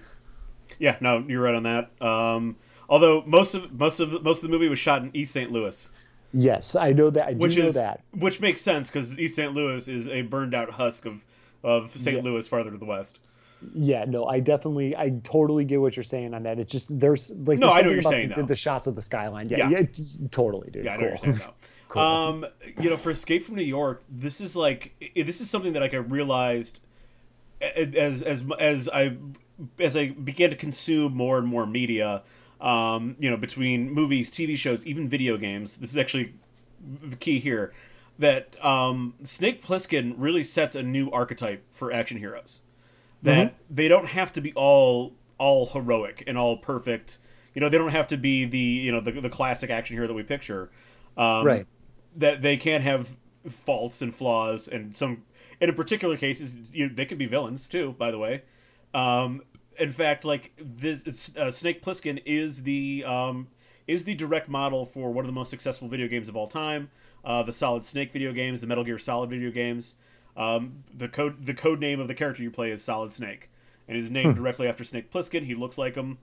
[0.79, 1.91] Yeah, no, you're right on that.
[2.05, 2.57] Um,
[2.89, 5.51] although most of most of most of the movie was shot in East St.
[5.51, 5.91] Louis.
[6.33, 7.27] Yes, I know that.
[7.27, 8.03] I do which know is that.
[8.13, 9.53] which makes sense because East St.
[9.55, 11.25] Louis is a burned out husk of
[11.63, 12.17] of St.
[12.19, 12.23] Yeah.
[12.23, 13.19] Louis farther to the west.
[13.75, 16.61] Yeah, no, I definitely, I totally get what you're saying on that.
[16.61, 19.03] It's just there's like No, there's I know you're saying, the, the shots of the
[19.03, 19.49] skyline.
[19.49, 19.81] Yeah, Yeah.
[19.95, 20.85] yeah, totally, dude.
[20.85, 21.29] Yeah, I know cool.
[21.29, 21.51] you're saying.
[21.89, 22.03] Cool.
[22.03, 22.47] Um,
[22.79, 25.95] you know, for Escape from New York, this is like this is something that like
[25.95, 26.81] I realized
[27.63, 29.17] as as as I
[29.81, 32.25] as I began to consume more and more media.
[32.61, 35.77] Um, you know, between movies, TV shows, even video games.
[35.77, 36.35] This is actually
[36.81, 37.73] the key here.
[38.19, 42.61] That um, Snake Plissken really sets a new archetype for action heroes.
[43.23, 47.19] That they don't have to be all all heroic and all perfect.
[47.55, 50.07] You know, they don't have to be the you know the, the classic action hero
[50.07, 50.71] that we picture.
[51.17, 51.67] Um, right.
[52.17, 53.17] that they can have
[53.49, 55.25] faults and flaws and some
[55.61, 58.43] and in particular cases you, they could be villains too by the way
[58.95, 59.43] um
[59.79, 63.49] in fact like this it's, uh, snake plissken is the um
[63.87, 66.91] is the direct model for one of the most successful video games of all time
[67.25, 69.95] uh the solid snake video games the metal gear solid video games
[70.37, 73.51] um the code the code name of the character you play is solid snake
[73.87, 76.19] and is named directly after snake plissken he looks like him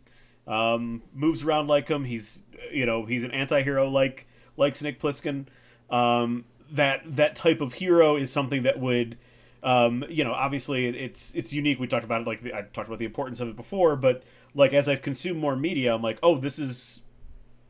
[0.48, 2.06] um, moves around like him.
[2.06, 2.42] He's
[2.72, 4.28] you know he's an anti-hero like
[4.58, 5.46] like Snake Plissken.
[5.90, 9.18] Um, that that type of hero is something that would
[9.64, 11.80] um, you know obviously it's it's unique.
[11.80, 14.24] We talked about it like the, I talked about the importance of it before, but
[14.54, 17.02] like as I've consumed more media, I'm like oh this is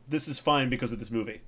[0.08, 1.40] this is fine because of this movie.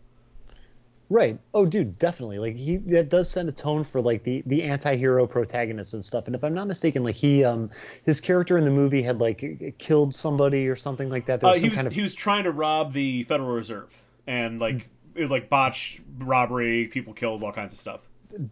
[1.10, 1.38] Right.
[1.54, 2.38] Oh, dude, definitely.
[2.38, 6.26] Like he that does set a tone for like the the anti-hero protagonist and stuff.
[6.26, 7.70] And if I'm not mistaken, like he um
[8.04, 11.40] his character in the movie had like killed somebody or something like that.
[11.40, 13.48] There Uh, was he some was kind of he was trying to rob the Federal
[13.50, 13.96] Reserve
[14.26, 18.02] and like it, like botched robbery, people killed, all kinds of stuff.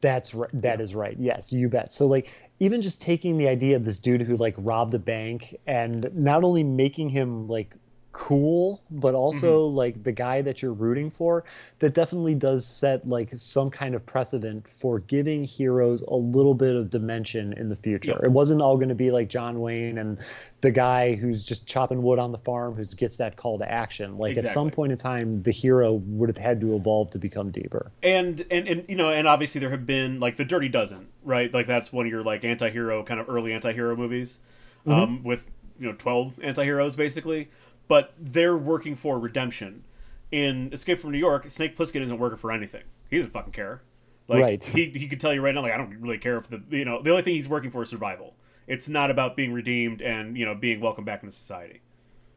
[0.01, 0.51] That's right.
[0.55, 1.17] That is right.
[1.19, 1.93] Yes, you bet.
[1.93, 5.57] So like even just taking the idea of this dude who like robbed a bank
[5.67, 7.77] and not only making him like
[8.19, 9.77] cool but also Mm-hmm.
[9.77, 11.45] like the guy that you're rooting for
[11.81, 16.75] that definitely does set like some kind of precedent for giving heroes a little bit
[16.75, 18.13] of dimension in the future.
[18.13, 18.25] Yep.
[18.25, 20.19] it wasn't all going to be like john wayne and
[20.63, 24.17] the guy who's just chopping wood on the farm who gets that call to action.
[24.17, 27.51] Like at some point in time the hero would have had to evolve to become
[27.51, 27.93] deeper.
[28.03, 31.53] And and and you know and obviously there have been like the dirty dozen right?
[31.53, 34.39] Like that's one of your like anti-hero kind of early anti-hero movies
[34.87, 37.51] um, with you know 12 anti-heroes basically
[37.89, 39.85] but they're working for redemption.
[40.33, 42.83] In escape from new york snake plissken isn't working for anything.
[43.09, 43.83] He doesn't fucking care.
[44.29, 44.65] Like Right.
[44.65, 46.85] he, he could tell you right now like i don't really care if the you
[46.85, 48.35] know the only thing he's working for is survival.
[48.67, 51.81] It's not about being redeemed and you know being welcomed back into society.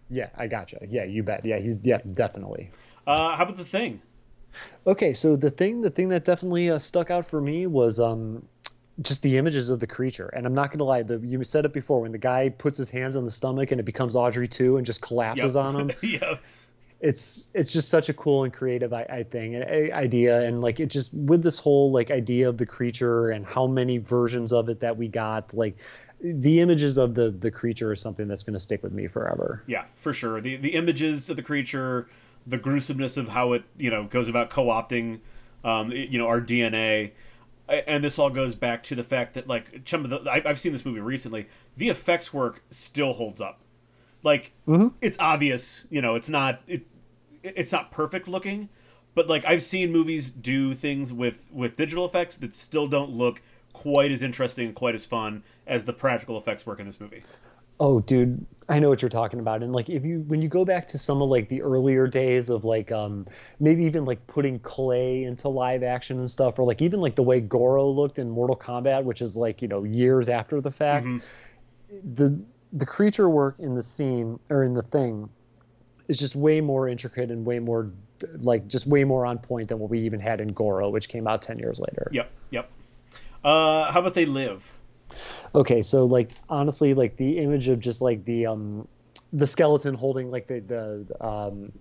[0.09, 0.77] Yeah i gotcha.
[0.87, 1.43] Yeah you bet.
[1.45, 2.71] Yeah he's yeah definitely.
[3.07, 4.01] Uh, how about the thing?
[4.85, 8.43] Okay, so the thing, the thing that definitely uh, stuck out for me was um,
[9.01, 10.27] just the images of the creature.
[10.27, 12.89] And I'm not gonna lie, the you said it before when the guy puts his
[12.89, 15.63] hands on the stomach and it becomes Audrey II and just collapses Yep.
[15.65, 15.91] on him.
[16.03, 16.35] yeah
[17.01, 20.59] It's it's just such a cool and creative I, I thing, an a- idea, and
[20.59, 24.51] like it just with this whole like idea of the creature and how many versions
[24.51, 25.77] of it that we got, like
[26.21, 29.63] the images of the the creature is something that's gonna stick with me forever.
[29.65, 30.41] Yeah, for sure.
[30.41, 32.09] The the images of the creature,
[32.45, 35.19] the gruesomeness of how it you know goes about co-opting,
[35.63, 37.11] um, it- you know, our DNA,
[37.69, 40.59] and this all goes back to the fact that like some of the I, I've
[40.59, 41.47] seen this movie recently.
[41.77, 43.59] The effects work still holds up.
[44.23, 44.89] Like mm-hmm.
[45.01, 46.85] it's obvious, you know, it's not it,
[47.43, 48.69] it's not perfect looking,
[49.15, 53.41] but like I've seen movies do things with with digital effects that still don't look
[53.71, 57.23] quite as interesting and quite as fun as the practical effects work in this movie.
[57.79, 59.63] Oh, dude, I know what you're talking about.
[59.63, 62.49] And like, if you when you go back to some of like the earlier days
[62.49, 63.25] of like, um,
[63.59, 67.23] maybe even like putting clay into live action and stuff, or like even like the
[67.23, 71.07] way Goro looked in Mortal Kombat, which is like you know years after the fact,
[72.03, 72.39] the
[72.71, 75.27] the creature work in the scene or in the thing
[76.07, 77.91] is just way more intricate and way more
[78.37, 81.27] like just way more on point than what we even had in Goro, which came
[81.27, 82.09] out ten years later.
[82.11, 82.69] Yep, yep.
[83.43, 84.78] Uh, how about they live?
[85.55, 88.87] Okay, so like honestly, like the image of just like the um
[89.33, 91.71] the skeleton holding like the the um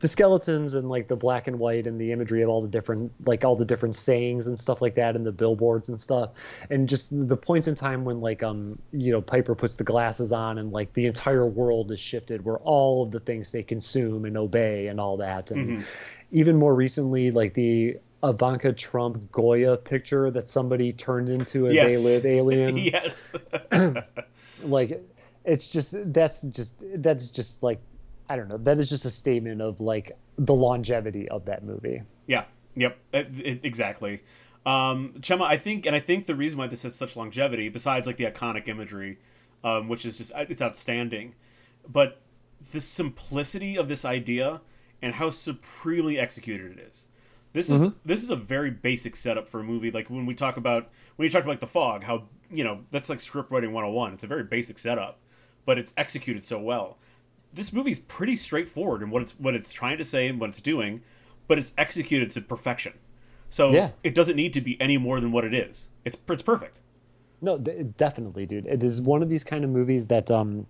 [0.00, 3.12] the skeletons and like the black and white and the imagery of all the different
[3.26, 6.30] like all the different sayings and stuff like that and the billboards and stuff.
[6.70, 10.32] And just the points in time when like um you know Piper puts the glasses
[10.32, 14.24] on and like the entire world is shifted where all of the things they consume
[14.24, 15.50] and obey and all that.
[15.50, 15.84] And
[16.30, 21.90] even more recently like the Ivanka Trump Goya picture that somebody turned into a Yes.
[21.90, 22.76] They Live alien.
[22.78, 23.34] yes.
[24.62, 25.02] Like,
[25.44, 27.80] it's just that's just that's just like
[28.30, 28.56] I don't know.
[28.56, 32.02] That is just a statement of like the longevity of that movie.
[32.26, 32.44] Yeah.
[32.76, 32.96] Yep.
[33.12, 34.22] It- it- exactly.
[34.64, 38.06] Um, Chema, I think, and I think the reason why this has such longevity, besides
[38.06, 39.18] like the iconic imagery,
[39.62, 41.34] um, which is just it's outstanding,
[41.86, 42.22] but
[42.72, 44.62] the simplicity of this idea
[45.02, 47.08] and how supremely executed it is.
[47.54, 49.90] This is this is a very basic setup for a movie.
[49.90, 52.80] Like when we talk about when you talk about like the fog, how you know
[52.90, 54.12] that's like script writing 101.
[54.14, 55.18] It's a very basic setup,
[55.64, 56.98] but it's executed so well.
[57.52, 60.60] This movie's pretty straightforward in what it's what it's trying to say and what it's
[60.60, 61.02] doing,
[61.46, 62.94] but it's executed to perfection.
[63.50, 63.90] So Yeah.
[64.02, 65.90] it doesn't need to be any more than what it is.
[66.04, 66.80] It's it's perfect.
[67.40, 68.66] No, d- definitely, dude.
[68.66, 70.66] It is one of these kind of movies that, um,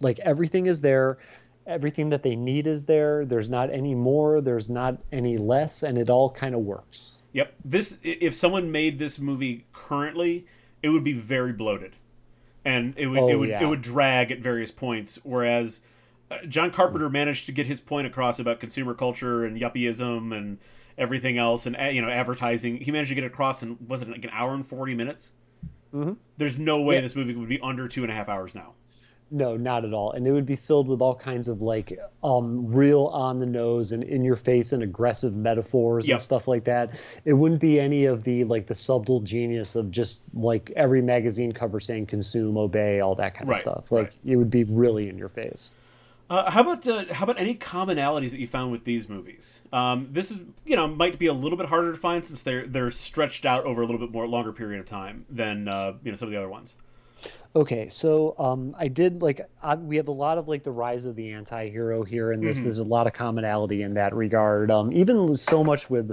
[0.00, 1.18] like everything is there,
[1.66, 3.24] everything that they need is there.
[3.24, 4.40] There's not any more.
[4.40, 7.18] There's not any less, and it all kind of works.
[7.32, 7.54] Yep.
[7.64, 10.46] This if someone made this movie currently,
[10.82, 11.96] it would be very bloated,
[12.64, 13.62] and it would it Oh, would yeah.
[13.62, 15.18] it would drag at various points.
[15.22, 15.80] Whereas
[16.30, 20.58] uh, John Carpenter managed to get his point across about consumer culture and yuppieism and
[20.98, 22.76] everything else, and uh, you know advertising.
[22.78, 25.32] He managed to get it across in was it like an hour and forty minutes?
[25.94, 26.16] Mhm.
[26.38, 27.00] There's no way Yeah.
[27.02, 28.72] this movie would be under two and a half hours now.
[29.32, 30.12] No, not at all.
[30.12, 33.90] And it would be filled with all kinds of like um, real on the nose
[33.90, 36.14] and in your face and aggressive metaphors Yep.
[36.14, 37.00] and stuff like that.
[37.24, 41.52] It wouldn't be any of the like the subtle genius of just like every magazine
[41.52, 43.90] cover saying consume, obey, all that kind of stuff.
[43.90, 44.16] Like right.
[44.26, 45.72] it would be really in your face.
[46.30, 49.60] Uh, how about uh, how about any commonalities that you found with these movies?
[49.72, 52.66] Um, this is you know might be a little bit harder to find since they're
[52.66, 56.10] they're stretched out over a little bit more longer period of time than uh, you
[56.10, 56.74] know some of the other ones.
[57.54, 61.04] Okay, so um, I did like I, we have a lot of like the rise
[61.04, 62.62] of the anti-hero here, and this Mhm.
[62.64, 64.70] there's a lot of commonality in that regard.
[64.70, 66.12] Um, even so much with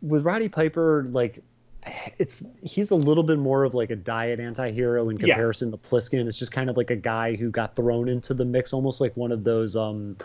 [0.00, 1.42] with Roddy Piper, like
[2.18, 5.26] it's he's a little bit more of like a diet anti-hero in Yeah.
[5.26, 6.26] comparison to Plissken.
[6.26, 9.16] It's just kind of like a guy who got thrown into the mix, almost like
[9.16, 10.16] one of those um,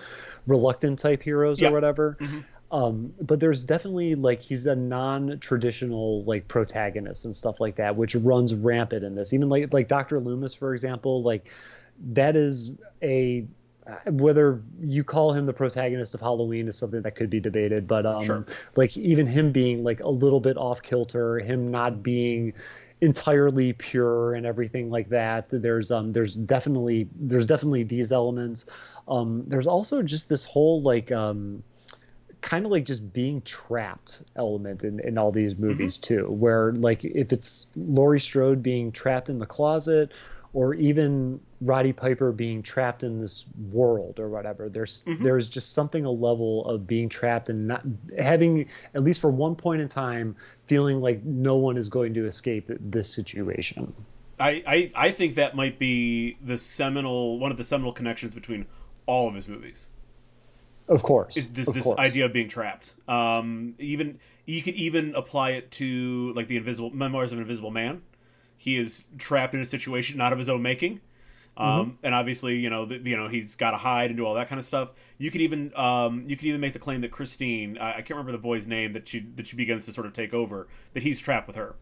[0.48, 1.70] reluctant type heroes Yeah.
[1.70, 2.18] or whatever.
[2.20, 2.44] Mhm.
[2.74, 8.16] Um, but there's definitely like he's a non-traditional like protagonist and stuff like that, which
[8.16, 9.32] runs rampant in this.
[9.32, 11.50] Even like like Doctor Loomis, for example, like
[12.14, 12.72] that is
[13.04, 13.46] a
[14.08, 18.08] whether you call him the protagonist of Halloween is something that could be debated, but
[18.08, 18.46] um, Sure.
[18.76, 22.54] like even him being like a little bit off kilter, him not being
[23.02, 25.50] entirely pure and everything like that.
[25.50, 28.66] There's um there's definitely there's definitely these elements.
[29.08, 31.62] Um, there's also just this whole like um
[32.44, 37.04] kind of like just being trapped element in, in all these movies too where like
[37.06, 40.12] if it's Laurie Strode being trapped in the closet
[40.52, 45.24] or even Roddy Piper being trapped in this world or whatever there's Mhm.
[45.24, 47.84] there's just something a level of being trapped and not
[48.20, 50.36] having at least for one point in time
[50.68, 53.94] feeling like no one is going to escape this situation
[54.40, 58.66] I, I I think that might be the seminal one of the seminal connections between
[59.06, 59.88] all of his movies.
[60.88, 62.00] Of course Is this of this course.
[62.00, 62.94] idea of being trapped.
[63.08, 67.72] Um, even you could even apply it to like the invisible memoirs of an invisible
[67.72, 68.02] man.
[68.58, 71.02] He is trapped in a situation not of his own making.
[71.56, 72.06] Um, Mm-hmm.
[72.06, 74.50] and obviously, you know, the, you know, he's got to hide and do all that
[74.50, 74.90] kind of stuff.
[75.20, 78.12] You could even, um, you could even make the claim that Christine, I, I can't
[78.12, 81.04] remember the boy's name that she that she begins to sort of take over, that
[81.04, 81.76] he's trapped with her.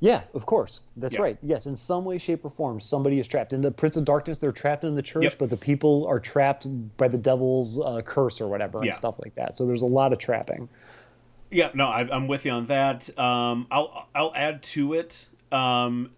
[0.00, 0.80] Yeah, of course.
[0.96, 1.22] That's Yeah.
[1.22, 1.38] right.
[1.42, 3.52] Yes, in some way, shape, or form, somebody is trapped.
[3.52, 5.34] In the Prince of Darkness, they're trapped in the church, Yep.
[5.38, 6.66] but the people are trapped
[6.96, 9.56] by the devil's uh, curse or whatever and stuff like that.
[9.56, 10.68] So there's a lot of trapping.
[11.50, 13.08] Yeah, no, I, I'm with you on that.
[13.18, 15.26] Um, I'll I'll add to it.
[15.50, 16.10] Um,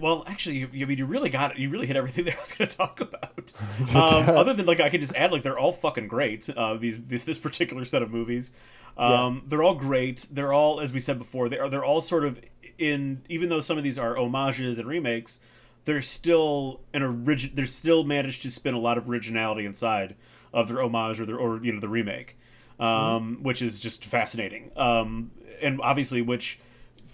[0.00, 1.58] well, actually, you, you, I mean, you really got it.
[1.58, 3.52] You really hit everything that I was going to talk about.
[3.94, 6.48] Um, other than like, I could just add like they're all fucking great.
[6.48, 8.52] Uh, these this this particular set of movies,
[8.96, 10.26] um, they're all great.
[10.30, 12.38] They're all, as we said before, they are they're all sort of
[12.80, 13.22] in.
[13.28, 15.40] Even though some of these are homages and remakes,
[15.84, 17.52] they're still an origin.
[17.54, 20.16] They're still managed to spin a lot of originality inside
[20.52, 22.36] of their homage or their or you know the remake
[22.80, 24.72] um, which is just fascinating.
[24.76, 25.30] Um,
[25.62, 26.58] and obviously, which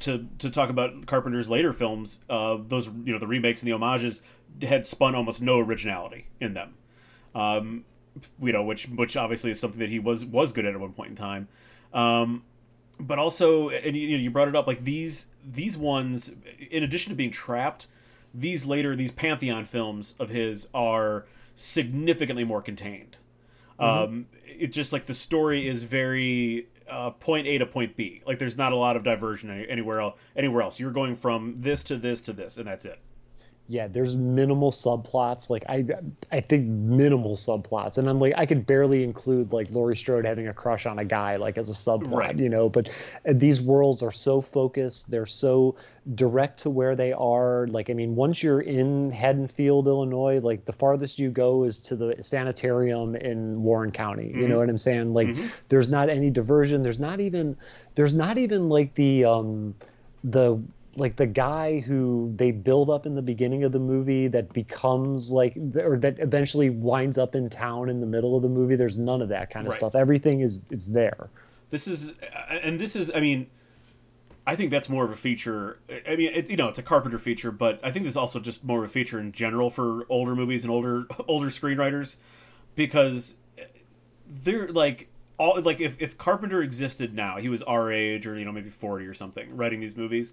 [0.00, 3.76] to to talk about Carpenter's later films, uh, those you know the remakes and the
[3.76, 4.22] homages
[4.62, 6.74] had spun almost no originality in them.
[7.34, 7.84] Um,
[8.40, 10.92] you know, which which obviously is something that he was was good at at one
[10.92, 11.48] point in time.
[11.92, 12.44] Um,
[12.98, 16.32] but also, and you, you know, you brought it up like these these ones,
[16.70, 17.86] in addition to being trapped,
[18.34, 23.16] these later these pantheon films of his are significantly more contained.
[23.78, 28.22] Um, it's just like the story is very uh, point A to point B.
[28.26, 30.14] Like there's not a lot of diversion any, anywhere else.
[30.34, 32.98] Anywhere else, you're going from this to this to this, and that's it.
[33.68, 35.50] Yeah, there's minimal subplots.
[35.50, 35.84] Like I,
[36.30, 40.46] I think minimal subplots, and I'm like, I could barely include like Laurie Strode having
[40.46, 42.38] a crush on a guy like as a subplot, right.
[42.38, 42.68] you know.
[42.68, 42.88] But
[43.28, 45.10] uh, these worlds are so focused.
[45.10, 45.74] They're so
[46.14, 47.66] direct to where they are.
[47.66, 51.96] Like I mean, once you're in Haddonfield, Illinois, like the farthest you go is to
[51.96, 54.26] the sanitarium in Warren County.
[54.26, 54.42] Mm-hmm.
[54.42, 55.12] You know what I'm saying?
[55.12, 55.46] Like mm-hmm.
[55.68, 56.82] there's not any diversion.
[56.82, 57.56] There's not even
[57.96, 59.74] there's not even like the um
[60.22, 60.60] the
[60.96, 65.30] like the guy who they build up in the beginning of the movie that becomes
[65.30, 68.96] like or that eventually winds up in town in the middle of the movie there's
[68.98, 69.78] none of that kind of right.
[69.78, 71.28] stuff everything is it's there
[71.70, 73.46] this is uh, and this is i mean
[74.46, 75.78] i think that's more of a feature
[76.08, 78.40] i mean it, you know it's a carpenter feature but i think this is also
[78.40, 82.16] just more of a feature in general for older movies and older older screenwriters
[82.74, 83.38] because
[84.26, 85.08] they're like
[85.38, 88.70] all like if, if carpenter existed now he was our age or you know maybe
[88.70, 90.32] 40 or something writing these movies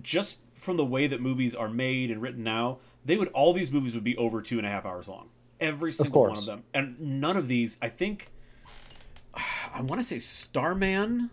[0.00, 3.72] just from the way that movies are made and written now, they would all these
[3.72, 5.28] movies would be over two and a half hours long.
[5.60, 7.78] Every single of one of them, and none of these.
[7.82, 8.30] I think
[9.74, 11.30] I want to say Starman,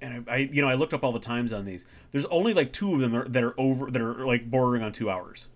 [0.00, 1.86] and I, I, you know I looked up all the times on these.
[2.12, 4.82] There's only like two of them that are, that are over that are like bordering
[4.82, 5.48] on two hours.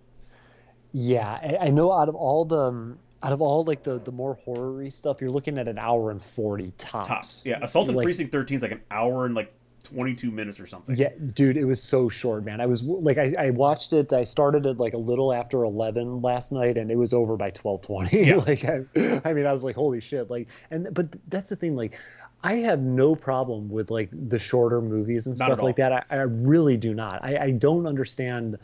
[0.93, 4.13] Yeah, I, I know out of all the um, out of all like the the
[4.13, 7.09] more horror stuff, you're looking at an hour and forty tops.
[7.09, 7.43] Tops.
[7.47, 9.53] Yeah, Assault on like, Precinct 13 is like an hour and like
[9.85, 10.97] 22 minutes or something.
[10.97, 12.61] Yeah, dude, it was so short, man.
[12.61, 14.13] I was like, I, I watched it.
[14.13, 17.51] I started it like a little after 11 last night, and it was over by
[17.53, 18.27] 12:20.
[18.27, 18.37] Yeah.
[18.47, 20.31] like, I, I mean, I was like, holy shit!
[20.31, 21.99] Like, and but that's the thing, like.
[22.47, 25.93] I have no problem with like the shorter movies and not stuff like that.
[25.93, 27.25] I, I, really do not.
[27.25, 28.59] I, I don't understand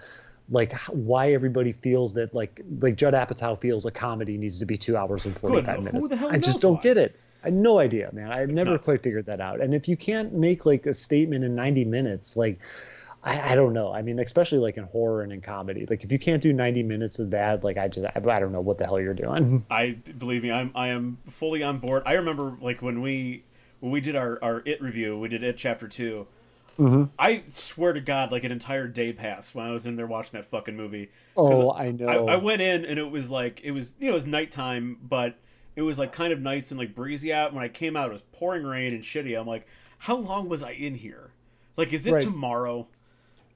[0.51, 4.77] like why everybody feels that like like Judd Apatow feels a comedy needs to be
[4.77, 6.11] two hours and forty five minutes.
[6.13, 6.83] I just don't why?
[6.83, 7.19] get it.
[7.43, 8.31] I had no idea, man.
[8.31, 8.85] I've never nuts.
[8.85, 9.61] quite figured that out.
[9.61, 12.59] And if you can't make like a statement in 90 minutes, like
[13.23, 13.93] I, I, don't know.
[13.93, 16.83] I mean, especially like in horror and in comedy, like if you can't do 90
[16.83, 19.65] minutes of that, like I just I, I don't know what the hell you're doing.
[19.71, 22.03] I believe me, I'm I am fully on board.
[22.07, 23.45] I remember like when we
[23.81, 26.27] when we did our our it review, we did it chapter 2.
[26.79, 27.05] Mm-hmm.
[27.19, 30.33] I swear to God, like an entire day passed when I was in there watching
[30.33, 31.11] that fucking movie.
[31.37, 32.27] Oh, I know.
[32.27, 34.97] I, I went in and it was like it was you know it was nighttime,
[35.03, 35.37] but
[35.81, 37.55] it was like kind of nice and like breezy out.
[37.55, 39.39] When I came out, it was pouring rain and shitty.
[39.39, 39.67] I'm like,
[39.99, 41.31] how long was I in here?
[41.77, 42.23] Like, is it right.
[42.23, 42.87] tomorrow?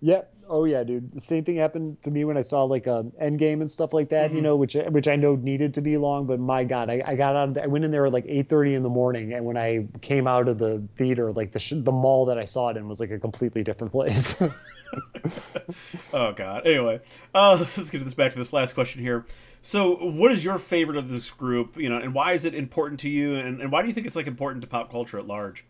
[0.01, 0.23] Yeah.
[0.49, 1.13] Oh yeah, dude.
[1.13, 3.93] The same thing happened to me when I saw like a um, Endgame and stuff
[3.93, 4.27] like that.
[4.27, 4.37] Mm-hmm.
[4.37, 7.15] You know, which which I know needed to be long, but my God, I, I
[7.15, 7.49] got out.
[7.49, 9.57] Of the, I went in there at like eight thirty in the morning, and when
[9.57, 12.77] I came out of the theater, like the sh- the mall that I saw it
[12.77, 14.43] in was like a completely different place.
[16.13, 16.67] oh God.
[16.67, 17.01] Anyway,
[17.35, 19.27] uh, let's get this back to this last question here.
[19.63, 21.77] So, what is your favorite of this group?
[21.79, 23.35] You know, and why is it important to you?
[23.35, 25.65] And, and why do you think it's like important to pop culture at large?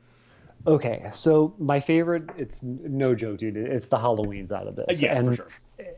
[0.67, 3.57] Okay, so my favorite, it's no joke, dude.
[3.57, 5.03] It's the Halloweens out of this.
[5.03, 5.49] Yeah, and, for sure.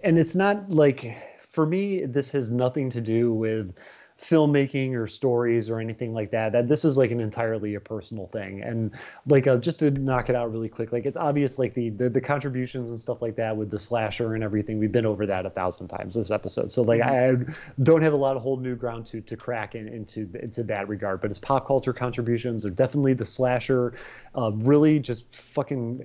[0.03, 1.16] And it's not like
[1.51, 3.74] for me, this has nothing to do with
[4.18, 8.26] filmmaking or stories or anything like that that this is like an entirely a personal
[8.28, 8.90] thing and
[9.26, 12.09] like uh, just to knock it out really quick like it's obvious like the, the,
[12.09, 15.44] the contributions and stuff like that with the slasher and everything we've been over that
[15.44, 17.51] a thousand times this episode so like mm-hmm.
[17.51, 20.62] i don't have a lot of whole new ground to to crack in, into into
[20.62, 23.93] that regard but it's pop culture contributions are definitely the slasher
[24.34, 26.01] uh, really just fucking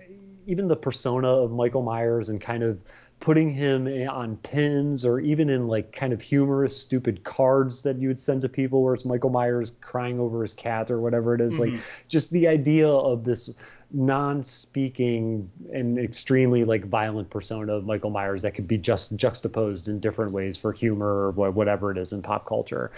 [0.47, 2.77] even the persona of michael myers and kind of
[3.21, 8.07] putting him on pins or even in like kind of humorous, stupid cards that you
[8.07, 11.39] would send to people where it's Michael Myers crying over his cat or whatever it
[11.39, 11.53] is.
[11.59, 11.75] Mm-hmm.
[11.75, 13.51] Like just the idea of this
[13.93, 19.99] non-speaking and extremely like violent persona of Michael Myers that could be just juxtaposed in
[19.99, 22.91] different ways for humor or whatever it is in pop culture.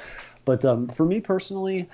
[0.46, 1.90] But um, for me personally,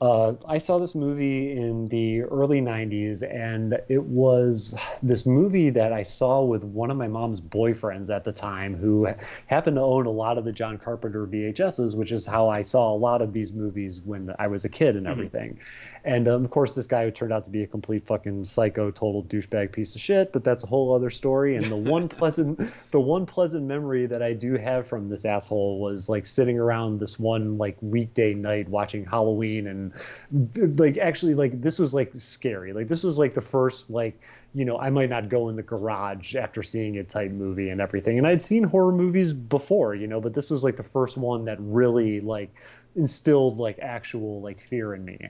[0.00, 5.92] uh, I saw this movie in the early 90s, and it was this movie that
[5.92, 9.08] I saw with one of my mom's boyfriends at the time who
[9.46, 12.94] happened to own a lot of the John Carpenter VHSs, which is how I saw
[12.94, 15.12] a lot of these movies when I was a kid and mm-hmm.
[15.12, 15.50] everything.
[15.50, 15.99] Mm-hmm.
[16.04, 18.90] And um, of course, this guy who turned out to be a complete fucking psycho,
[18.90, 20.32] total douchebag piece of shit.
[20.32, 21.56] But that's a whole other story.
[21.56, 22.60] And the one pleasant,
[22.90, 27.00] the one pleasant memory that I do have from this asshole was like sitting around
[27.00, 32.72] this one like weekday night watching Halloween, and like actually like this was like scary.
[32.72, 34.20] Like this was like the first like
[34.52, 37.80] you know, I might not go in the garage after seeing a type movie and
[37.80, 38.18] everything.
[38.18, 41.44] And I'd seen horror movies before, you know, but this was like the first one
[41.44, 42.52] that really like
[42.96, 45.28] instilled like actual like fear in me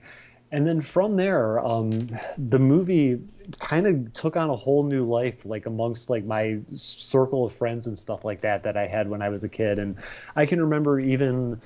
[0.53, 1.91] and then from there um,
[2.39, 3.21] the movie
[3.59, 7.87] kind of took on a whole new life like amongst like my circle of friends
[7.87, 9.97] and stuff like that that i had when i was a kid and
[10.37, 11.61] i can remember even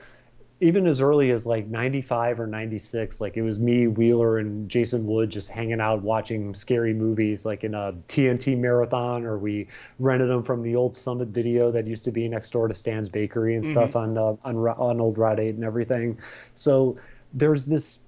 [0.60, 5.04] even as early as like 95 or 96 like it was me wheeler and jason
[5.06, 9.66] wood just hanging out watching scary movies like in a tnt marathon or we
[9.98, 13.10] rented them from the old summit video that used to be next door to stan's
[13.10, 14.18] bakery and stuff mm-hmm.
[14.18, 16.18] on, uh, on on old Route 8 and everything
[16.54, 16.96] so
[17.34, 17.98] there's this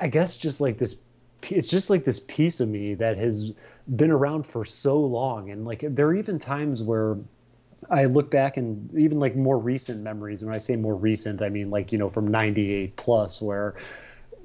[0.00, 0.96] i guess just like this
[1.42, 3.52] it's just like this piece of me that has
[3.94, 7.16] been around for so long and like there are even times where
[7.90, 10.42] I look back and even like more recent memories.
[10.42, 13.76] And when I say more recent, I mean like, you know, from 98 plus, where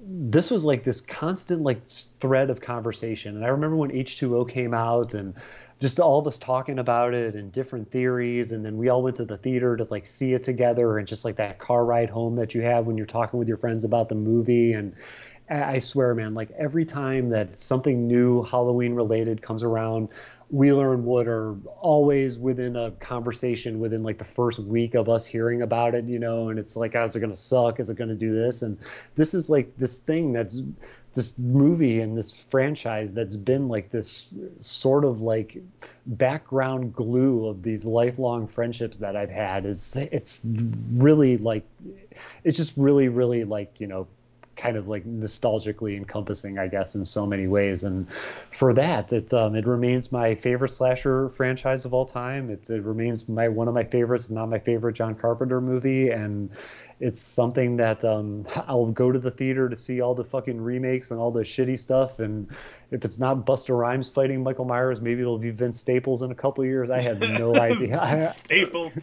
[0.05, 3.35] this was like this constant like thread of conversation.
[3.35, 5.33] And I remember when H2O came out and
[5.79, 8.51] just all of us talking about it and different theories.
[8.51, 11.25] And then we all went to the theater to like see it together and just
[11.25, 14.09] like that car ride home that you have when you're talking with your friends about
[14.09, 14.73] the movie.
[14.73, 14.95] And
[15.49, 20.09] I swear, man, like every time that something new Halloween related comes around,
[20.49, 25.25] Wheeler and Wood are always within a conversation within like the first week of us
[25.25, 27.79] hearing about it, you know, and it's like, how's it going to suck?
[27.79, 28.61] Is it going to do this?
[28.61, 28.77] And
[29.15, 30.61] this is like this thing that's
[31.13, 34.29] this movie and this franchise that's been like this
[34.59, 35.57] sort of like
[36.05, 40.41] background glue of these lifelong friendships that I've had is it's
[40.91, 41.65] really like
[42.43, 44.07] it's just really really like you know
[44.55, 47.83] kind of like nostalgically encompassing, I guess, in so many ways.
[47.83, 48.09] And
[48.51, 52.49] for that, it um, it remains my favorite slasher franchise of all time.
[52.49, 56.49] It's, it remains my one of my favorites, not my favorite John Carpenter movie, and
[56.99, 61.11] it's something that um, I'll go to the theater to see all the fucking remakes
[61.11, 62.19] and all the shitty stuff.
[62.19, 62.49] And
[62.91, 66.35] if it's not Busta Rhymes fighting Michael Myers, maybe it'll be Vince Staples in a
[66.35, 66.89] couple years.
[66.89, 68.21] I have no idea.
[68.31, 68.97] Staples.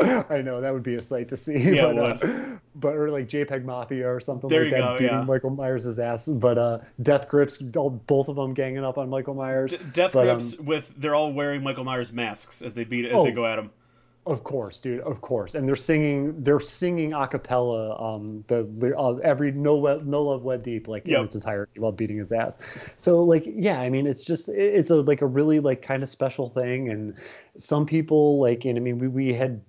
[0.00, 1.58] I know that would be a sight to see.
[1.58, 5.14] Yeah, but, uh, but or like JPEG Mafia or something there like that, go, beating
[5.14, 5.22] yeah.
[5.22, 6.26] Michael Myers' ass.
[6.28, 9.70] But uh, Death Grips, all, both of them ganging up on Michael Myers.
[9.70, 13.04] D- Death but, Grips um, with they're all wearing Michael Myers masks as they beat
[13.04, 13.70] as oh, they go at him.
[14.28, 15.00] Of course, dude.
[15.00, 16.44] Of course, and they're singing.
[16.44, 17.98] They're singing a cappella.
[17.98, 21.20] Um, the uh, every no no love web deep like yep.
[21.20, 22.60] in its entirety while beating his ass.
[22.98, 26.10] So like, yeah, I mean, it's just it's a like a really like kind of
[26.10, 27.14] special thing, and
[27.56, 29.62] some people like, and I mean, we we had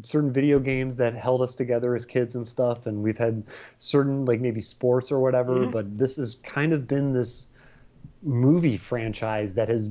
[0.00, 3.44] certain video games that held us together as kids and stuff, and we've had
[3.76, 5.56] certain like maybe sports or whatever.
[5.56, 5.72] Mm-hmm.
[5.72, 7.48] But this has kind of been this
[8.22, 9.88] movie franchise that has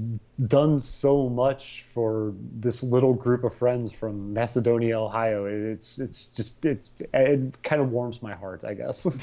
[0.47, 5.45] done so much for this little group of friends from Macedonia, Ohio.
[5.45, 9.07] It's it's just it's, it kind of warms my heart, I guess.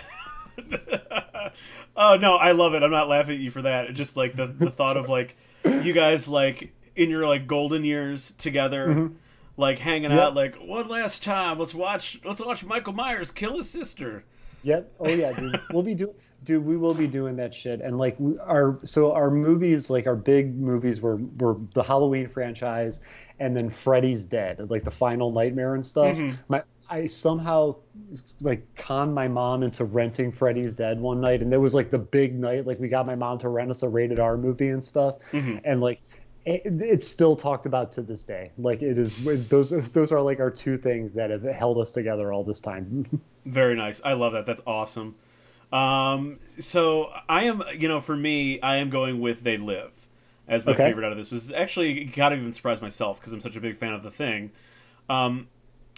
[1.96, 2.82] oh no, I love it.
[2.82, 3.86] I'm not laughing at you for that.
[3.86, 7.84] It's just like the the thought of like you guys like in your like golden
[7.84, 8.88] years together.
[8.88, 9.14] Mm-hmm.
[9.58, 10.20] Like hanging yep.
[10.20, 11.58] out, like one last time.
[11.58, 12.20] Let's watch.
[12.24, 14.24] Let's watch Michael Myers kill his sister.
[14.62, 14.92] Yep.
[14.98, 15.60] Oh yeah, dude.
[15.70, 16.14] We'll be doing
[16.44, 17.80] dude we will be doing that shit.
[17.80, 23.00] And like our so our movies like our big movies were were the halloween franchise
[23.38, 26.16] and then freddy's dead like the final nightmare and stuff.
[26.16, 26.36] Mm-hmm.
[26.48, 27.76] my i somehow
[28.40, 31.42] like conned my mom into renting freddy's dead one night.
[31.42, 33.82] And there was like the big night like we got my mom to rent us
[33.82, 35.16] a rated r movie and stuff.
[35.32, 35.58] Mm-hmm.
[35.64, 36.00] and like
[36.44, 38.50] it, it's still talked about to this day.
[38.58, 42.32] Like it is those those are like our two things that have held us together
[42.32, 43.20] all this time.
[43.46, 44.00] Very nice.
[44.04, 44.44] I love that.
[44.44, 45.14] That's awesome
[45.72, 50.06] um, so I am, you know, for me, I am going with They Live
[50.46, 50.88] as my okay.
[50.88, 51.30] favorite out of this.
[51.30, 54.10] Was actually kind of even surprised myself because I'm such a big fan of the
[54.10, 54.50] thing.
[55.08, 55.48] Um,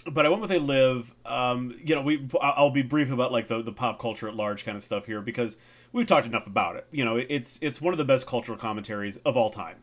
[0.09, 1.13] but I went with They Live.
[1.25, 4.63] Um, you know, we I'll be brief about like the the pop culture at large
[4.63, 5.57] kind of stuff here because
[5.91, 6.87] we've talked enough about it.
[6.91, 9.77] You know, it's it's one of the best cultural commentaries of all time.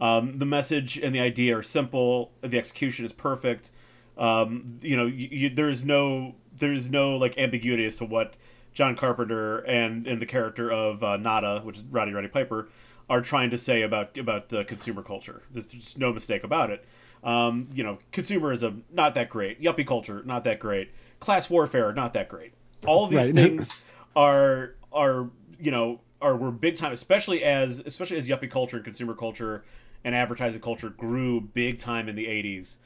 [0.00, 2.32] Um, the message and the idea are simple.
[2.42, 3.70] The execution is perfect.
[4.18, 8.36] Um, you know, you, you, there's no there's no like ambiguity as to what
[8.72, 12.68] John Carpenter and and the character of uh, Nada, which is Roddy Roddy Piper,
[13.08, 15.42] are trying to say about about uh, consumer culture.
[15.50, 16.84] There's just no mistake about it.
[17.22, 19.62] Um, you know, consumerism not that great.
[19.62, 20.90] Yuppie culture not that great.
[21.20, 22.52] Class warfare not that great.
[22.86, 23.34] All of these right.
[23.34, 23.76] things
[24.16, 25.28] are are
[25.58, 29.64] you know are were big time, especially as especially as yuppie culture and consumer culture
[30.04, 32.78] and advertising culture grew big time in the 80s.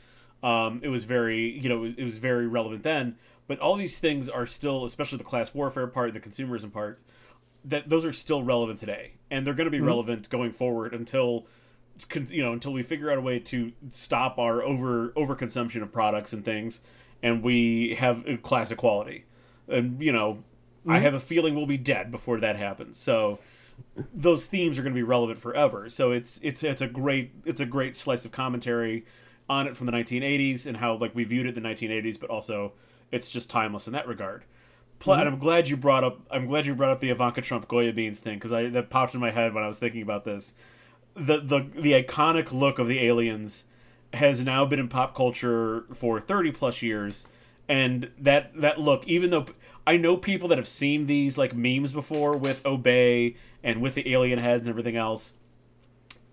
[0.43, 3.77] Um, it was very you know it was, it was very relevant then but all
[3.77, 7.05] these things are still, especially the class warfare part and the consumerism parts,
[7.65, 9.87] that those are still relevant today, and they're going to be mm-hmm.
[9.87, 11.47] relevant going forward until
[12.29, 16.33] you know until we figure out a way to stop our over overconsumption of products
[16.33, 16.81] and things,
[17.23, 19.25] and we have class equality.
[19.69, 20.93] And you know, mm-hmm.
[20.93, 22.99] I have a feeling we'll be dead before that happens.
[22.99, 23.39] So
[24.15, 25.89] those themes are going to be relevant forever.
[25.91, 29.05] So it's it's it's a great it's a great slice of commentary
[29.49, 32.31] on it from the 1980s and how like we viewed it in the 1980s, but
[32.31, 32.73] also
[33.13, 34.45] it's just timeless in that regard.
[34.99, 35.21] Pl- mm-hmm.
[35.21, 36.21] And I'm glad you brought up.
[36.31, 39.15] I'm glad you brought up the Ivanka Trump Goya beans thing because I that popped
[39.15, 40.55] in my head when I was thinking about this.
[41.15, 43.65] The the the iconic look of the aliens
[44.13, 47.27] has now been in pop culture for 30 plus years
[47.69, 49.47] and that that look, even though
[49.87, 54.13] I know people that have seen these like memes before with Obey and with the
[54.13, 55.33] alien heads and everything else,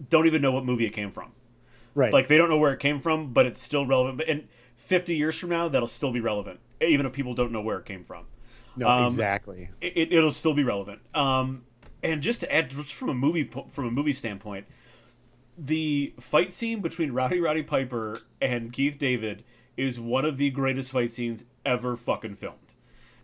[0.10, 1.32] don't even know what movie it came from.
[1.95, 2.14] Right.
[2.14, 4.28] Like they don't know where it came from, but it's still relevant.
[4.28, 4.48] And
[4.84, 7.85] 50 years from now, that'll still be relevant, even if people don't know where it
[7.85, 8.26] came from.
[8.76, 9.69] No, Um, exactly.
[9.81, 10.99] It, it'll still be relevant.
[11.15, 11.64] Um,
[12.01, 14.65] and just to add, just from a movie from a movie standpoint,
[15.57, 19.43] the fight scene between Rowdy Roddy Piper and Keith David
[19.77, 22.73] is one of the greatest fight scenes ever fucking filmed.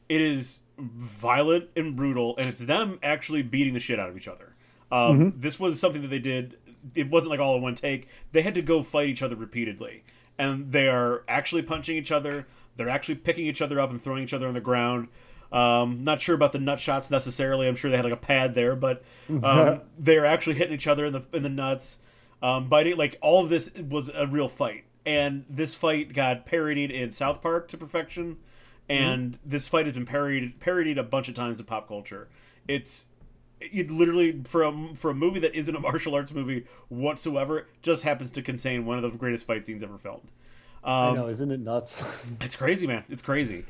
[0.07, 4.27] It is violent and brutal, and it's them actually beating the shit out of each
[4.27, 4.55] other.
[4.91, 6.57] Um, This was something that they did.
[6.95, 8.07] It wasn't like all in one take.
[8.31, 10.03] They had to go fight each other repeatedly,
[10.39, 12.47] and they are actually punching each other.
[12.77, 15.09] They're actually picking each other up and throwing each other on the ground.
[15.51, 17.67] Um, not sure about the nut shots necessarily.
[17.67, 19.03] I'm sure they had like a pad there, but
[19.43, 21.97] um, they're actually hitting each other in the in the nuts,
[22.41, 22.97] um, biting.
[22.97, 27.41] Like all of this was a real fight, and this fight got parodied in South
[27.41, 28.37] Park to perfection,
[28.87, 32.29] and this fight has been parodied parodied a bunch of times in pop culture.
[32.67, 33.07] It's
[33.61, 38.31] it literally from for a movie that isn't a martial arts movie whatsoever just happens
[38.31, 40.31] to contain one of the greatest fight scenes ever filmed.
[41.01, 42.01] I Um, know, isn't it nuts?
[42.41, 43.03] it's crazy, man.
[43.09, 43.65] It's crazy.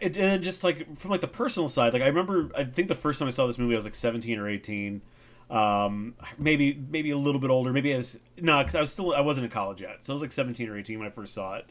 [0.00, 2.94] It, and just like from like the personal side, like I remember, I think the
[2.94, 5.02] first time I saw this movie, I was like seventeen or eighteen,
[5.50, 7.72] um, maybe maybe a little bit older.
[7.72, 10.14] Maybe I was no, because I was still I wasn't in college yet, so I
[10.14, 11.66] was like seventeen or eighteen when I first saw it,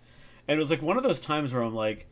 [0.48, 2.08] and it was like one of those times where I'm like,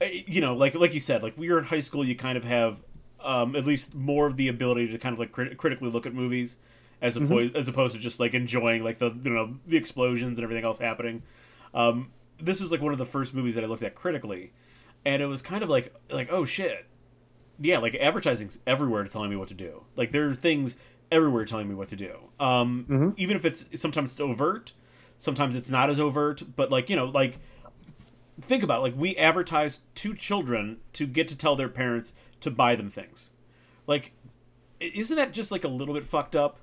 [0.00, 2.36] eh, you know, like like you said, like we were in high school, you kind
[2.36, 2.84] of have
[3.22, 6.14] um, at least more of the ability to kind of like crit- critically look at
[6.14, 6.56] movies
[7.00, 10.44] as opposed as opposed to just like enjoying like the you know the explosions and
[10.44, 11.22] everything else happening.
[11.74, 14.52] Um, this was like one of the first movies that I looked at critically,
[15.04, 16.86] and it was kind of like like oh shit,
[17.60, 19.84] yeah, like advertising's everywhere telling me what to do.
[19.96, 20.76] Like there are things
[21.10, 22.16] everywhere telling me what to do.
[22.40, 22.86] Um,
[23.16, 24.72] even if it's sometimes it's overt,
[25.18, 27.38] sometimes it's not as overt, but like you know like
[28.40, 32.50] think about it, like we advertise to children to get to tell their parents to
[32.50, 33.30] buy them things.
[33.86, 34.12] Like
[34.80, 36.58] isn't that just like a little bit fucked up?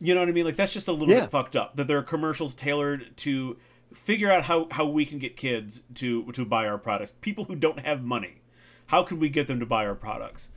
[0.00, 0.44] You know what i mean?
[0.44, 1.22] Like that's just a little Yeah.
[1.22, 3.56] bit fucked up that there are commercials tailored to
[3.92, 7.12] figure out how how we can get kids to to buy our products.
[7.20, 8.42] People who don't have money.
[8.86, 10.48] How can we get them to buy our products?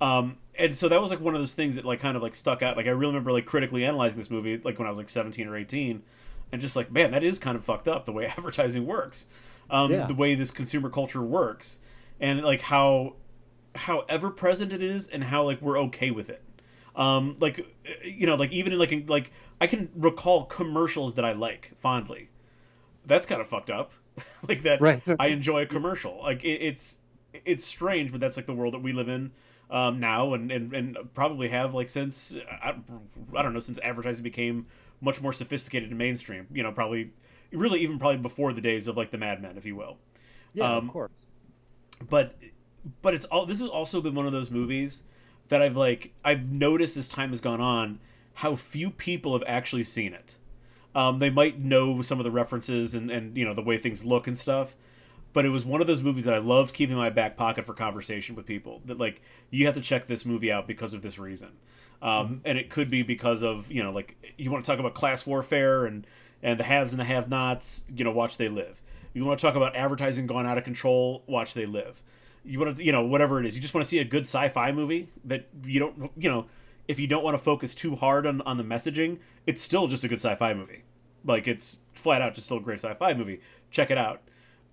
[0.00, 2.34] Um and so that was like one of those things that like kind of like
[2.34, 2.76] stuck out.
[2.76, 5.46] Like i really remember like critically analyzing this movie like when i was like 17
[5.48, 6.02] or 18
[6.52, 9.26] and just like man that is kind of fucked up the way advertising works
[9.70, 10.06] um Yeah.
[10.06, 11.80] the way this consumer culture works
[12.20, 13.14] and like how
[13.76, 16.42] how ever present it is and how like we're okay with it.
[16.94, 17.66] Um like
[18.04, 19.30] you know like even in like in, like
[19.60, 22.30] i can recall commercials that i like fondly.
[23.04, 23.92] That's kind of fucked up.
[24.48, 25.06] Like that Right.
[25.20, 26.20] i enjoy a commercial.
[26.22, 27.00] Like it, it's
[27.44, 29.32] it's strange but that's like the world that we live in
[29.70, 32.76] um now and and, and probably have like since I,
[33.36, 34.66] I don't know since advertising became
[35.02, 37.10] much more sophisticated and mainstream you know probably
[37.52, 39.98] really even probably before the days of like the Mad Men if you will.
[40.54, 41.28] Yeah, Um, of course.
[42.08, 42.36] but
[43.02, 45.02] but it's all this has also been one of those movies
[45.48, 48.00] that I've like I've noticed as time has gone on
[48.34, 50.36] how few people have actually seen it.
[50.94, 54.04] Um, they might know some of the references and and you know the way things
[54.04, 54.76] look and stuff,
[55.32, 57.66] but it was one of those movies that I loved keeping in my back pocket
[57.66, 58.80] for conversation with people.
[58.84, 61.52] That like you have to check this movie out because of this reason,
[62.00, 64.94] um, and it could be because of you know like you want to talk about
[64.94, 66.06] class warfare and
[66.42, 67.84] and the haves and the have-nots.
[67.94, 68.82] You know, watch They Live.
[69.12, 71.22] You want to talk about advertising gone out of control?
[71.26, 72.02] Watch They Live.
[72.46, 73.56] You want to, you know, whatever it is.
[73.56, 76.46] You just want to see a good sci-fi movie that you don't, you know,
[76.88, 80.04] if you don't want to focus too hard on on the messaging, it's still just
[80.04, 80.84] a good sci-fi movie.
[81.24, 83.40] Like it's flat out just still a great sci-fi movie.
[83.70, 84.22] Check it out.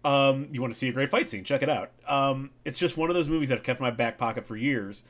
[0.05, 1.43] Um, you want to see a great fight scene?
[1.43, 1.91] Check it out.
[2.07, 4.57] Um, it's just one of those movies that I've kept in my back pocket for
[4.57, 5.03] years,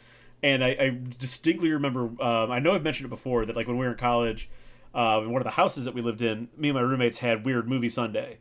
[0.44, 2.04] and I, I distinctly remember.
[2.24, 4.50] Um, I know I've mentioned it before that like when we were in college,
[4.94, 7.44] uh, in one of the houses that we lived in, me and my roommates had
[7.44, 8.38] weird movie Sunday,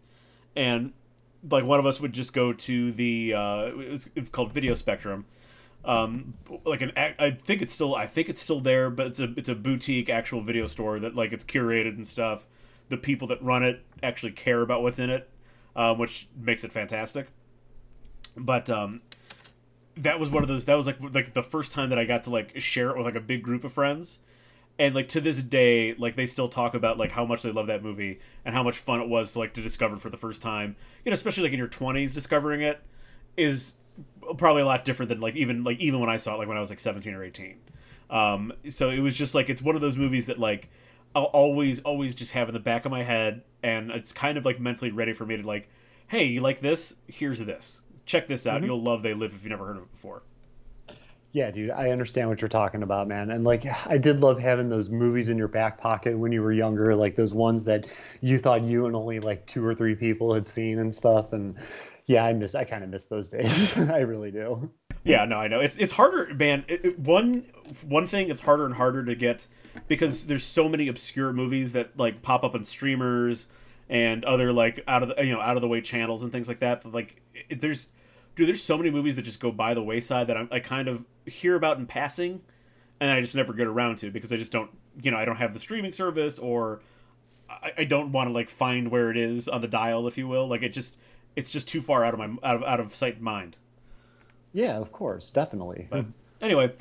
[0.54, 0.92] and
[1.50, 4.74] like one of us would just go to the uh, it was, it called Video
[4.74, 5.26] Spectrum.
[5.84, 9.32] Um, like an, I think it's still, I think it's still there, but it's a,
[9.36, 12.46] it's a boutique actual video store that like it's curated and stuff.
[12.88, 15.28] The people that run it actually care about what's in it,
[15.74, 17.28] um, which makes it fantastic.
[18.36, 19.00] But um,
[19.96, 20.66] that was one of those.
[20.66, 23.06] That was like like the first time that I got to like share it with
[23.06, 24.20] like a big group of friends,
[24.82, 27.68] and like to this day, like they still talk about like how much they love
[27.68, 30.74] that movie and how much fun it was like to discover for the first time.
[31.04, 32.82] You know, especially like in your twenties, discovering it
[33.36, 33.76] is
[34.38, 36.56] probably a lot different than like even like even when I saw it like when
[36.56, 37.60] I was like seventeen or eighteen.
[38.10, 40.68] Um, so it was just like it's one of those movies that like
[41.14, 44.44] I'll always always just have in the back of my head, and it's kind of
[44.44, 45.68] like mentally ready for me to like,
[46.08, 46.96] hey, you like this?
[47.06, 47.82] Here's this.
[48.04, 48.64] Check this out.
[48.64, 50.24] You'll love They Live if you've never heard of it before.
[51.32, 53.30] Yeah, dude, I understand what you're talking about, man.
[53.30, 56.52] And like, I did love having those movies in your back pocket when you were
[56.52, 57.86] younger, like those ones that
[58.20, 61.32] you thought you and only like two or three people had seen and stuff.
[61.32, 61.56] And
[62.04, 62.54] yeah, I miss.
[62.54, 63.78] I kind of miss those days.
[63.90, 64.70] I really do.
[65.04, 65.60] Yeah, no, I know.
[65.60, 66.64] It's it's harder, man.
[66.68, 67.46] It, it, one
[67.86, 69.46] one thing, it's harder and harder to get
[69.88, 73.46] because there's so many obscure movies that like pop up on streamers
[73.88, 76.46] and other like out of the you know out of the way channels and things
[76.46, 76.82] like that.
[76.82, 77.90] that like it, there's
[78.34, 80.88] dude, there's so many movies that just go by the wayside that I'm, I kind
[80.88, 82.42] of hear about in passing,
[83.00, 85.36] and I just never get around to because I just don't you know I don't
[85.36, 86.80] have the streaming service or
[87.48, 90.28] I, I don't want to like find where it is on the dial, if you
[90.28, 90.48] will.
[90.48, 90.96] Like it just
[91.36, 93.56] it's just too far out of my out of out of sight and mind.
[94.52, 95.88] Yeah, of course, definitely.
[95.90, 96.06] But
[96.40, 96.74] anyway,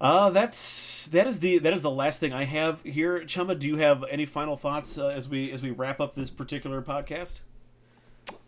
[0.00, 3.20] uh, that's that is the that is the last thing I have here.
[3.20, 6.30] Chema, do you have any final thoughts uh, as we as we wrap up this
[6.30, 7.40] particular podcast?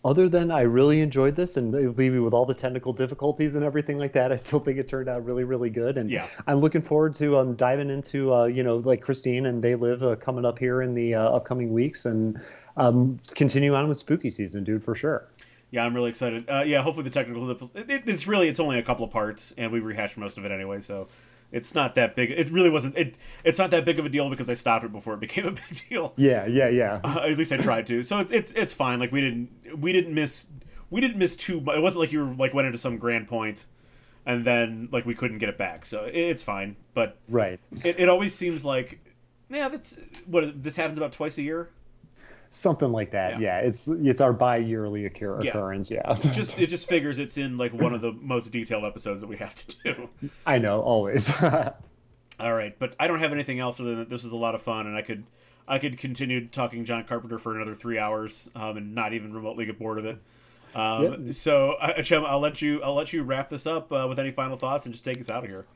[0.05, 3.98] Other than I really enjoyed this, and maybe with all the technical difficulties and everything
[3.98, 5.98] like that, I still think it turned out really, really good.
[5.98, 6.26] And Yeah.
[6.46, 10.02] I'm looking forward to um, diving into, uh, you know, like Christine and They Live
[10.02, 12.40] uh, coming up here in the uh, upcoming weeks, and
[12.76, 15.26] um, continue on with spooky season, dude, for sure.
[15.70, 16.48] Yeah, I'm really excited.
[16.48, 19.70] Uh, yeah, hopefully the technical it, it's really it's only a couple of parts, and
[19.70, 21.09] we rehashed most of it anyway, so
[21.50, 22.30] it's not that big.
[22.30, 22.96] It really wasn't.
[22.96, 25.46] It it's not that big of a deal because I stopped it before it became
[25.46, 26.12] a big deal.
[26.16, 27.00] Yeah, yeah, yeah.
[27.02, 28.02] Uh, at least I tried to.
[28.02, 28.98] So it, it's it's fine.
[29.00, 30.46] Like we didn't we didn't miss
[30.90, 31.76] we didn't miss too much.
[31.76, 33.66] It wasn't like you were like went into some grand point,
[34.26, 35.86] and then like we couldn't get it back.
[35.86, 36.76] So it, it's fine.
[36.94, 37.60] But Right.
[37.84, 38.98] it, it always seems like
[39.50, 39.96] yeah, that's
[40.26, 41.70] what this happens about twice a year.
[42.50, 43.40] Something like that.
[43.40, 43.60] Yeah.
[43.60, 43.66] Yeah.
[43.66, 45.50] It's it's our bi-yearly occur- Yeah.
[45.50, 45.90] occurrence.
[45.90, 46.14] Yeah.
[46.32, 49.36] Just it just figures it's in like one of the most detailed episodes that we
[49.36, 50.08] have to do.
[50.46, 51.30] I know, always.
[52.40, 54.54] All right, but I don't have anything else other than that this was a lot
[54.54, 55.24] of fun, and I could
[55.66, 59.66] I could continue talking John Carpenter for another three hours um, and not even remotely
[59.66, 60.18] get bored of it.
[60.74, 61.34] Um, Yep.
[61.34, 64.30] So, uh, Chem, I'll let you I'll let you wrap this up uh, with any
[64.30, 65.66] final thoughts and just take us out of here.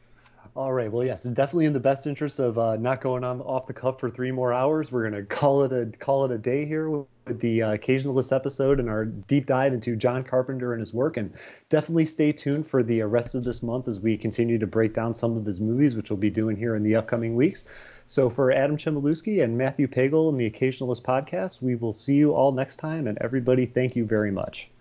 [0.55, 0.93] All right.
[0.93, 3.99] Well, yes, definitely in the best interest of uh, not going on off the cuff
[3.99, 4.93] for three more hours.
[4.93, 8.81] We're gonna call it a call it a day here with, the uh, occasionalist episode
[8.81, 11.16] and our deep dive into John Carpenter and his work.
[11.16, 11.33] And
[11.69, 15.15] definitely stay tuned for the rest of this month as we continue to break down
[15.15, 17.65] some of his movies, which we'll be doing here in the upcoming weeks.
[18.09, 22.35] So for Adam Chmielewski and Matthew Pagel and the Occasionalist podcast, we will see you
[22.35, 23.07] all next time.
[23.07, 24.72] And everybody, thank you very much.